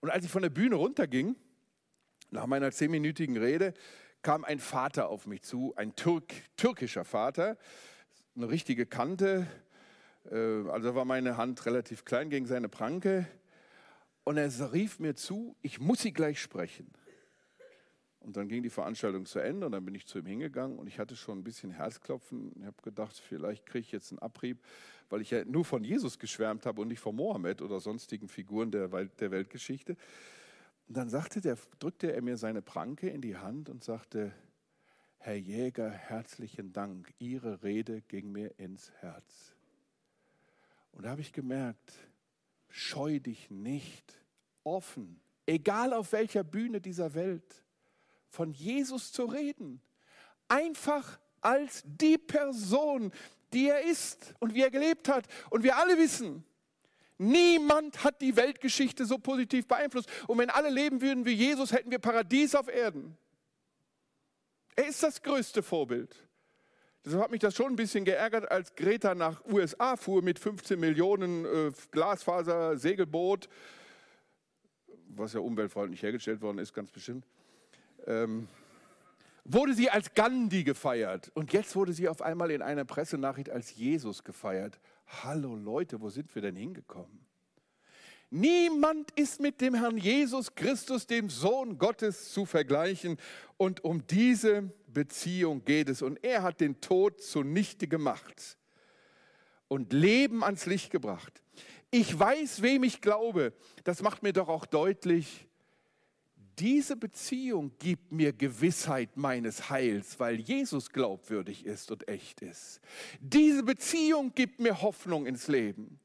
Und 0.00 0.10
als 0.10 0.24
ich 0.24 0.30
von 0.30 0.42
der 0.42 0.50
Bühne 0.50 0.76
runterging, 0.76 1.36
nach 2.30 2.46
meiner 2.46 2.70
zehnminütigen 2.70 3.36
Rede, 3.36 3.74
kam 4.22 4.44
ein 4.44 4.58
Vater 4.58 5.08
auf 5.08 5.26
mich 5.26 5.42
zu, 5.42 5.74
ein 5.76 5.94
Türk, 5.96 6.32
türkischer 6.56 7.04
Vater, 7.04 7.58
eine 8.36 8.48
richtige 8.48 8.86
Kante. 8.86 9.46
Äh, 10.30 10.68
also 10.68 10.94
war 10.94 11.04
meine 11.04 11.36
Hand 11.36 11.64
relativ 11.66 12.04
klein 12.04 12.30
gegen 12.30 12.46
seine 12.46 12.68
Pranke. 12.68 13.26
Und 14.24 14.38
er 14.38 14.72
rief 14.72 14.98
mir 14.98 15.14
zu, 15.14 15.56
ich 15.60 15.80
muss 15.80 16.00
Sie 16.00 16.12
gleich 16.12 16.40
sprechen. 16.40 16.90
Und 18.24 18.38
dann 18.38 18.48
ging 18.48 18.62
die 18.62 18.70
Veranstaltung 18.70 19.26
zu 19.26 19.38
Ende 19.38 19.66
und 19.66 19.72
dann 19.72 19.84
bin 19.84 19.94
ich 19.94 20.06
zu 20.06 20.18
ihm 20.18 20.24
hingegangen 20.24 20.78
und 20.78 20.86
ich 20.86 20.98
hatte 20.98 21.14
schon 21.14 21.38
ein 21.38 21.44
bisschen 21.44 21.70
Herzklopfen. 21.70 22.52
Ich 22.58 22.64
habe 22.64 22.82
gedacht, 22.82 23.18
vielleicht 23.18 23.66
kriege 23.66 23.80
ich 23.80 23.92
jetzt 23.92 24.12
einen 24.12 24.18
Abrieb, 24.20 24.64
weil 25.10 25.20
ich 25.20 25.30
ja 25.30 25.44
nur 25.44 25.64
von 25.64 25.84
Jesus 25.84 26.18
geschwärmt 26.18 26.64
habe 26.64 26.80
und 26.80 26.88
nicht 26.88 27.00
von 27.00 27.14
Mohammed 27.14 27.60
oder 27.60 27.80
sonstigen 27.80 28.28
Figuren 28.28 28.70
der, 28.70 28.88
der 28.88 29.30
Weltgeschichte. 29.30 29.96
Und 30.88 30.96
dann 30.96 31.10
sagte 31.10 31.42
der, 31.42 31.58
drückte 31.78 32.14
er 32.14 32.22
mir 32.22 32.38
seine 32.38 32.62
Pranke 32.62 33.10
in 33.10 33.20
die 33.20 33.36
Hand 33.36 33.68
und 33.68 33.84
sagte, 33.84 34.32
Herr 35.18 35.36
Jäger, 35.36 35.90
herzlichen 35.90 36.72
Dank, 36.72 37.12
Ihre 37.18 37.62
Rede 37.62 38.00
ging 38.02 38.32
mir 38.32 38.58
ins 38.58 38.90
Herz. 39.00 39.54
Und 40.92 41.04
da 41.04 41.10
habe 41.10 41.20
ich 41.20 41.32
gemerkt, 41.34 41.92
scheu 42.70 43.20
dich 43.20 43.50
nicht, 43.50 44.18
offen, 44.62 45.20
egal 45.44 45.92
auf 45.92 46.12
welcher 46.12 46.42
Bühne 46.42 46.80
dieser 46.80 47.12
Welt 47.14 47.63
von 48.34 48.52
Jesus 48.52 49.12
zu 49.12 49.24
reden. 49.24 49.80
Einfach 50.48 51.18
als 51.40 51.82
die 51.84 52.18
Person, 52.18 53.12
die 53.52 53.68
er 53.68 53.82
ist 53.82 54.34
und 54.40 54.54
wie 54.54 54.62
er 54.62 54.70
gelebt 54.70 55.08
hat. 55.08 55.26
Und 55.50 55.62
wir 55.62 55.76
alle 55.76 55.96
wissen, 55.96 56.44
niemand 57.16 58.02
hat 58.02 58.20
die 58.20 58.36
Weltgeschichte 58.36 59.06
so 59.06 59.18
positiv 59.18 59.68
beeinflusst. 59.68 60.08
Und 60.26 60.38
wenn 60.38 60.50
alle 60.50 60.70
leben 60.70 61.00
würden 61.00 61.24
wie 61.24 61.32
Jesus, 61.32 61.72
hätten 61.72 61.90
wir 61.90 62.00
Paradies 62.00 62.54
auf 62.54 62.68
Erden. 62.68 63.16
Er 64.76 64.88
ist 64.88 65.02
das 65.02 65.22
größte 65.22 65.62
Vorbild. 65.62 66.16
Deshalb 67.04 67.22
hat 67.22 67.30
mich 67.30 67.40
das 67.40 67.54
schon 67.54 67.72
ein 67.74 67.76
bisschen 67.76 68.04
geärgert, 68.04 68.50
als 68.50 68.74
Greta 68.74 69.14
nach 69.14 69.44
USA 69.44 69.94
fuhr 69.96 70.22
mit 70.22 70.38
15 70.38 70.80
Millionen 70.80 71.44
äh, 71.44 71.70
Glasfaser, 71.90 72.78
Segelboot, 72.78 73.48
was 75.10 75.34
ja 75.34 75.40
umweltfreundlich 75.40 76.02
hergestellt 76.02 76.40
worden 76.40 76.58
ist, 76.58 76.72
ganz 76.72 76.90
bestimmt 76.90 77.26
ähm, 78.06 78.48
wurde 79.44 79.74
sie 79.74 79.90
als 79.90 80.14
Gandhi 80.14 80.64
gefeiert. 80.64 81.30
Und 81.34 81.52
jetzt 81.52 81.76
wurde 81.76 81.92
sie 81.92 82.08
auf 82.08 82.22
einmal 82.22 82.50
in 82.50 82.62
einer 82.62 82.84
Pressenachricht 82.84 83.50
als 83.50 83.74
Jesus 83.74 84.24
gefeiert. 84.24 84.78
Hallo 85.22 85.54
Leute, 85.54 86.00
wo 86.00 86.08
sind 86.08 86.34
wir 86.34 86.42
denn 86.42 86.56
hingekommen? 86.56 87.24
Niemand 88.30 89.12
ist 89.12 89.40
mit 89.40 89.60
dem 89.60 89.74
Herrn 89.74 89.96
Jesus 89.96 90.54
Christus, 90.54 91.06
dem 91.06 91.30
Sohn 91.30 91.78
Gottes, 91.78 92.32
zu 92.32 92.46
vergleichen. 92.46 93.16
Und 93.56 93.84
um 93.84 94.04
diese 94.06 94.72
Beziehung 94.88 95.64
geht 95.64 95.88
es. 95.88 96.02
Und 96.02 96.24
er 96.24 96.42
hat 96.42 96.60
den 96.60 96.80
Tod 96.80 97.22
zunichte 97.22 97.86
gemacht 97.86 98.58
und 99.68 99.92
Leben 99.92 100.42
ans 100.42 100.66
Licht 100.66 100.90
gebracht. 100.90 101.42
Ich 101.90 102.18
weiß, 102.18 102.62
wem 102.62 102.82
ich 102.82 103.00
glaube. 103.00 103.52
Das 103.84 104.02
macht 104.02 104.22
mir 104.22 104.32
doch 104.32 104.48
auch 104.48 104.66
deutlich, 104.66 105.46
diese 106.58 106.96
Beziehung 106.96 107.72
gibt 107.78 108.12
mir 108.12 108.32
Gewissheit 108.32 109.16
meines 109.16 109.70
Heils, 109.70 110.20
weil 110.20 110.40
Jesus 110.40 110.90
glaubwürdig 110.90 111.66
ist 111.66 111.90
und 111.90 112.08
echt 112.08 112.40
ist. 112.42 112.80
Diese 113.20 113.62
Beziehung 113.62 114.32
gibt 114.34 114.60
mir 114.60 114.82
Hoffnung 114.82 115.26
ins 115.26 115.48
Leben. 115.48 115.98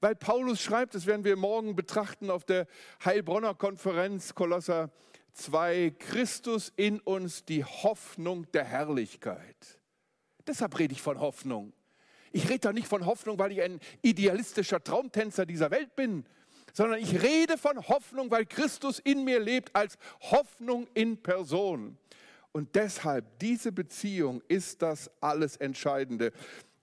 Weil 0.00 0.16
Paulus 0.16 0.60
schreibt, 0.60 0.94
das 0.94 1.06
werden 1.06 1.24
wir 1.24 1.36
morgen 1.36 1.76
betrachten 1.76 2.30
auf 2.30 2.44
der 2.44 2.66
Heilbronner 3.04 3.54
Konferenz, 3.54 4.34
Kolosser 4.34 4.90
2, 5.32 5.94
Christus 5.98 6.72
in 6.76 7.00
uns, 7.00 7.44
die 7.44 7.64
Hoffnung 7.64 8.50
der 8.52 8.64
Herrlichkeit. 8.64 9.78
Deshalb 10.46 10.78
rede 10.78 10.94
ich 10.94 11.02
von 11.02 11.20
Hoffnung. 11.20 11.72
Ich 12.32 12.48
rede 12.48 12.60
da 12.60 12.72
nicht 12.72 12.86
von 12.86 13.06
Hoffnung, 13.06 13.38
weil 13.38 13.52
ich 13.52 13.60
ein 13.60 13.80
idealistischer 14.02 14.82
Traumtänzer 14.82 15.44
dieser 15.46 15.70
Welt 15.70 15.96
bin, 15.96 16.24
sondern 16.72 17.00
ich 17.00 17.22
rede 17.22 17.58
von 17.58 17.88
Hoffnung, 17.88 18.30
weil 18.30 18.46
Christus 18.46 18.98
in 18.98 19.24
mir 19.24 19.40
lebt 19.40 19.74
als 19.74 19.96
Hoffnung 20.20 20.86
in 20.94 21.22
Person. 21.22 21.96
Und 22.52 22.74
deshalb, 22.74 23.38
diese 23.38 23.72
Beziehung 23.72 24.42
ist 24.48 24.82
das 24.82 25.10
alles 25.20 25.56
Entscheidende. 25.56 26.32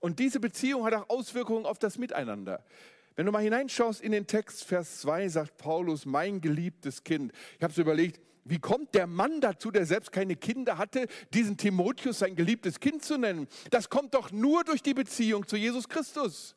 Und 0.00 0.18
diese 0.18 0.40
Beziehung 0.40 0.84
hat 0.84 0.94
auch 0.94 1.08
Auswirkungen 1.08 1.66
auf 1.66 1.78
das 1.78 1.98
Miteinander. 1.98 2.64
Wenn 3.16 3.26
du 3.26 3.32
mal 3.32 3.42
hineinschaust 3.42 4.00
in 4.00 4.12
den 4.12 4.26
Text, 4.26 4.64
Vers 4.64 5.00
2 5.00 5.28
sagt 5.28 5.58
Paulus, 5.58 6.06
mein 6.06 6.40
geliebtes 6.40 7.02
Kind. 7.02 7.32
Ich 7.56 7.64
habe 7.64 7.72
so 7.72 7.82
überlegt, 7.82 8.20
wie 8.44 8.60
kommt 8.60 8.94
der 8.94 9.06
Mann 9.06 9.40
dazu, 9.40 9.70
der 9.70 9.84
selbst 9.84 10.10
keine 10.12 10.36
Kinder 10.36 10.78
hatte, 10.78 11.06
diesen 11.34 11.56
Timotheus 11.56 12.20
sein 12.20 12.34
geliebtes 12.34 12.80
Kind 12.80 13.04
zu 13.04 13.18
nennen? 13.18 13.46
Das 13.70 13.90
kommt 13.90 14.14
doch 14.14 14.30
nur 14.30 14.64
durch 14.64 14.82
die 14.82 14.94
Beziehung 14.94 15.46
zu 15.46 15.56
Jesus 15.56 15.88
Christus. 15.88 16.56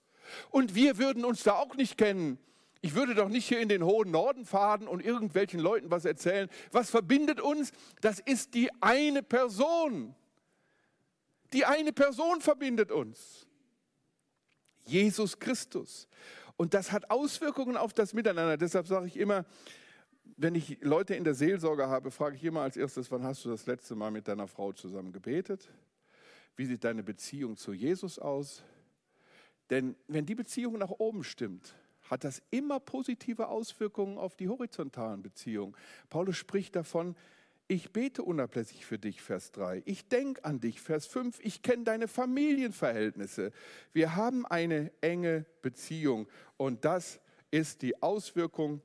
Und 0.52 0.76
wir 0.76 0.98
würden 0.98 1.26
uns 1.26 1.44
da 1.44 1.54
auch 1.54 1.76
nicht 1.76 1.98
kennen. 1.98 2.38
Ich 2.82 2.96
würde 2.96 3.14
doch 3.14 3.30
nicht 3.30 3.48
hier 3.48 3.60
in 3.60 3.70
den 3.70 3.84
hohen 3.84 4.10
Norden 4.10 4.46
fahren 4.46 4.88
und 4.88 5.06
irgendwelchen 5.06 5.60
Leuten 5.60 5.92
was 5.92 6.04
erzählen. 6.04 6.50
Was 6.72 6.90
verbindet 6.90 7.40
uns? 7.40 7.72
Das 8.02 8.20
ist 8.20 8.56
die 8.56 8.70
eine 8.82 9.22
Person. 9.22 10.16
Die 11.54 11.66
eine 11.66 11.94
Person 11.94 12.42
verbindet 12.42 12.92
uns. 12.92 13.46
Jesus 14.86 15.40
Christus. 15.40 16.08
Und 16.58 16.74
das 16.74 16.92
hat 16.92 17.12
Auswirkungen 17.12 17.78
auf 17.78 17.94
das 17.94 18.14
Miteinander. 18.14 18.58
Deshalb 18.58 18.88
sage 18.88 19.08
ich 19.08 19.18
immer, 19.18 19.46
wenn 20.38 20.56
ich 20.56 20.80
Leute 20.82 21.14
in 21.14 21.24
der 21.24 21.36
Seelsorge 21.36 21.88
habe, 21.88 22.10
frage 22.10 22.36
ich 22.36 22.44
immer 22.44 22.62
als 22.62 22.78
erstes, 22.78 23.12
wann 23.12 23.24
hast 23.24 23.46
du 23.46 23.50
das 23.50 23.68
letzte 23.68 23.96
Mal 23.96 24.10
mit 24.10 24.28
deiner 24.28 24.48
Frau 24.48 24.72
zusammen 24.72 25.12
gebetet? 25.12 25.70
Wie 26.56 26.66
sieht 26.66 26.84
deine 26.84 27.04
Beziehung 27.04 27.58
zu 27.58 27.74
Jesus 27.74 28.18
aus? 28.18 28.64
Denn 29.70 29.96
wenn 30.08 30.26
die 30.26 30.36
Beziehung 30.36 30.80
nach 30.80 30.90
oben 30.90 31.24
stimmt, 31.24 31.76
hat 32.12 32.26
das 32.26 32.41
immer 32.51 32.82
positive 32.82 33.47
Auswirkungen 33.47 34.18
auf 34.18 34.36
die 34.36 34.49
horizontalen 34.49 35.24
Beziehungen. 35.24 35.76
Paulus 36.09 36.36
spricht 36.36 36.76
davon, 36.76 37.16
ich 37.70 37.91
bete 37.93 38.22
unablässig 38.22 38.86
für 38.86 38.99
dich, 38.99 39.22
Vers 39.22 39.53
3. 39.53 39.82
Ich 39.86 40.09
denke 40.09 40.43
an 40.43 40.59
dich, 40.59 40.82
Vers 40.82 41.05
5. 41.05 41.39
Ich 41.41 41.62
kenne 41.62 41.86
deine 41.86 42.09
Familienverhältnisse. 42.09 43.53
Wir 43.93 44.18
haben 44.18 44.45
eine 44.45 44.91
enge 44.99 45.45
Beziehung 45.62 46.28
und 46.57 46.84
das 46.84 47.22
ist 47.49 47.82
die 47.82 48.03
Auswirkung 48.03 48.82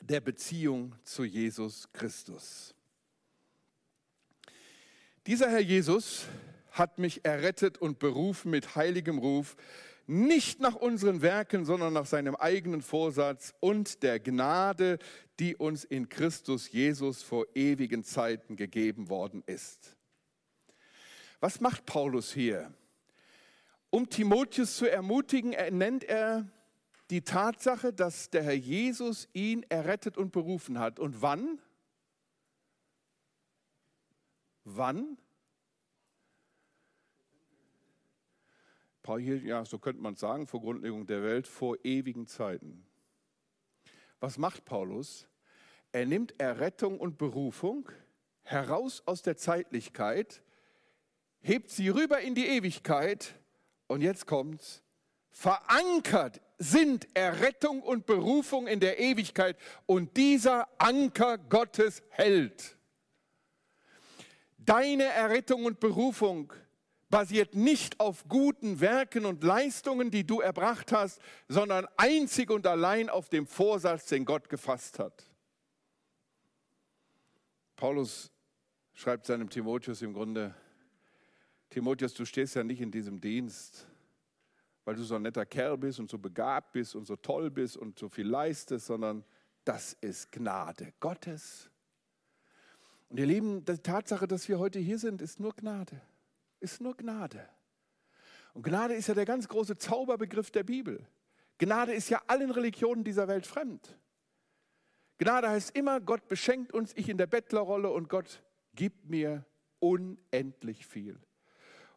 der 0.00 0.20
Beziehung 0.20 0.94
zu 1.02 1.24
Jesus 1.24 1.88
Christus. 1.92 2.72
Dieser 5.26 5.50
Herr 5.50 5.60
Jesus 5.60 6.26
hat 6.70 6.98
mich 6.98 7.24
errettet 7.24 7.78
und 7.78 7.98
berufen 7.98 8.52
mit 8.52 8.76
heiligem 8.76 9.18
Ruf, 9.18 9.56
nicht 10.06 10.60
nach 10.60 10.74
unseren 10.74 11.22
Werken, 11.22 11.64
sondern 11.64 11.92
nach 11.92 12.06
seinem 12.06 12.36
eigenen 12.36 12.82
Vorsatz 12.82 13.54
und 13.60 14.02
der 14.02 14.20
Gnade, 14.20 14.98
die 15.40 15.56
uns 15.56 15.84
in 15.84 16.08
Christus 16.08 16.70
Jesus 16.70 17.22
vor 17.22 17.46
ewigen 17.54 18.04
Zeiten 18.04 18.56
gegeben 18.56 19.08
worden 19.08 19.42
ist. 19.46 19.96
Was 21.40 21.60
macht 21.60 21.86
Paulus 21.86 22.32
hier? 22.32 22.72
Um 23.90 24.08
Timotheus 24.08 24.76
zu 24.76 24.90
ermutigen, 24.90 25.54
nennt 25.76 26.04
er 26.04 26.48
die 27.10 27.22
Tatsache, 27.22 27.92
dass 27.92 28.30
der 28.30 28.42
Herr 28.42 28.54
Jesus 28.54 29.28
ihn 29.32 29.64
errettet 29.68 30.16
und 30.16 30.32
berufen 30.32 30.78
hat. 30.78 30.98
Und 30.98 31.22
wann? 31.22 31.60
Wann? 34.64 35.18
Hielt, 39.06 39.44
ja, 39.44 39.64
so 39.64 39.78
könnte 39.78 40.02
man 40.02 40.16
sagen, 40.16 40.46
vor 40.46 40.60
Grundlegung 40.60 41.06
der 41.06 41.22
Welt, 41.22 41.46
vor 41.46 41.76
ewigen 41.84 42.26
Zeiten. 42.26 42.86
Was 44.18 44.38
macht 44.38 44.64
Paulus? 44.64 45.28
Er 45.92 46.06
nimmt 46.06 46.40
Errettung 46.40 46.98
und 46.98 47.18
Berufung 47.18 47.88
heraus 48.42 49.02
aus 49.06 49.22
der 49.22 49.36
Zeitlichkeit, 49.36 50.42
hebt 51.40 51.70
sie 51.70 51.90
rüber 51.90 52.20
in 52.20 52.34
die 52.34 52.46
Ewigkeit 52.46 53.34
und 53.86 54.00
jetzt 54.00 54.26
kommt's, 54.26 54.82
verankert 55.30 56.40
sind 56.58 57.06
Errettung 57.14 57.82
und 57.82 58.06
Berufung 58.06 58.66
in 58.66 58.80
der 58.80 58.98
Ewigkeit 58.98 59.58
und 59.86 60.16
dieser 60.16 60.68
Anker 60.78 61.36
Gottes 61.38 62.02
hält. 62.08 62.76
Deine 64.56 65.04
Errettung 65.04 65.66
und 65.66 65.78
Berufung 65.80 66.52
basiert 67.14 67.54
nicht 67.54 68.00
auf 68.00 68.26
guten 68.26 68.80
Werken 68.80 69.24
und 69.24 69.44
Leistungen, 69.44 70.10
die 70.10 70.26
du 70.26 70.40
erbracht 70.40 70.90
hast, 70.90 71.20
sondern 71.46 71.86
einzig 71.96 72.50
und 72.50 72.66
allein 72.66 73.08
auf 73.08 73.28
dem 73.28 73.46
Vorsatz, 73.46 74.06
den 74.06 74.24
Gott 74.24 74.48
gefasst 74.48 74.98
hat. 74.98 75.24
Paulus 77.76 78.32
schreibt 78.94 79.26
seinem 79.26 79.48
Timotheus 79.48 80.02
im 80.02 80.12
Grunde, 80.12 80.56
Timotheus, 81.70 82.14
du 82.14 82.24
stehst 82.24 82.56
ja 82.56 82.64
nicht 82.64 82.80
in 82.80 82.90
diesem 82.90 83.20
Dienst, 83.20 83.86
weil 84.84 84.96
du 84.96 85.04
so 85.04 85.14
ein 85.14 85.22
netter 85.22 85.46
Kerl 85.46 85.78
bist 85.78 86.00
und 86.00 86.10
so 86.10 86.18
begabt 86.18 86.72
bist 86.72 86.96
und 86.96 87.06
so 87.06 87.14
toll 87.14 87.48
bist 87.48 87.76
und 87.76 87.96
so 87.96 88.08
viel 88.08 88.26
leistest, 88.26 88.86
sondern 88.86 89.24
das 89.64 89.92
ist 90.00 90.32
Gnade 90.32 90.92
Gottes. 90.98 91.70
Und 93.08 93.20
ihr 93.20 93.26
Lieben, 93.26 93.64
die 93.64 93.78
Tatsache, 93.78 94.26
dass 94.26 94.48
wir 94.48 94.58
heute 94.58 94.80
hier 94.80 94.98
sind, 94.98 95.22
ist 95.22 95.38
nur 95.38 95.54
Gnade 95.54 96.02
ist 96.64 96.80
nur 96.80 96.96
Gnade. 96.96 97.48
Und 98.54 98.62
Gnade 98.62 98.94
ist 98.94 99.08
ja 99.08 99.14
der 99.14 99.26
ganz 99.26 99.46
große 99.46 99.76
Zauberbegriff 99.76 100.50
der 100.50 100.62
Bibel. 100.62 101.06
Gnade 101.58 101.92
ist 101.92 102.08
ja 102.08 102.22
allen 102.26 102.50
Religionen 102.50 103.04
dieser 103.04 103.28
Welt 103.28 103.46
fremd. 103.46 103.98
Gnade 105.18 105.48
heißt 105.50 105.76
immer, 105.76 106.00
Gott 106.00 106.26
beschenkt 106.26 106.72
uns, 106.72 106.92
ich 106.96 107.08
in 107.08 107.18
der 107.18 107.26
Bettlerrolle 107.26 107.90
und 107.90 108.08
Gott 108.08 108.42
gibt 108.74 109.08
mir 109.08 109.44
unendlich 109.78 110.86
viel. 110.86 111.20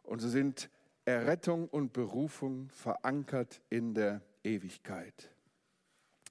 Und 0.02 0.20
so 0.20 0.28
sind 0.28 0.70
Errettung 1.04 1.68
und 1.68 1.92
Berufung 1.92 2.68
verankert 2.70 3.62
in 3.70 3.94
der 3.94 4.20
Ewigkeit. 4.44 5.30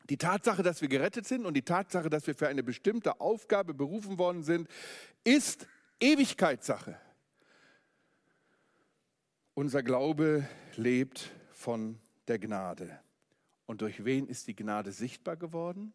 Die 0.09 0.17
Tatsache, 0.17 0.63
dass 0.63 0.81
wir 0.81 0.87
gerettet 0.87 1.27
sind 1.27 1.45
und 1.45 1.55
die 1.55 1.63
Tatsache, 1.63 2.09
dass 2.09 2.27
wir 2.27 2.35
für 2.35 2.47
eine 2.47 2.63
bestimmte 2.63 3.19
Aufgabe 3.19 3.73
berufen 3.73 4.17
worden 4.17 4.43
sind, 4.43 4.69
ist 5.23 5.67
Ewigkeitssache. 5.99 6.97
Unser 9.57 9.81
Glaube 9.81 10.47
lebt 10.75 11.31
von 11.49 11.97
der 12.27 12.37
Gnade. 12.37 12.99
Und 13.65 13.81
durch 13.81 14.05
wen 14.05 14.27
ist 14.27 14.45
die 14.45 14.55
Gnade 14.55 14.91
sichtbar 14.91 15.35
geworden? 15.35 15.93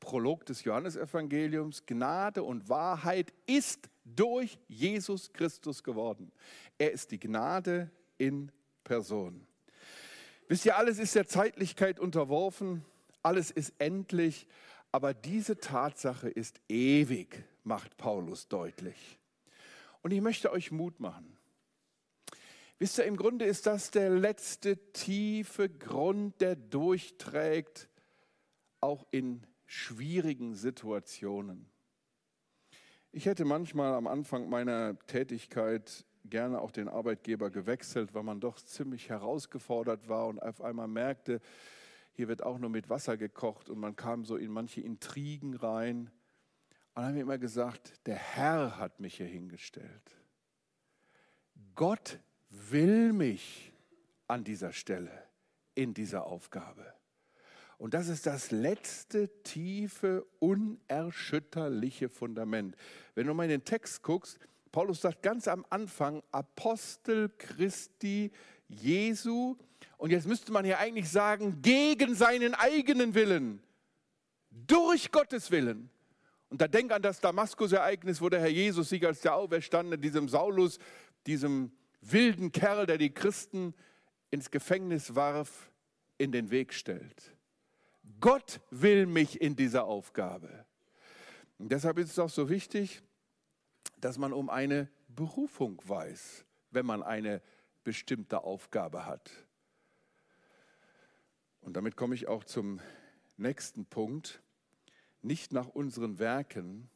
Prolog 0.00 0.44
des 0.44 0.64
Johannesevangeliums, 0.64 1.86
Gnade 1.86 2.42
und 2.42 2.68
Wahrheit 2.68 3.32
ist 3.46 3.88
durch 4.04 4.58
Jesus 4.66 5.32
Christus 5.32 5.84
geworden. 5.84 6.32
Er 6.78 6.90
ist 6.90 7.12
die 7.12 7.20
Gnade 7.20 7.92
in 8.18 8.50
Person. 8.82 9.46
Wisst 10.48 10.66
ihr, 10.66 10.76
alles 10.76 10.98
ist 10.98 11.14
der 11.14 11.28
Zeitlichkeit 11.28 12.00
unterworfen, 12.00 12.84
alles 13.22 13.52
ist 13.52 13.72
endlich, 13.78 14.48
aber 14.90 15.14
diese 15.14 15.58
Tatsache 15.58 16.28
ist 16.28 16.60
ewig, 16.68 17.44
macht 17.62 17.96
Paulus 17.98 18.48
deutlich. 18.48 19.16
Und 20.02 20.10
ich 20.10 20.20
möchte 20.20 20.50
euch 20.50 20.72
Mut 20.72 20.98
machen. 20.98 21.36
Wisst 22.80 22.96
ihr, 22.96 23.04
im 23.04 23.18
Grunde 23.18 23.44
ist 23.44 23.66
das 23.66 23.90
der 23.90 24.08
letzte 24.08 24.78
tiefe 24.94 25.68
Grund, 25.68 26.40
der 26.40 26.56
durchträgt, 26.56 27.90
auch 28.80 29.06
in 29.10 29.46
schwierigen 29.66 30.54
Situationen. 30.54 31.68
Ich 33.12 33.26
hätte 33.26 33.44
manchmal 33.44 33.92
am 33.92 34.06
Anfang 34.06 34.48
meiner 34.48 34.98
Tätigkeit 35.00 36.06
gerne 36.24 36.58
auch 36.62 36.70
den 36.70 36.88
Arbeitgeber 36.88 37.50
gewechselt, 37.50 38.14
weil 38.14 38.22
man 38.22 38.40
doch 38.40 38.58
ziemlich 38.58 39.10
herausgefordert 39.10 40.08
war 40.08 40.28
und 40.28 40.38
auf 40.38 40.62
einmal 40.62 40.88
merkte, 40.88 41.42
hier 42.12 42.28
wird 42.28 42.42
auch 42.42 42.58
nur 42.58 42.70
mit 42.70 42.88
Wasser 42.88 43.18
gekocht 43.18 43.68
und 43.68 43.78
man 43.78 43.94
kam 43.94 44.24
so 44.24 44.36
in 44.36 44.50
manche 44.50 44.80
Intrigen 44.80 45.52
rein. 45.52 45.98
Und 46.06 46.10
dann 46.94 47.04
haben 47.04 47.14
wir 47.16 47.22
immer 47.22 47.36
gesagt, 47.36 48.06
der 48.06 48.16
Herr 48.16 48.78
hat 48.78 49.00
mich 49.00 49.18
hier 49.18 49.26
hingestellt. 49.26 50.16
Gott 51.74 52.18
will 52.50 53.12
mich 53.12 53.72
an 54.26 54.44
dieser 54.44 54.72
Stelle, 54.72 55.10
in 55.74 55.94
dieser 55.94 56.26
Aufgabe. 56.26 56.94
Und 57.78 57.94
das 57.94 58.08
ist 58.08 58.26
das 58.26 58.50
letzte 58.50 59.30
tiefe, 59.42 60.26
unerschütterliche 60.38 62.10
Fundament. 62.10 62.76
Wenn 63.14 63.26
du 63.26 63.32
mal 63.32 63.44
in 63.44 63.50
den 63.50 63.64
Text 63.64 64.02
guckst, 64.02 64.38
Paulus 64.70 65.00
sagt 65.00 65.22
ganz 65.22 65.48
am 65.48 65.64
Anfang 65.70 66.22
Apostel 66.30 67.30
Christi 67.38 68.30
Jesu. 68.68 69.56
Und 69.96 70.10
jetzt 70.10 70.26
müsste 70.26 70.52
man 70.52 70.64
ja 70.64 70.78
eigentlich 70.78 71.10
sagen, 71.10 71.62
gegen 71.62 72.14
seinen 72.14 72.54
eigenen 72.54 73.14
Willen, 73.14 73.62
durch 74.50 75.10
Gottes 75.10 75.50
Willen. 75.50 75.90
Und 76.50 76.60
da 76.60 76.68
denk 76.68 76.92
an 76.92 77.02
das 77.02 77.20
Damaskus-Ereignis, 77.20 78.20
wo 78.20 78.28
der 78.28 78.40
Herr 78.40 78.48
Jesus 78.48 78.88
sich 78.88 79.06
als 79.06 79.20
der 79.20 79.34
Auferstandene 79.34 79.98
diesem 79.98 80.28
Saulus, 80.28 80.78
diesem 81.26 81.72
wilden 82.00 82.52
Kerl, 82.52 82.86
der 82.86 82.98
die 82.98 83.12
Christen 83.12 83.74
ins 84.30 84.50
Gefängnis 84.50 85.14
warf, 85.14 85.70
in 86.18 86.32
den 86.32 86.50
Weg 86.50 86.72
stellt. 86.72 87.34
Gott 88.20 88.60
will 88.70 89.06
mich 89.06 89.40
in 89.40 89.56
dieser 89.56 89.84
Aufgabe. 89.84 90.66
Und 91.58 91.72
deshalb 91.72 91.98
ist 91.98 92.10
es 92.10 92.18
auch 92.18 92.30
so 92.30 92.48
wichtig, 92.48 93.02
dass 93.98 94.18
man 94.18 94.32
um 94.32 94.50
eine 94.50 94.88
Berufung 95.08 95.80
weiß, 95.84 96.44
wenn 96.70 96.86
man 96.86 97.02
eine 97.02 97.42
bestimmte 97.84 98.44
Aufgabe 98.44 99.06
hat. 99.06 99.30
Und 101.60 101.74
damit 101.74 101.96
komme 101.96 102.14
ich 102.14 102.28
auch 102.28 102.44
zum 102.44 102.80
nächsten 103.36 103.84
Punkt. 103.86 104.42
Nicht 105.22 105.52
nach 105.52 105.68
unseren 105.68 106.18
Werken. 106.18 106.88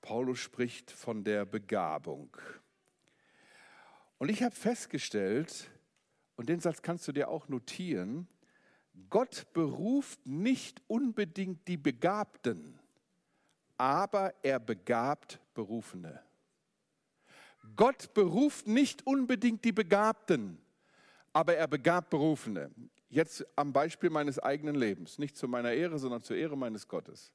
Paulus 0.00 0.38
spricht 0.38 0.90
von 0.90 1.24
der 1.24 1.44
Begabung. 1.44 2.36
Und 4.22 4.28
ich 4.28 4.44
habe 4.44 4.54
festgestellt, 4.54 5.68
und 6.36 6.48
den 6.48 6.60
Satz 6.60 6.80
kannst 6.80 7.08
du 7.08 7.12
dir 7.12 7.28
auch 7.28 7.48
notieren, 7.48 8.28
Gott 9.10 9.52
beruft 9.52 10.24
nicht 10.24 10.80
unbedingt 10.86 11.66
die 11.66 11.76
Begabten, 11.76 12.78
aber 13.76 14.32
er 14.44 14.60
begabt 14.60 15.40
Berufene. 15.54 16.22
Gott 17.74 18.14
beruft 18.14 18.68
nicht 18.68 19.04
unbedingt 19.08 19.64
die 19.64 19.72
Begabten, 19.72 20.56
aber 21.32 21.56
er 21.56 21.66
begabt 21.66 22.08
Berufene. 22.08 22.70
Jetzt 23.08 23.44
am 23.56 23.72
Beispiel 23.72 24.10
meines 24.10 24.38
eigenen 24.38 24.76
Lebens, 24.76 25.18
nicht 25.18 25.36
zu 25.36 25.48
meiner 25.48 25.72
Ehre, 25.72 25.98
sondern 25.98 26.22
zur 26.22 26.36
Ehre 26.36 26.56
meines 26.56 26.86
Gottes. 26.86 27.32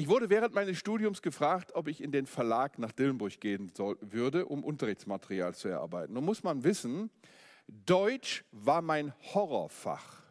Ich 0.00 0.06
wurde 0.06 0.30
während 0.30 0.54
meines 0.54 0.78
Studiums 0.78 1.22
gefragt, 1.22 1.74
ob 1.74 1.88
ich 1.88 2.00
in 2.00 2.12
den 2.12 2.26
Verlag 2.26 2.78
nach 2.78 2.92
Dillenburg 2.92 3.40
gehen 3.40 3.72
soll, 3.74 3.98
würde, 4.00 4.46
um 4.46 4.62
Unterrichtsmaterial 4.62 5.56
zu 5.56 5.66
erarbeiten. 5.66 6.14
Nun 6.14 6.24
muss 6.24 6.44
man 6.44 6.62
wissen, 6.62 7.10
Deutsch 7.66 8.44
war 8.52 8.80
mein 8.80 9.12
Horrorfach. 9.34 10.22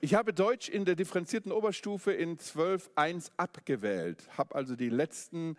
Ich 0.00 0.14
habe 0.14 0.32
Deutsch 0.32 0.68
in 0.68 0.84
der 0.84 0.94
differenzierten 0.94 1.50
Oberstufe 1.50 2.12
in 2.12 2.38
12.1 2.38 3.32
abgewählt, 3.36 4.28
habe 4.38 4.54
also 4.54 4.76
die 4.76 4.88
letzten 4.88 5.56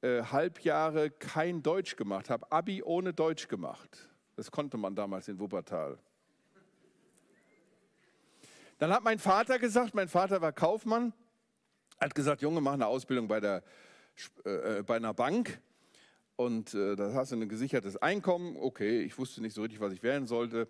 äh, 0.00 0.24
Halbjahre 0.24 1.10
kein 1.10 1.62
Deutsch 1.62 1.94
gemacht, 1.94 2.28
habe 2.28 2.50
Abi 2.50 2.82
ohne 2.82 3.12
Deutsch 3.12 3.46
gemacht. 3.46 4.10
Das 4.34 4.50
konnte 4.50 4.78
man 4.78 4.96
damals 4.96 5.28
in 5.28 5.38
Wuppertal. 5.38 5.96
Dann 8.78 8.92
hat 8.92 9.04
mein 9.04 9.20
Vater 9.20 9.60
gesagt, 9.60 9.94
mein 9.94 10.08
Vater 10.08 10.40
war 10.40 10.50
Kaufmann, 10.50 11.12
hat 12.02 12.14
gesagt, 12.14 12.42
Junge, 12.42 12.60
mach 12.60 12.72
eine 12.72 12.86
Ausbildung 12.86 13.28
bei, 13.28 13.40
der, 13.40 13.62
äh, 14.44 14.78
äh, 14.78 14.82
bei 14.82 14.96
einer 14.96 15.14
Bank 15.14 15.60
und 16.36 16.74
äh, 16.74 16.96
da 16.96 17.12
hast 17.14 17.32
du 17.32 17.36
ein 17.36 17.48
gesichertes 17.48 17.96
Einkommen. 17.96 18.56
Okay, 18.56 19.02
ich 19.02 19.16
wusste 19.18 19.40
nicht 19.40 19.54
so 19.54 19.62
richtig, 19.62 19.80
was 19.80 19.92
ich 19.92 20.02
wählen 20.02 20.26
sollte. 20.26 20.68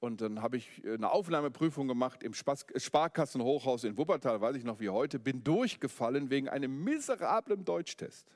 Und 0.00 0.20
dann 0.20 0.42
habe 0.42 0.56
ich 0.56 0.84
äh, 0.84 0.94
eine 0.94 1.10
Aufnahmeprüfung 1.10 1.88
gemacht 1.88 2.22
im 2.22 2.34
Sparkassenhochhaus 2.34 3.84
in 3.84 3.96
Wuppertal, 3.96 4.40
weiß 4.40 4.56
ich 4.56 4.64
noch 4.64 4.80
wie 4.80 4.90
heute, 4.90 5.18
bin 5.18 5.42
durchgefallen 5.42 6.30
wegen 6.30 6.48
einem 6.48 6.84
miserablen 6.84 7.64
Deutschtest. 7.64 8.26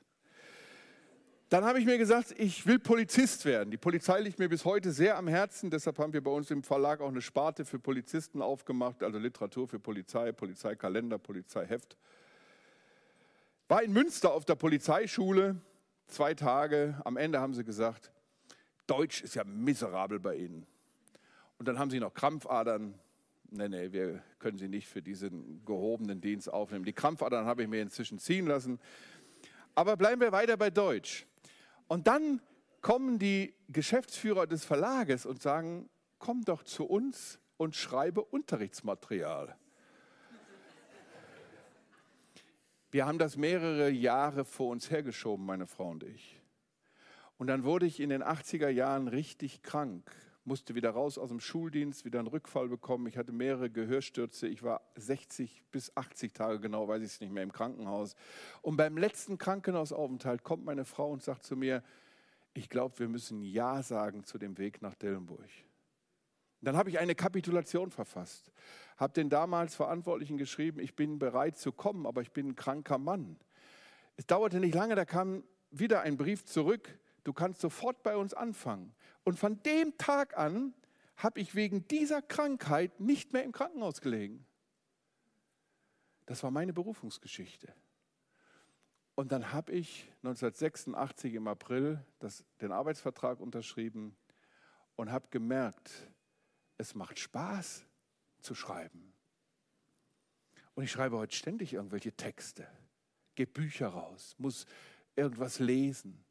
Dann 1.49 1.63
habe 1.63 1.79
ich 1.79 1.85
mir 1.85 1.99
gesagt, 1.99 2.33
ich 2.37 2.65
will 2.65 2.79
Polizist 2.79 3.45
werden. 3.45 3.69
Die 3.69 3.77
Polizei 3.77 4.19
liegt 4.19 4.39
mir 4.39 4.49
bis 4.49 4.65
heute 4.65 4.91
sehr 4.91 5.15
am 5.15 5.27
Herzen. 5.27 5.69
Deshalb 5.69 5.99
haben 5.99 6.11
wir 6.11 6.23
bei 6.23 6.31
uns 6.31 6.49
im 6.49 6.63
Verlag 6.63 7.01
auch 7.01 7.09
eine 7.09 7.21
Sparte 7.21 7.65
für 7.65 7.77
Polizisten 7.77 8.41
aufgemacht, 8.41 9.03
also 9.03 9.19
Literatur 9.19 9.67
für 9.67 9.79
Polizei, 9.79 10.31
Polizeikalender, 10.31 11.19
Polizeiheft. 11.19 11.97
War 13.67 13.83
in 13.83 13.93
Münster 13.93 14.33
auf 14.33 14.43
der 14.45 14.55
Polizeischule, 14.55 15.61
zwei 16.07 16.33
Tage. 16.33 16.99
Am 17.05 17.15
Ende 17.15 17.39
haben 17.39 17.53
sie 17.53 17.63
gesagt, 17.63 18.11
Deutsch 18.87 19.21
ist 19.21 19.35
ja 19.35 19.43
miserabel 19.43 20.19
bei 20.19 20.35
Ihnen. 20.37 20.65
Und 21.59 21.67
dann 21.67 21.77
haben 21.77 21.91
sie 21.91 21.99
noch 21.99 22.13
Krampfadern. 22.13 22.95
Nee, 23.51 23.69
nee, 23.69 23.91
wir 23.91 24.23
können 24.39 24.57
Sie 24.57 24.67
nicht 24.67 24.87
für 24.87 25.01
diesen 25.01 25.63
gehobenen 25.63 26.21
Dienst 26.21 26.51
aufnehmen. 26.51 26.85
Die 26.85 26.93
Krampfadern 26.93 27.45
habe 27.45 27.61
ich 27.61 27.69
mir 27.69 27.81
inzwischen 27.81 28.17
ziehen 28.17 28.47
lassen. 28.47 28.79
Aber 29.75 29.95
bleiben 29.95 30.21
wir 30.21 30.31
weiter 30.31 30.57
bei 30.57 30.69
Deutsch. 30.69 31.25
Und 31.87 32.07
dann 32.07 32.41
kommen 32.81 33.19
die 33.19 33.53
Geschäftsführer 33.69 34.47
des 34.47 34.65
Verlages 34.65 35.25
und 35.25 35.41
sagen, 35.41 35.89
komm 36.19 36.43
doch 36.43 36.63
zu 36.63 36.85
uns 36.85 37.39
und 37.57 37.75
schreibe 37.75 38.23
Unterrichtsmaterial. 38.23 39.55
Wir 42.91 43.05
haben 43.05 43.17
das 43.17 43.35
mehrere 43.35 43.89
Jahre 43.89 44.45
vor 44.45 44.71
uns 44.71 44.89
hergeschoben, 44.89 45.45
meine 45.45 45.67
Frau 45.67 45.89
und 45.89 46.03
ich. 46.03 46.41
Und 47.37 47.47
dann 47.47 47.63
wurde 47.63 47.85
ich 47.85 47.99
in 47.99 48.09
den 48.09 48.23
80er 48.23 48.69
Jahren 48.69 49.07
richtig 49.07 49.61
krank, 49.61 50.09
musste 50.45 50.75
wieder 50.75 50.91
raus 50.91 51.17
aus 51.17 51.29
dem 51.29 51.39
Schuldienst, 51.39 52.05
wieder 52.05 52.19
einen 52.19 52.27
Rückfall 52.27 52.69
bekommen. 52.69 53.07
Ich 53.07 53.17
hatte 53.17 53.31
mehrere 53.31 53.69
Gehörstürze. 53.69 54.47
Ich 54.47 54.63
war 54.63 54.81
60 54.95 55.63
bis 55.71 55.95
80 55.97 56.33
Tage 56.33 56.59
genau, 56.59 56.87
weiß 56.87 57.01
ich 57.01 57.07
es 57.09 57.19
nicht 57.19 57.33
mehr, 57.33 57.43
im 57.43 57.51
Krankenhaus. 57.51 58.15
Und 58.61 58.77
beim 58.77 58.97
letzten 58.97 59.37
Krankenhausaufenthalt 59.37 60.43
kommt 60.43 60.63
meine 60.63 60.85
Frau 60.85 61.11
und 61.11 61.23
sagt 61.23 61.43
zu 61.43 61.55
mir, 61.55 61.83
ich 62.53 62.69
glaube, 62.69 62.99
wir 62.99 63.09
müssen 63.09 63.41
Ja 63.41 63.83
sagen 63.83 64.23
zu 64.23 64.37
dem 64.37 64.57
Weg 64.57 64.81
nach 64.81 64.95
Dellenburg. 64.95 65.49
Dann 66.61 66.77
habe 66.77 66.89
ich 66.89 66.99
eine 66.99 67.15
Kapitulation 67.15 67.91
verfasst, 67.91 68.51
habe 68.97 69.13
den 69.13 69.29
damals 69.29 69.75
Verantwortlichen 69.75 70.37
geschrieben, 70.37 70.79
ich 70.79 70.95
bin 70.95 71.19
bereit 71.19 71.57
zu 71.57 71.71
kommen, 71.71 72.07
aber 72.07 72.21
ich 72.21 72.31
bin 72.31 72.49
ein 72.49 72.55
kranker 72.55 72.97
Mann. 72.97 73.37
Es 74.15 74.25
dauerte 74.25 74.59
nicht 74.59 74.73
lange, 74.73 74.95
da 74.95 75.05
kam 75.05 75.43
wieder 75.69 76.01
ein 76.01 76.17
Brief 76.17 76.45
zurück, 76.45 76.97
du 77.23 77.33
kannst 77.33 77.61
sofort 77.61 78.01
bei 78.03 78.15
uns 78.15 78.33
anfangen. 78.33 78.95
Und 79.25 79.37
von 79.37 79.61
dem 79.63 79.97
Tag 79.97 80.37
an 80.37 80.73
habe 81.17 81.41
ich 81.41 81.53
wegen 81.53 81.85
dieser 81.89 82.21
Krankheit 82.21 83.01
nicht 83.01 83.33
mehr 83.33 83.43
im 83.43 83.51
Krankenhaus 83.51 83.99
gelegen. 83.99 84.45
Das 86.25 86.41
war 86.43 86.51
meine 86.51 86.71
Berufungsgeschichte. 86.71 87.73
Und 89.15 89.33
dann 89.33 89.51
habe 89.51 89.73
ich 89.73 90.09
1986 90.23 91.33
im 91.33 91.47
April 91.47 92.01
das, 92.19 92.45
den 92.61 92.71
Arbeitsvertrag 92.71 93.41
unterschrieben 93.41 94.15
und 94.95 95.11
habe 95.11 95.27
gemerkt, 95.29 95.91
es 96.77 96.95
macht 96.95 97.19
Spaß 97.19 97.85
zu 98.39 98.55
schreiben. 98.55 99.13
Und 100.75 100.85
ich 100.85 100.91
schreibe 100.91 101.17
heute 101.17 101.35
ständig 101.35 101.73
irgendwelche 101.73 102.13
Texte, 102.13 102.67
gebe 103.35 103.51
Bücher 103.51 103.87
raus, 103.87 104.35
muss 104.37 104.65
irgendwas 105.15 105.59
lesen 105.59 106.25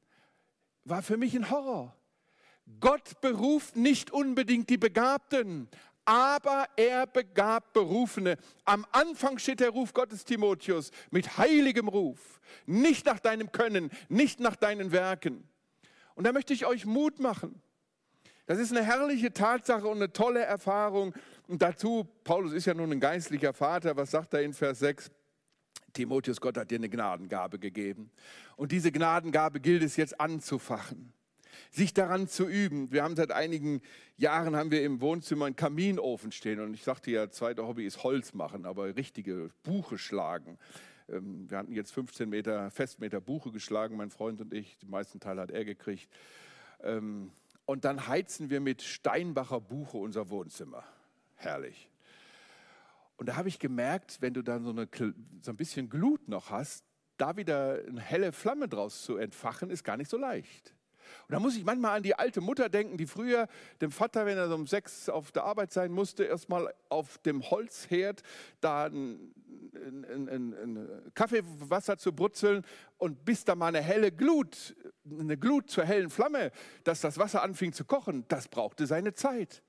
war 0.84 1.02
für 1.02 1.16
mich 1.16 1.34
ein 1.34 1.50
Horror. 1.50 1.94
Gott 2.80 3.20
beruft 3.20 3.76
nicht 3.76 4.10
unbedingt 4.10 4.70
die 4.70 4.78
Begabten, 4.78 5.68
aber 6.04 6.66
er 6.76 7.06
begabt 7.06 7.72
Berufene. 7.72 8.36
Am 8.64 8.86
Anfang 8.92 9.38
steht 9.38 9.60
der 9.60 9.70
Ruf 9.70 9.92
Gottes 9.92 10.24
Timotheus 10.24 10.90
mit 11.10 11.38
heiligem 11.38 11.88
Ruf, 11.88 12.40
nicht 12.66 13.06
nach 13.06 13.20
deinem 13.20 13.52
Können, 13.52 13.90
nicht 14.08 14.40
nach 14.40 14.56
deinen 14.56 14.92
Werken. 14.92 15.48
Und 16.14 16.26
da 16.26 16.32
möchte 16.32 16.52
ich 16.52 16.66
euch 16.66 16.86
Mut 16.86 17.20
machen. 17.20 17.60
Das 18.46 18.58
ist 18.58 18.72
eine 18.72 18.84
herrliche 18.84 19.32
Tatsache 19.32 19.86
und 19.86 19.96
eine 19.96 20.12
tolle 20.12 20.40
Erfahrung. 20.40 21.14
Und 21.48 21.62
dazu, 21.62 22.06
Paulus 22.24 22.52
ist 22.52 22.66
ja 22.66 22.74
nun 22.74 22.92
ein 22.92 23.00
geistlicher 23.00 23.54
Vater, 23.54 23.96
was 23.96 24.10
sagt 24.10 24.34
er 24.34 24.42
in 24.42 24.52
Vers 24.52 24.80
6? 24.80 25.10
Timotheus, 25.94 26.40
Gott 26.40 26.58
hat 26.58 26.70
dir 26.70 26.78
eine 26.78 26.88
Gnadengabe 26.88 27.58
gegeben. 27.58 28.10
Und 28.56 28.72
diese 28.72 28.92
Gnadengabe 28.92 29.60
gilt 29.60 29.82
es 29.82 29.96
jetzt 29.96 30.20
anzufachen, 30.20 31.12
sich 31.70 31.94
daran 31.94 32.28
zu 32.28 32.48
üben. 32.48 32.92
Wir 32.92 33.02
haben 33.02 33.16
seit 33.16 33.32
einigen 33.32 33.80
Jahren 34.16 34.56
haben 34.56 34.70
wir 34.70 34.82
im 34.82 35.00
Wohnzimmer 35.00 35.46
einen 35.46 35.56
Kaminofen 35.56 36.32
stehen. 36.32 36.60
Und 36.60 36.74
ich 36.74 36.84
sagte 36.84 37.10
ja, 37.10 37.30
zweite 37.30 37.66
Hobby 37.66 37.86
ist 37.86 38.04
Holz 38.04 38.32
machen, 38.32 38.66
aber 38.66 38.96
richtige 38.96 39.50
Buche 39.62 39.98
schlagen. 39.98 40.58
Ähm, 41.08 41.50
wir 41.50 41.58
hatten 41.58 41.72
jetzt 41.72 41.92
15 41.92 42.28
Meter, 42.28 42.70
Festmeter 42.70 43.20
Buche 43.20 43.50
geschlagen, 43.50 43.96
mein 43.96 44.10
Freund 44.10 44.40
und 44.40 44.52
ich. 44.52 44.78
Den 44.78 44.90
meisten 44.90 45.20
Teil 45.20 45.38
hat 45.38 45.50
er 45.50 45.64
gekriegt. 45.64 46.08
Ähm, 46.82 47.30
und 47.66 47.84
dann 47.84 48.06
heizen 48.06 48.50
wir 48.50 48.60
mit 48.60 48.82
Steinbacher 48.82 49.60
Buche 49.60 49.96
unser 49.98 50.30
Wohnzimmer. 50.30 50.84
Herrlich. 51.36 51.88
Und 53.16 53.28
da 53.28 53.36
habe 53.36 53.48
ich 53.48 53.58
gemerkt, 53.58 54.18
wenn 54.20 54.34
du 54.34 54.42
dann 54.42 54.64
so, 54.64 54.70
eine, 54.70 54.88
so 55.40 55.50
ein 55.50 55.56
bisschen 55.56 55.88
Glut 55.88 56.28
noch 56.28 56.50
hast, 56.50 56.84
da 57.16 57.36
wieder 57.36 57.80
eine 57.86 58.00
helle 58.00 58.32
Flamme 58.32 58.68
draus 58.68 59.02
zu 59.02 59.16
entfachen, 59.16 59.70
ist 59.70 59.84
gar 59.84 59.96
nicht 59.96 60.10
so 60.10 60.16
leicht. 60.16 60.74
Und 61.28 61.32
da 61.32 61.40
muss 61.40 61.56
ich 61.56 61.64
manchmal 61.64 61.96
an 61.96 62.02
die 62.02 62.14
alte 62.14 62.40
Mutter 62.40 62.68
denken, 62.68 62.96
die 62.96 63.06
früher 63.06 63.48
dem 63.80 63.90
Vater, 63.90 64.26
wenn 64.26 64.38
er 64.38 64.48
so 64.48 64.54
um 64.54 64.66
sechs 64.66 65.08
auf 65.08 65.32
der 65.32 65.44
Arbeit 65.44 65.72
sein 65.72 65.92
musste, 65.92 66.24
erstmal 66.24 66.72
auf 66.88 67.18
dem 67.18 67.50
Holzherd 67.50 68.22
da 68.60 68.86
ein, 68.86 69.32
ein, 69.74 70.28
ein, 70.28 70.54
ein, 70.54 70.88
Kaffeewasser 71.14 71.98
zu 71.98 72.12
brutzeln 72.12 72.64
und 72.98 73.24
bis 73.24 73.44
da 73.44 73.54
mal 73.54 73.68
eine 73.68 73.80
helle 73.80 74.12
Glut, 74.12 74.76
eine 75.10 75.36
Glut 75.36 75.70
zur 75.70 75.84
hellen 75.84 76.10
Flamme, 76.10 76.50
dass 76.84 77.00
das 77.00 77.18
Wasser 77.18 77.42
anfing 77.42 77.72
zu 77.72 77.84
kochen, 77.84 78.24
das 78.28 78.48
brauchte 78.48 78.86
seine 78.86 79.14
Zeit. 79.14 79.62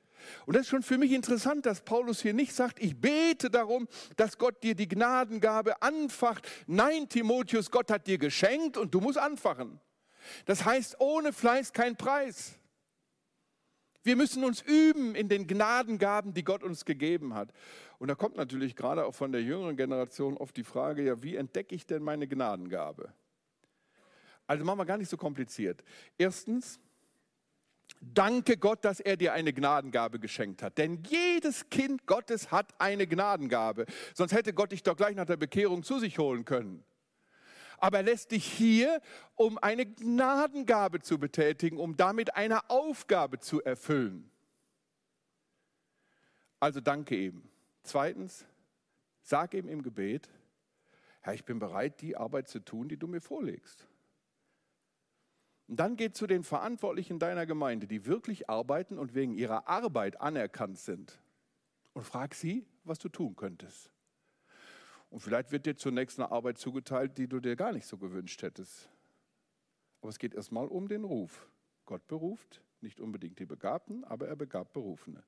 Und 0.45 0.55
das 0.55 0.63
ist 0.63 0.69
schon 0.69 0.83
für 0.83 0.97
mich 0.97 1.11
interessant, 1.11 1.65
dass 1.65 1.81
Paulus 1.81 2.21
hier 2.21 2.33
nicht 2.33 2.53
sagt, 2.53 2.79
ich 2.79 2.99
bete 2.99 3.49
darum, 3.49 3.87
dass 4.15 4.37
Gott 4.37 4.63
dir 4.63 4.75
die 4.75 4.87
Gnadengabe 4.87 5.81
anfacht. 5.81 6.47
Nein, 6.67 7.09
Timotheus, 7.09 7.71
Gott 7.71 7.91
hat 7.91 8.07
dir 8.07 8.17
geschenkt 8.17 8.77
und 8.77 8.93
du 8.93 9.01
musst 9.01 9.17
anfachen. 9.17 9.79
Das 10.45 10.65
heißt, 10.65 10.99
ohne 10.99 11.33
Fleiß 11.33 11.73
kein 11.73 11.95
Preis. 11.95 12.59
Wir 14.03 14.15
müssen 14.15 14.43
uns 14.43 14.61
üben 14.61 15.15
in 15.15 15.29
den 15.29 15.47
Gnadengaben, 15.47 16.33
die 16.33 16.43
Gott 16.43 16.63
uns 16.63 16.85
gegeben 16.85 17.33
hat. 17.33 17.51
Und 17.97 18.07
da 18.07 18.15
kommt 18.15 18.37
natürlich 18.37 18.75
gerade 18.75 19.05
auch 19.05 19.15
von 19.15 19.31
der 19.31 19.41
jüngeren 19.41 19.75
Generation 19.75 20.37
oft 20.37 20.55
die 20.57 20.63
Frage, 20.63 21.03
ja, 21.03 21.23
wie 21.23 21.35
entdecke 21.35 21.73
ich 21.73 21.87
denn 21.87 22.03
meine 22.03 22.27
Gnadengabe? 22.27 23.11
Also 24.45 24.63
machen 24.63 24.77
wir 24.77 24.85
gar 24.85 24.97
nicht 24.97 25.09
so 25.09 25.17
kompliziert. 25.17 25.83
Erstens, 26.17 26.79
Danke 28.01 28.57
Gott, 28.57 28.85
dass 28.85 28.99
er 28.99 29.17
dir 29.17 29.33
eine 29.33 29.53
Gnadengabe 29.53 30.19
geschenkt 30.19 30.61
hat. 30.61 30.77
Denn 30.77 31.03
jedes 31.07 31.69
Kind 31.69 32.05
Gottes 32.05 32.51
hat 32.51 32.73
eine 32.79 33.07
Gnadengabe. 33.07 33.85
Sonst 34.13 34.33
hätte 34.33 34.53
Gott 34.53 34.71
dich 34.71 34.83
doch 34.83 34.95
gleich 34.95 35.15
nach 35.15 35.25
der 35.25 35.37
Bekehrung 35.37 35.83
zu 35.83 35.99
sich 35.99 36.19
holen 36.19 36.45
können. 36.45 36.83
Aber 37.77 37.97
er 37.97 38.03
lässt 38.03 38.31
dich 38.31 38.45
hier, 38.45 39.01
um 39.35 39.57
eine 39.57 39.85
Gnadengabe 39.85 41.01
zu 41.01 41.19
betätigen, 41.19 41.77
um 41.77 41.97
damit 41.97 42.35
eine 42.35 42.69
Aufgabe 42.69 43.39
zu 43.39 43.61
erfüllen. 43.61 44.29
Also 46.59 46.81
danke 46.81 47.15
ihm. 47.15 47.43
Zweitens, 47.83 48.45
sag 49.21 49.53
ihm 49.53 49.67
im 49.67 49.83
Gebet, 49.83 50.29
Herr, 51.21 51.33
ich 51.33 51.45
bin 51.45 51.59
bereit, 51.59 52.01
die 52.01 52.17
Arbeit 52.17 52.47
zu 52.47 52.59
tun, 52.59 52.87
die 52.87 52.97
du 52.97 53.07
mir 53.07 53.21
vorlegst. 53.21 53.87
Und 55.67 55.79
dann 55.79 55.95
geht 55.95 56.15
zu 56.15 56.27
den 56.27 56.43
Verantwortlichen 56.43 57.17
deiner 57.17 57.45
Gemeinde, 57.45 57.87
die 57.87 58.05
wirklich 58.05 58.49
arbeiten 58.49 58.99
und 58.99 59.15
wegen 59.15 59.33
ihrer 59.33 59.67
Arbeit 59.67 60.21
anerkannt 60.21 60.77
sind. 60.77 61.19
Und 61.93 62.03
frag 62.03 62.35
sie, 62.35 62.67
was 62.83 62.99
du 62.99 63.09
tun 63.09 63.35
könntest. 63.35 63.91
Und 65.15 65.21
vielleicht 65.21 65.53
wird 65.53 65.65
dir 65.65 65.77
zunächst 65.77 66.19
eine 66.19 66.29
Arbeit 66.29 66.57
zugeteilt, 66.57 67.17
die 67.17 67.29
du 67.29 67.39
dir 67.39 67.55
gar 67.55 67.71
nicht 67.71 67.87
so 67.87 67.97
gewünscht 67.97 68.41
hättest. 68.41 68.89
Aber 70.01 70.09
es 70.09 70.19
geht 70.19 70.33
erstmal 70.33 70.67
um 70.67 70.89
den 70.89 71.05
Ruf. 71.05 71.47
Gott 71.85 72.05
beruft, 72.05 72.61
nicht 72.81 72.99
unbedingt 72.99 73.39
die 73.39 73.45
Begabten, 73.45 74.03
aber 74.03 74.27
er 74.27 74.35
begabt 74.35 74.73
Berufene. 74.73 75.23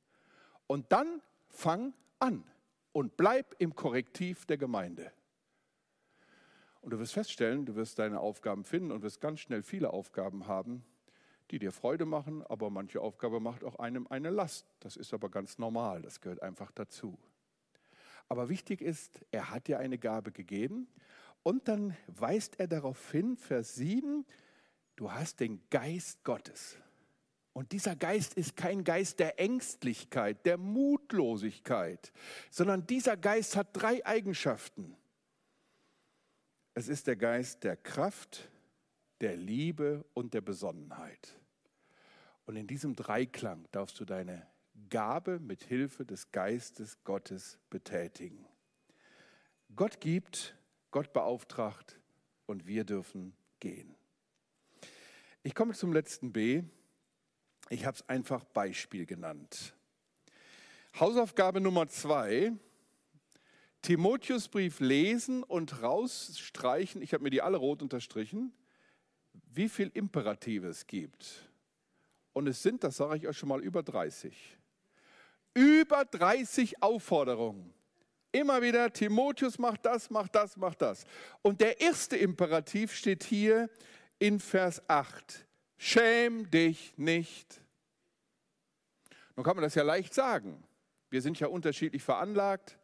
Und 0.67 0.91
dann 0.91 1.21
fang 1.47 1.93
an 2.19 2.43
und 2.91 3.15
bleib 3.15 3.55
im 3.59 3.75
Korrektiv 3.75 4.45
der 4.45 4.57
Gemeinde. 4.57 5.09
Und 6.81 6.91
du 6.91 6.99
wirst 6.99 7.13
feststellen, 7.13 7.65
du 7.65 7.75
wirst 7.75 7.97
deine 7.97 8.19
Aufgaben 8.19 8.65
finden 8.65 8.91
und 8.91 9.03
wirst 9.03 9.21
ganz 9.21 9.39
schnell 9.39 9.63
viele 9.63 9.93
Aufgaben 9.93 10.47
haben, 10.47 10.83
die 11.49 11.59
dir 11.59 11.71
Freude 11.71 12.05
machen, 12.05 12.45
aber 12.45 12.69
manche 12.69 12.99
Aufgabe 12.99 13.39
macht 13.39 13.63
auch 13.63 13.79
einem 13.79 14.05
eine 14.07 14.31
Last. 14.31 14.67
Das 14.81 14.97
ist 14.97 15.13
aber 15.13 15.29
ganz 15.29 15.57
normal, 15.57 16.01
das 16.01 16.19
gehört 16.19 16.41
einfach 16.41 16.73
dazu. 16.73 17.17
Aber 18.29 18.49
wichtig 18.49 18.81
ist, 18.81 19.21
er 19.31 19.51
hat 19.51 19.67
dir 19.67 19.79
eine 19.79 19.97
Gabe 19.97 20.31
gegeben 20.31 20.87
und 21.43 21.67
dann 21.67 21.95
weist 22.07 22.59
er 22.59 22.67
darauf 22.67 23.11
hin, 23.11 23.37
Vers 23.37 23.75
7, 23.75 24.25
du 24.95 25.11
hast 25.11 25.39
den 25.39 25.61
Geist 25.69 26.23
Gottes. 26.23 26.77
Und 27.53 27.71
dieser 27.71 27.95
Geist 27.95 28.35
ist 28.35 28.55
kein 28.55 28.83
Geist 28.83 29.19
der 29.19 29.39
Ängstlichkeit, 29.39 30.45
der 30.45 30.57
Mutlosigkeit, 30.57 32.11
sondern 32.51 32.85
dieser 32.85 33.17
Geist 33.17 33.55
hat 33.55 33.69
drei 33.73 34.05
Eigenschaften. 34.05 34.95
Es 36.75 36.87
ist 36.87 37.07
der 37.07 37.15
Geist 37.15 37.63
der 37.63 37.75
Kraft, 37.75 38.51
der 39.21 39.35
Liebe 39.35 40.05
und 40.13 40.35
der 40.35 40.41
Besonnenheit. 40.41 41.39
Und 42.45 42.57
in 42.57 42.67
diesem 42.67 42.95
Dreiklang 42.95 43.67
darfst 43.71 43.99
du 43.99 44.05
deine 44.05 44.45
Gabe 44.89 45.39
mit 45.39 45.63
Hilfe 45.63 46.05
des 46.05 46.31
Geistes 46.31 47.03
Gottes 47.03 47.59
betätigen. 47.69 48.45
Gott 49.75 49.99
gibt, 49.99 50.55
Gott 50.91 51.13
beauftragt 51.13 51.99
und 52.45 52.67
wir 52.67 52.83
dürfen 52.83 53.35
gehen. 53.59 53.95
Ich 55.43 55.55
komme 55.55 55.73
zum 55.73 55.93
letzten 55.93 56.31
B. 56.31 56.63
Ich 57.69 57.85
habe 57.85 57.95
es 57.95 58.07
einfach 58.07 58.43
Beispiel 58.45 59.05
genannt. 59.05 59.75
Hausaufgabe 60.99 61.61
Nummer 61.61 61.87
zwei 61.87 62.53
Timotheusbrief 63.81 64.79
lesen 64.79 65.43
und 65.43 65.81
rausstreichen, 65.81 67.01
ich 67.01 67.13
habe 67.13 67.23
mir 67.23 67.29
die 67.29 67.41
alle 67.41 67.57
rot 67.57 67.81
unterstrichen, 67.81 68.51
wie 69.53 69.69
viel 69.69 69.91
Imperative 69.93 70.67
es 70.67 70.87
gibt. 70.87 71.49
Und 72.33 72.47
es 72.47 72.61
sind, 72.61 72.83
das 72.83 72.97
sage 72.97 73.17
ich 73.17 73.27
euch 73.27 73.37
schon 73.37 73.49
mal, 73.49 73.61
über 73.61 73.83
30. 73.83 74.56
Über 75.57 76.05
30 76.05 76.83
Aufforderungen. 76.83 77.73
Immer 78.31 78.61
wieder, 78.61 78.93
Timotheus 78.93 79.57
macht 79.57 79.87
das, 79.87 80.11
macht 80.11 80.35
das, 80.35 80.55
macht 80.55 80.83
das. 80.83 81.03
Und 81.41 81.61
der 81.61 81.81
erste 81.81 82.15
Imperativ 82.15 82.93
steht 82.93 83.23
hier 83.23 83.67
in 84.19 84.39
Vers 84.39 84.87
8. 84.87 85.47
Schäm 85.77 86.47
dich 86.51 86.95
nicht. 86.95 87.59
Nun 89.35 89.43
kann 89.43 89.55
man 89.55 89.63
das 89.63 89.73
ja 89.73 89.81
leicht 89.81 90.13
sagen. 90.13 90.63
Wir 91.09 91.23
sind 91.23 91.39
ja 91.39 91.47
unterschiedlich 91.47 92.03
veranlagt. 92.03 92.77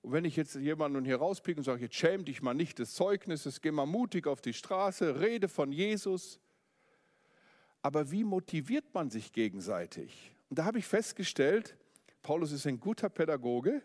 Und 0.00 0.12
wenn 0.12 0.24
ich 0.24 0.36
jetzt 0.36 0.54
jemanden 0.54 1.04
hier 1.04 1.16
rauspicke 1.16 1.58
und 1.58 1.64
sage, 1.64 1.80
jetzt 1.80 1.96
schäm 1.96 2.24
dich 2.24 2.42
mal 2.42 2.54
nicht 2.54 2.78
des 2.78 2.94
Zeugnisses, 2.94 3.60
geh 3.60 3.72
mal 3.72 3.86
mutig 3.86 4.28
auf 4.28 4.40
die 4.40 4.54
Straße, 4.54 5.18
rede 5.18 5.48
von 5.48 5.72
Jesus. 5.72 6.38
Aber 7.82 8.12
wie 8.12 8.22
motiviert 8.22 8.94
man 8.94 9.10
sich 9.10 9.32
gegenseitig? 9.32 10.36
Und 10.48 10.60
da 10.60 10.64
habe 10.64 10.78
ich 10.78 10.86
festgestellt, 10.86 11.76
Paulus 12.22 12.52
ist 12.52 12.66
ein 12.66 12.80
guter 12.80 13.08
Pädagoge. 13.08 13.82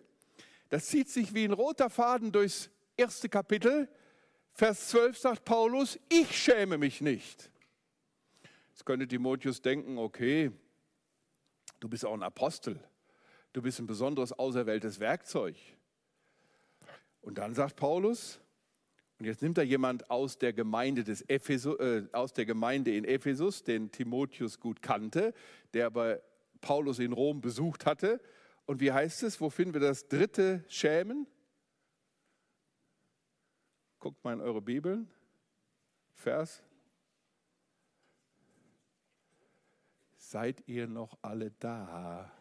Das 0.69 0.87
zieht 0.87 1.09
sich 1.09 1.33
wie 1.33 1.45
ein 1.45 1.53
roter 1.53 1.89
Faden 1.89 2.31
durchs 2.31 2.69
erste 2.97 3.29
Kapitel. 3.29 3.87
Vers 4.53 4.89
12 4.89 5.17
sagt 5.17 5.45
Paulus, 5.45 5.99
ich 6.09 6.35
schäme 6.37 6.77
mich 6.77 7.01
nicht. 7.01 7.49
Jetzt 8.71 8.85
könnte 8.85 9.07
Timotheus 9.07 9.61
denken, 9.61 9.97
okay, 9.97 10.51
du 11.79 11.89
bist 11.89 12.05
auch 12.05 12.13
ein 12.13 12.23
Apostel. 12.23 12.79
Du 13.53 13.61
bist 13.61 13.79
ein 13.79 13.87
besonderes 13.87 14.33
auserwähltes 14.33 14.99
Werkzeug. 14.99 15.55
Und 17.21 17.37
dann 17.37 17.53
sagt 17.53 17.75
Paulus, 17.75 18.39
und 19.19 19.27
jetzt 19.27 19.41
nimmt 19.41 19.57
er 19.57 19.63
jemand 19.63 20.09
aus 20.09 20.37
der 20.37 20.53
Gemeinde, 20.53 21.03
des 21.03 21.21
Ephesus, 21.29 21.79
äh, 21.79 22.03
aus 22.11 22.33
der 22.33 22.45
Gemeinde 22.45 22.95
in 22.95 23.05
Ephesus, 23.05 23.63
den 23.63 23.91
Timotheus 23.91 24.59
gut 24.59 24.81
kannte, 24.81 25.33
der 25.73 25.85
aber 25.85 26.21
Paulus 26.63 26.97
in 26.97 27.13
Rom 27.13 27.41
besucht 27.41 27.85
hatte. 27.85 28.19
Und 28.65 28.79
wie 28.79 28.91
heißt 28.91 29.21
es? 29.21 29.39
Wo 29.39 29.51
finden 29.51 29.75
wir 29.75 29.81
das 29.81 30.07
dritte 30.07 30.65
Schämen? 30.67 31.27
Guckt 33.99 34.23
mal 34.23 34.33
in 34.33 34.41
eure 34.41 34.61
Bibeln. 34.61 35.07
Vers. 36.15 36.63
Seid 40.17 40.67
ihr 40.67 40.87
noch 40.87 41.19
alle 41.21 41.51
da? 41.59 42.31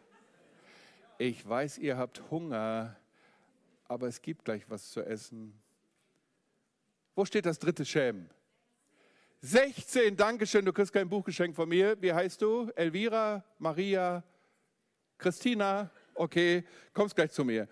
Ich 1.19 1.47
weiß, 1.47 1.77
ihr 1.77 1.97
habt 1.97 2.31
Hunger 2.31 2.97
aber 3.93 4.07
es 4.07 4.21
gibt 4.23 4.45
gleich 4.45 4.67
was 4.69 4.89
zu 4.89 5.01
essen. 5.05 5.53
Wo 7.15 7.25
steht 7.25 7.45
das 7.45 7.59
dritte 7.59 7.85
Schämen? 7.85 8.27
16, 9.45 10.15
Dankeschön, 10.15 10.63
du 10.63 10.71
kriegst 10.71 10.93
kein 10.93 11.09
Buchgeschenk 11.09 11.53
von 11.53 11.67
mir. 11.67 12.01
Wie 12.01 12.13
heißt 12.13 12.41
du? 12.41 12.71
Elvira, 12.77 13.43
Maria, 13.59 14.23
Christina? 15.17 15.91
Okay, 16.15 16.63
kommst 16.93 17.13
gleich 17.13 17.31
zu 17.31 17.43
mir. 17.43 17.67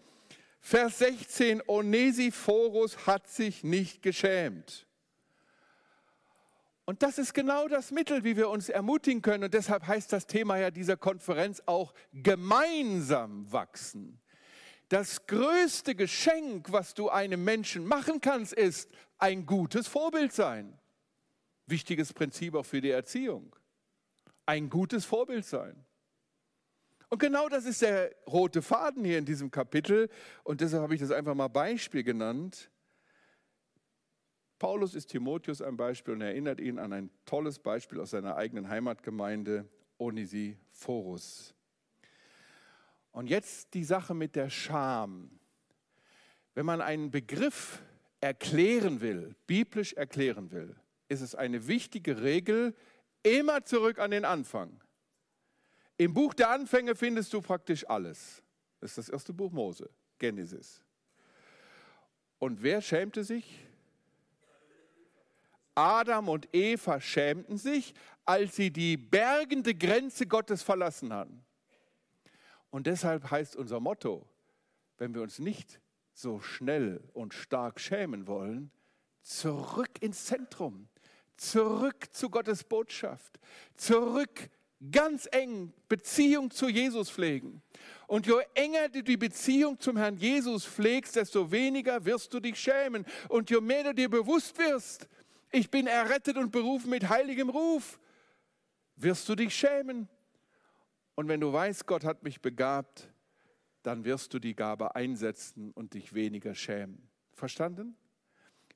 Vers 0.60 1.00
16, 1.00 1.64
Onesiphorus 1.68 3.08
hat 3.08 3.26
sich 3.30 3.64
nicht 3.64 4.02
geschämt. 4.02 4.86
Und 6.84 7.04
das 7.04 7.18
ist 7.18 7.34
genau 7.34 7.70
das 7.70 7.92
Mittel, 7.92 8.26
wie 8.26 8.36
wir 8.36 8.50
uns 8.50 8.68
ermutigen 8.68 9.22
können. 9.22 9.46
Und 9.46 9.54
deshalb 9.54 9.88
heißt 9.88 10.12
das 10.12 10.28
Thema 10.28 10.58
ja 10.58 10.72
dieser 10.72 10.98
Konferenz 10.98 11.64
auch 11.68 11.94
gemeinsam 12.12 13.50
wachsen. 13.50 14.20
Das 14.90 15.26
größte 15.26 15.96
Geschenk, 15.96 16.74
was 16.74 16.96
du 16.96 17.10
einem 17.10 17.46
Menschen 17.46 17.86
machen 17.86 18.20
kannst, 18.20 18.52
ist 18.52 18.90
ein 19.20 19.46
gutes 19.46 19.88
Vorbild 19.88 20.34
sein. 20.34 20.78
Wichtiges 21.72 22.14
Prinzip 22.14 22.54
auch 22.54 22.66
für 22.66 22.82
die 22.82 22.92
Erziehung. 22.92 23.56
Ein 24.46 24.70
gutes 24.70 25.06
Vorbild 25.06 25.46
sein. 25.46 25.84
Und 27.10 27.20
genau 27.20 27.50
das 27.50 27.66
ist 27.66 27.82
der 27.82 28.16
rote 28.28 28.62
Faden 28.62 29.04
hier 29.04 29.18
in 29.18 29.26
diesem 29.26 29.52
Kapitel. 29.52 30.10
Und 30.44 30.62
deshalb 30.62 30.84
habe 30.84 30.94
ich 30.94 31.02
das 31.02 31.12
einfach 31.12 31.36
mal 31.36 31.48
Beispiel 31.48 32.04
genannt. 32.04 32.70
Paulus 34.60 34.94
ist 34.94 35.08
Timotheus 35.08 35.62
ein 35.62 35.76
Beispiel 35.76 36.14
und 36.14 36.22
erinnert 36.22 36.60
ihn 36.60 36.78
an 36.78 36.94
ein 36.94 37.10
tolles 37.26 37.58
Beispiel 37.58 38.00
aus 38.00 38.12
seiner 38.12 38.36
eigenen 38.36 38.70
Heimatgemeinde, 38.70 39.68
Onesiphorus. 39.98 41.56
Und 43.12 43.28
jetzt 43.28 43.74
die 43.74 43.84
Sache 43.84 44.14
mit 44.14 44.36
der 44.36 44.50
Scham. 44.50 45.40
Wenn 46.54 46.66
man 46.66 46.80
einen 46.80 47.12
Begriff 47.12 47.82
erklären 48.20 49.02
will, 49.02 49.36
biblisch 49.48 49.94
erklären 49.94 50.52
will, 50.52 50.76
ist 51.12 51.20
es 51.20 51.36
eine 51.36 51.68
wichtige 51.68 52.22
Regel, 52.22 52.74
immer 53.22 53.66
zurück 53.66 54.00
an 54.00 54.12
den 54.12 54.24
Anfang. 54.24 54.82
Im 55.98 56.14
Buch 56.14 56.34
der 56.34 56.50
Anfänge 56.50 56.96
findest 56.96 57.34
du 57.34 57.42
praktisch 57.42 57.88
alles. 57.88 58.42
Das 58.80 58.92
ist 58.92 58.98
das 58.98 59.10
erste 59.10 59.34
Buch 59.34 59.52
Mose, 59.52 59.90
Genesis. 60.18 60.82
Und 62.40 62.64
wer 62.64 62.82
schämte 62.82 63.26
sich? 63.26 63.68
Adam 65.76 66.30
und 66.30 66.48
Eva 66.54 67.02
schämten 67.02 67.58
sich, 67.58 67.94
als 68.24 68.56
sie 68.56 68.72
die 68.72 68.96
bergende 68.96 69.76
Grenze 69.76 70.26
Gottes 70.26 70.64
verlassen 70.64 71.12
hatten. 71.12 71.44
Und 72.70 72.88
deshalb 72.88 73.30
heißt 73.30 73.58
unser 73.58 73.82
Motto, 73.82 74.26
wenn 74.98 75.14
wir 75.14 75.22
uns 75.22 75.40
nicht 75.40 75.82
so 76.14 76.40
schnell 76.40 77.04
und 77.14 77.34
stark 77.34 77.82
schämen 77.82 78.28
wollen, 78.28 78.72
zurück 79.22 80.02
ins 80.02 80.26
Zentrum, 80.26 80.88
zurück 81.42 82.14
zu 82.14 82.30
Gottes 82.30 82.64
Botschaft, 82.64 83.40
zurück 83.76 84.50
ganz 84.92 85.28
eng 85.32 85.74
Beziehung 85.90 86.52
zu 86.52 86.70
Jesus 86.70 87.10
pflegen. 87.10 87.62
Und 88.08 88.28
je 88.28 88.42
enger 88.54 88.90
du 88.90 89.02
die 89.02 89.18
Beziehung 89.18 89.80
zum 89.80 89.98
Herrn 89.98 90.18
Jesus 90.18 90.66
pflegst, 90.66 91.16
desto 91.16 91.52
weniger 91.52 92.06
wirst 92.06 92.34
du 92.34 92.40
dich 92.40 92.60
schämen. 92.60 93.06
Und 93.30 93.50
je 93.50 93.60
mehr 93.60 93.86
du 93.86 93.94
dir 93.96 94.10
bewusst 94.10 94.58
wirst, 94.58 95.08
ich 95.52 95.70
bin 95.70 95.88
errettet 95.88 96.38
und 96.38 96.52
berufen 96.52 96.90
mit 96.90 97.10
heiligem 97.10 97.50
Ruf, 97.50 98.00
wirst 98.96 99.28
du 99.28 99.36
dich 99.36 99.56
schämen. 99.56 100.08
Und 101.16 101.28
wenn 101.28 101.40
du 101.40 101.52
weißt, 101.52 101.88
Gott 101.88 102.04
hat 102.04 102.24
mich 102.24 102.42
begabt, 102.42 103.12
dann 103.84 104.06
wirst 104.06 104.34
du 104.34 104.40
die 104.40 104.56
Gabe 104.56 104.96
einsetzen 104.96 105.72
und 105.72 105.96
dich 105.96 106.14
weniger 106.14 106.54
schämen. 106.54 107.10
Verstanden? 107.34 107.98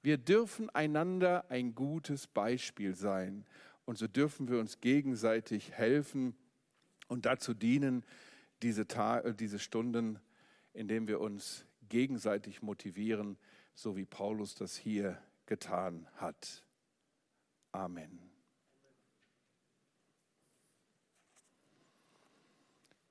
Wir 0.06 0.20
dürfen 0.20 0.70
einander 0.70 1.49
ein 1.49 1.74
gutes 1.74 2.28
Beispiel 2.28 2.93
sein. 2.93 3.43
Und 3.86 3.97
so 3.97 4.08
dürfen 4.08 4.47
wir 4.49 4.60
uns 4.60 4.80
gegenseitig 4.80 5.72
helfen 5.72 6.36
und 7.08 7.26
dazu 7.26 7.56
dienen, 7.56 8.06
diese, 8.62 8.88
Tage, 8.88 9.30
äh, 9.30 9.34
diese 9.34 9.58
Stunden, 9.58 10.20
indem 10.74 11.08
wir 11.08 11.20
uns 11.22 11.66
gegenseitig 11.89 12.62
motivieren, 12.62 13.39
so 13.74 13.97
wie 13.97 14.06
Paulus 14.06 14.53
das 14.53 14.76
hier 14.76 15.20
getan 15.47 16.08
hat. 16.18 16.64
Amen. 17.72 18.30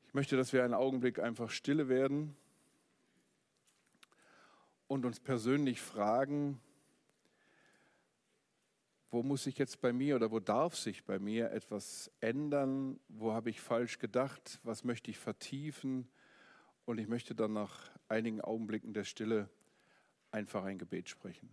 Ich 0.07 0.15
möchte, 0.15 0.37
dass 0.37 0.53
wir 0.53 0.63
einen 0.63 0.75
Augenblick 0.75 1.19
einfach 1.19 1.51
stille 1.51 1.89
werden 1.89 2.37
und 4.87 5.05
uns 5.05 5.19
persönlich 5.19 5.81
fragen, 5.81 6.61
wo 9.15 9.23
muss 9.23 9.45
sich 9.45 9.59
jetzt 9.59 9.81
bei 9.81 9.93
mir 9.93 10.17
oder 10.17 10.33
wo 10.33 10.41
darf 10.41 10.75
sich 10.75 11.05
bei 11.05 11.21
mir 11.21 11.53
etwas 11.53 12.11
ändern? 12.21 12.99
Wo 13.09 13.33
habe 13.33 13.49
ich 13.49 13.61
falsch 13.61 14.01
gedacht? 14.01 14.59
Was 14.65 14.83
möchte 14.83 15.09
ich 15.09 15.19
vertiefen? 15.19 16.09
Und 16.85 16.99
ich 16.99 17.07
möchte 17.07 17.33
dann 17.33 17.53
nach 17.53 17.93
einigen 18.09 18.41
Augenblicken 18.41 18.93
der 18.93 19.05
Stille 19.05 19.49
einfach 20.33 20.65
ein 20.65 20.79
Gebet 20.79 21.09
sprechen. 21.09 21.49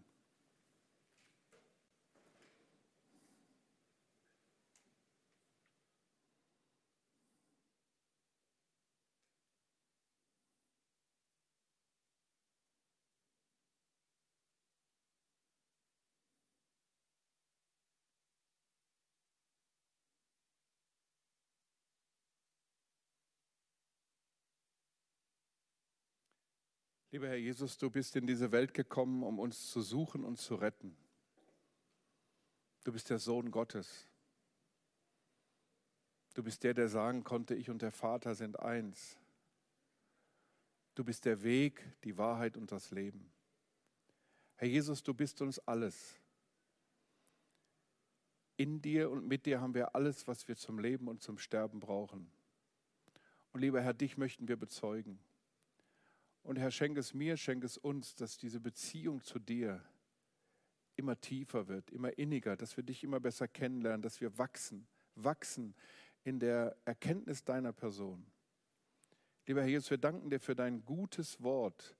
Lieber 27.12 27.28
Herr 27.28 27.36
Jesus, 27.36 27.78
du 27.78 27.89
bist 27.89 28.16
in 28.16 28.26
diese 28.26 28.53
Welt 28.53 28.74
gekommen, 28.74 29.24
um 29.24 29.38
uns 29.38 29.70
zu 29.70 29.82
suchen 29.82 30.24
und 30.24 30.38
zu 30.38 30.55
retten. 30.55 30.95
Du 32.86 32.93
bist 32.93 33.09
der 33.09 33.20
Sohn 33.20 33.51
Gottes. 33.51 34.07
Du 36.34 36.41
bist 36.41 36.64
der, 36.64 36.74
der 36.74 36.88
sagen 36.88 37.26
konnte, 37.26 37.53
ich 37.53 37.70
und 37.70 37.82
der 37.82 37.91
Vater 37.91 38.34
sind 38.34 38.57
eins. 38.59 39.20
Du 40.95 41.03
bist 41.03 41.26
der 41.26 41.43
Weg, 41.43 41.84
die 42.05 42.18
Wahrheit 42.18 42.55
und 42.55 42.72
das 42.72 42.91
Leben. 42.91 43.30
Herr 44.55 44.70
Jesus, 44.70 45.03
du 45.03 45.14
bist 45.14 45.41
uns 45.41 45.59
alles. 45.59 46.18
In 48.55 48.82
dir 48.82 49.12
und 49.12 49.28
mit 49.28 49.45
dir 49.45 49.59
haben 49.59 49.74
wir 49.74 49.95
alles, 49.95 50.28
was 50.28 50.47
wir 50.47 50.55
zum 50.55 50.80
Leben 50.80 51.09
und 51.09 51.22
zum 51.22 51.38
Sterben 51.38 51.82
brauchen. 51.82 52.32
Und 53.51 53.59
lieber 53.59 53.82
Herr, 53.82 53.93
dich 53.93 54.18
möchten 54.18 54.47
wir 54.47 54.55
bezeugen. 54.55 55.20
Und 56.43 56.57
Herr, 56.57 56.71
schenk 56.71 56.97
es 56.97 57.13
mir, 57.13 57.37
schenk 57.37 57.63
es 57.63 57.77
uns, 57.77 58.15
dass 58.15 58.37
diese 58.37 58.59
Beziehung 58.59 59.23
zu 59.23 59.39
dir 59.39 59.83
immer 60.95 61.19
tiefer 61.19 61.67
wird, 61.67 61.89
immer 61.91 62.17
inniger, 62.17 62.55
dass 62.57 62.77
wir 62.77 62.83
dich 62.83 63.03
immer 63.03 63.19
besser 63.19 63.47
kennenlernen, 63.47 64.01
dass 64.01 64.21
wir 64.21 64.37
wachsen, 64.37 64.87
wachsen 65.15 65.75
in 66.23 66.39
der 66.39 66.75
Erkenntnis 66.85 67.43
deiner 67.43 67.73
Person. 67.73 68.25
Lieber 69.47 69.61
Herr 69.61 69.69
Jesus, 69.69 69.89
wir 69.89 69.97
danken 69.97 70.29
dir 70.29 70.39
für 70.39 70.55
dein 70.55 70.85
gutes 70.85 71.41
Wort. 71.41 71.95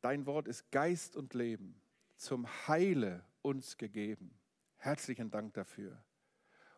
Dein 0.00 0.24
Wort 0.26 0.48
ist 0.48 0.70
Geist 0.70 1.16
und 1.16 1.34
Leben, 1.34 1.80
zum 2.16 2.46
Heile 2.66 3.24
uns 3.42 3.76
gegeben. 3.76 4.34
Herzlichen 4.76 5.30
Dank 5.30 5.52
dafür. 5.54 6.02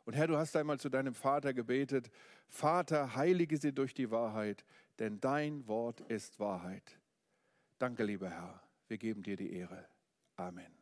Und 0.04 0.14
Herr, 0.14 0.26
du 0.26 0.36
hast 0.36 0.56
einmal 0.56 0.80
zu 0.80 0.88
deinem 0.88 1.14
Vater 1.14 1.54
gebetet, 1.54 2.10
Vater, 2.48 3.14
heilige 3.14 3.56
sie 3.56 3.72
durch 3.72 3.94
die 3.94 4.10
Wahrheit, 4.10 4.64
denn 4.98 5.20
dein 5.20 5.66
Wort 5.66 6.00
ist 6.02 6.38
Wahrheit. 6.38 6.98
Danke, 7.78 8.04
lieber 8.04 8.30
Herr, 8.30 8.62
wir 8.88 8.98
geben 8.98 9.22
dir 9.22 9.36
die 9.36 9.52
Ehre. 9.52 9.88
Amen. 10.36 10.81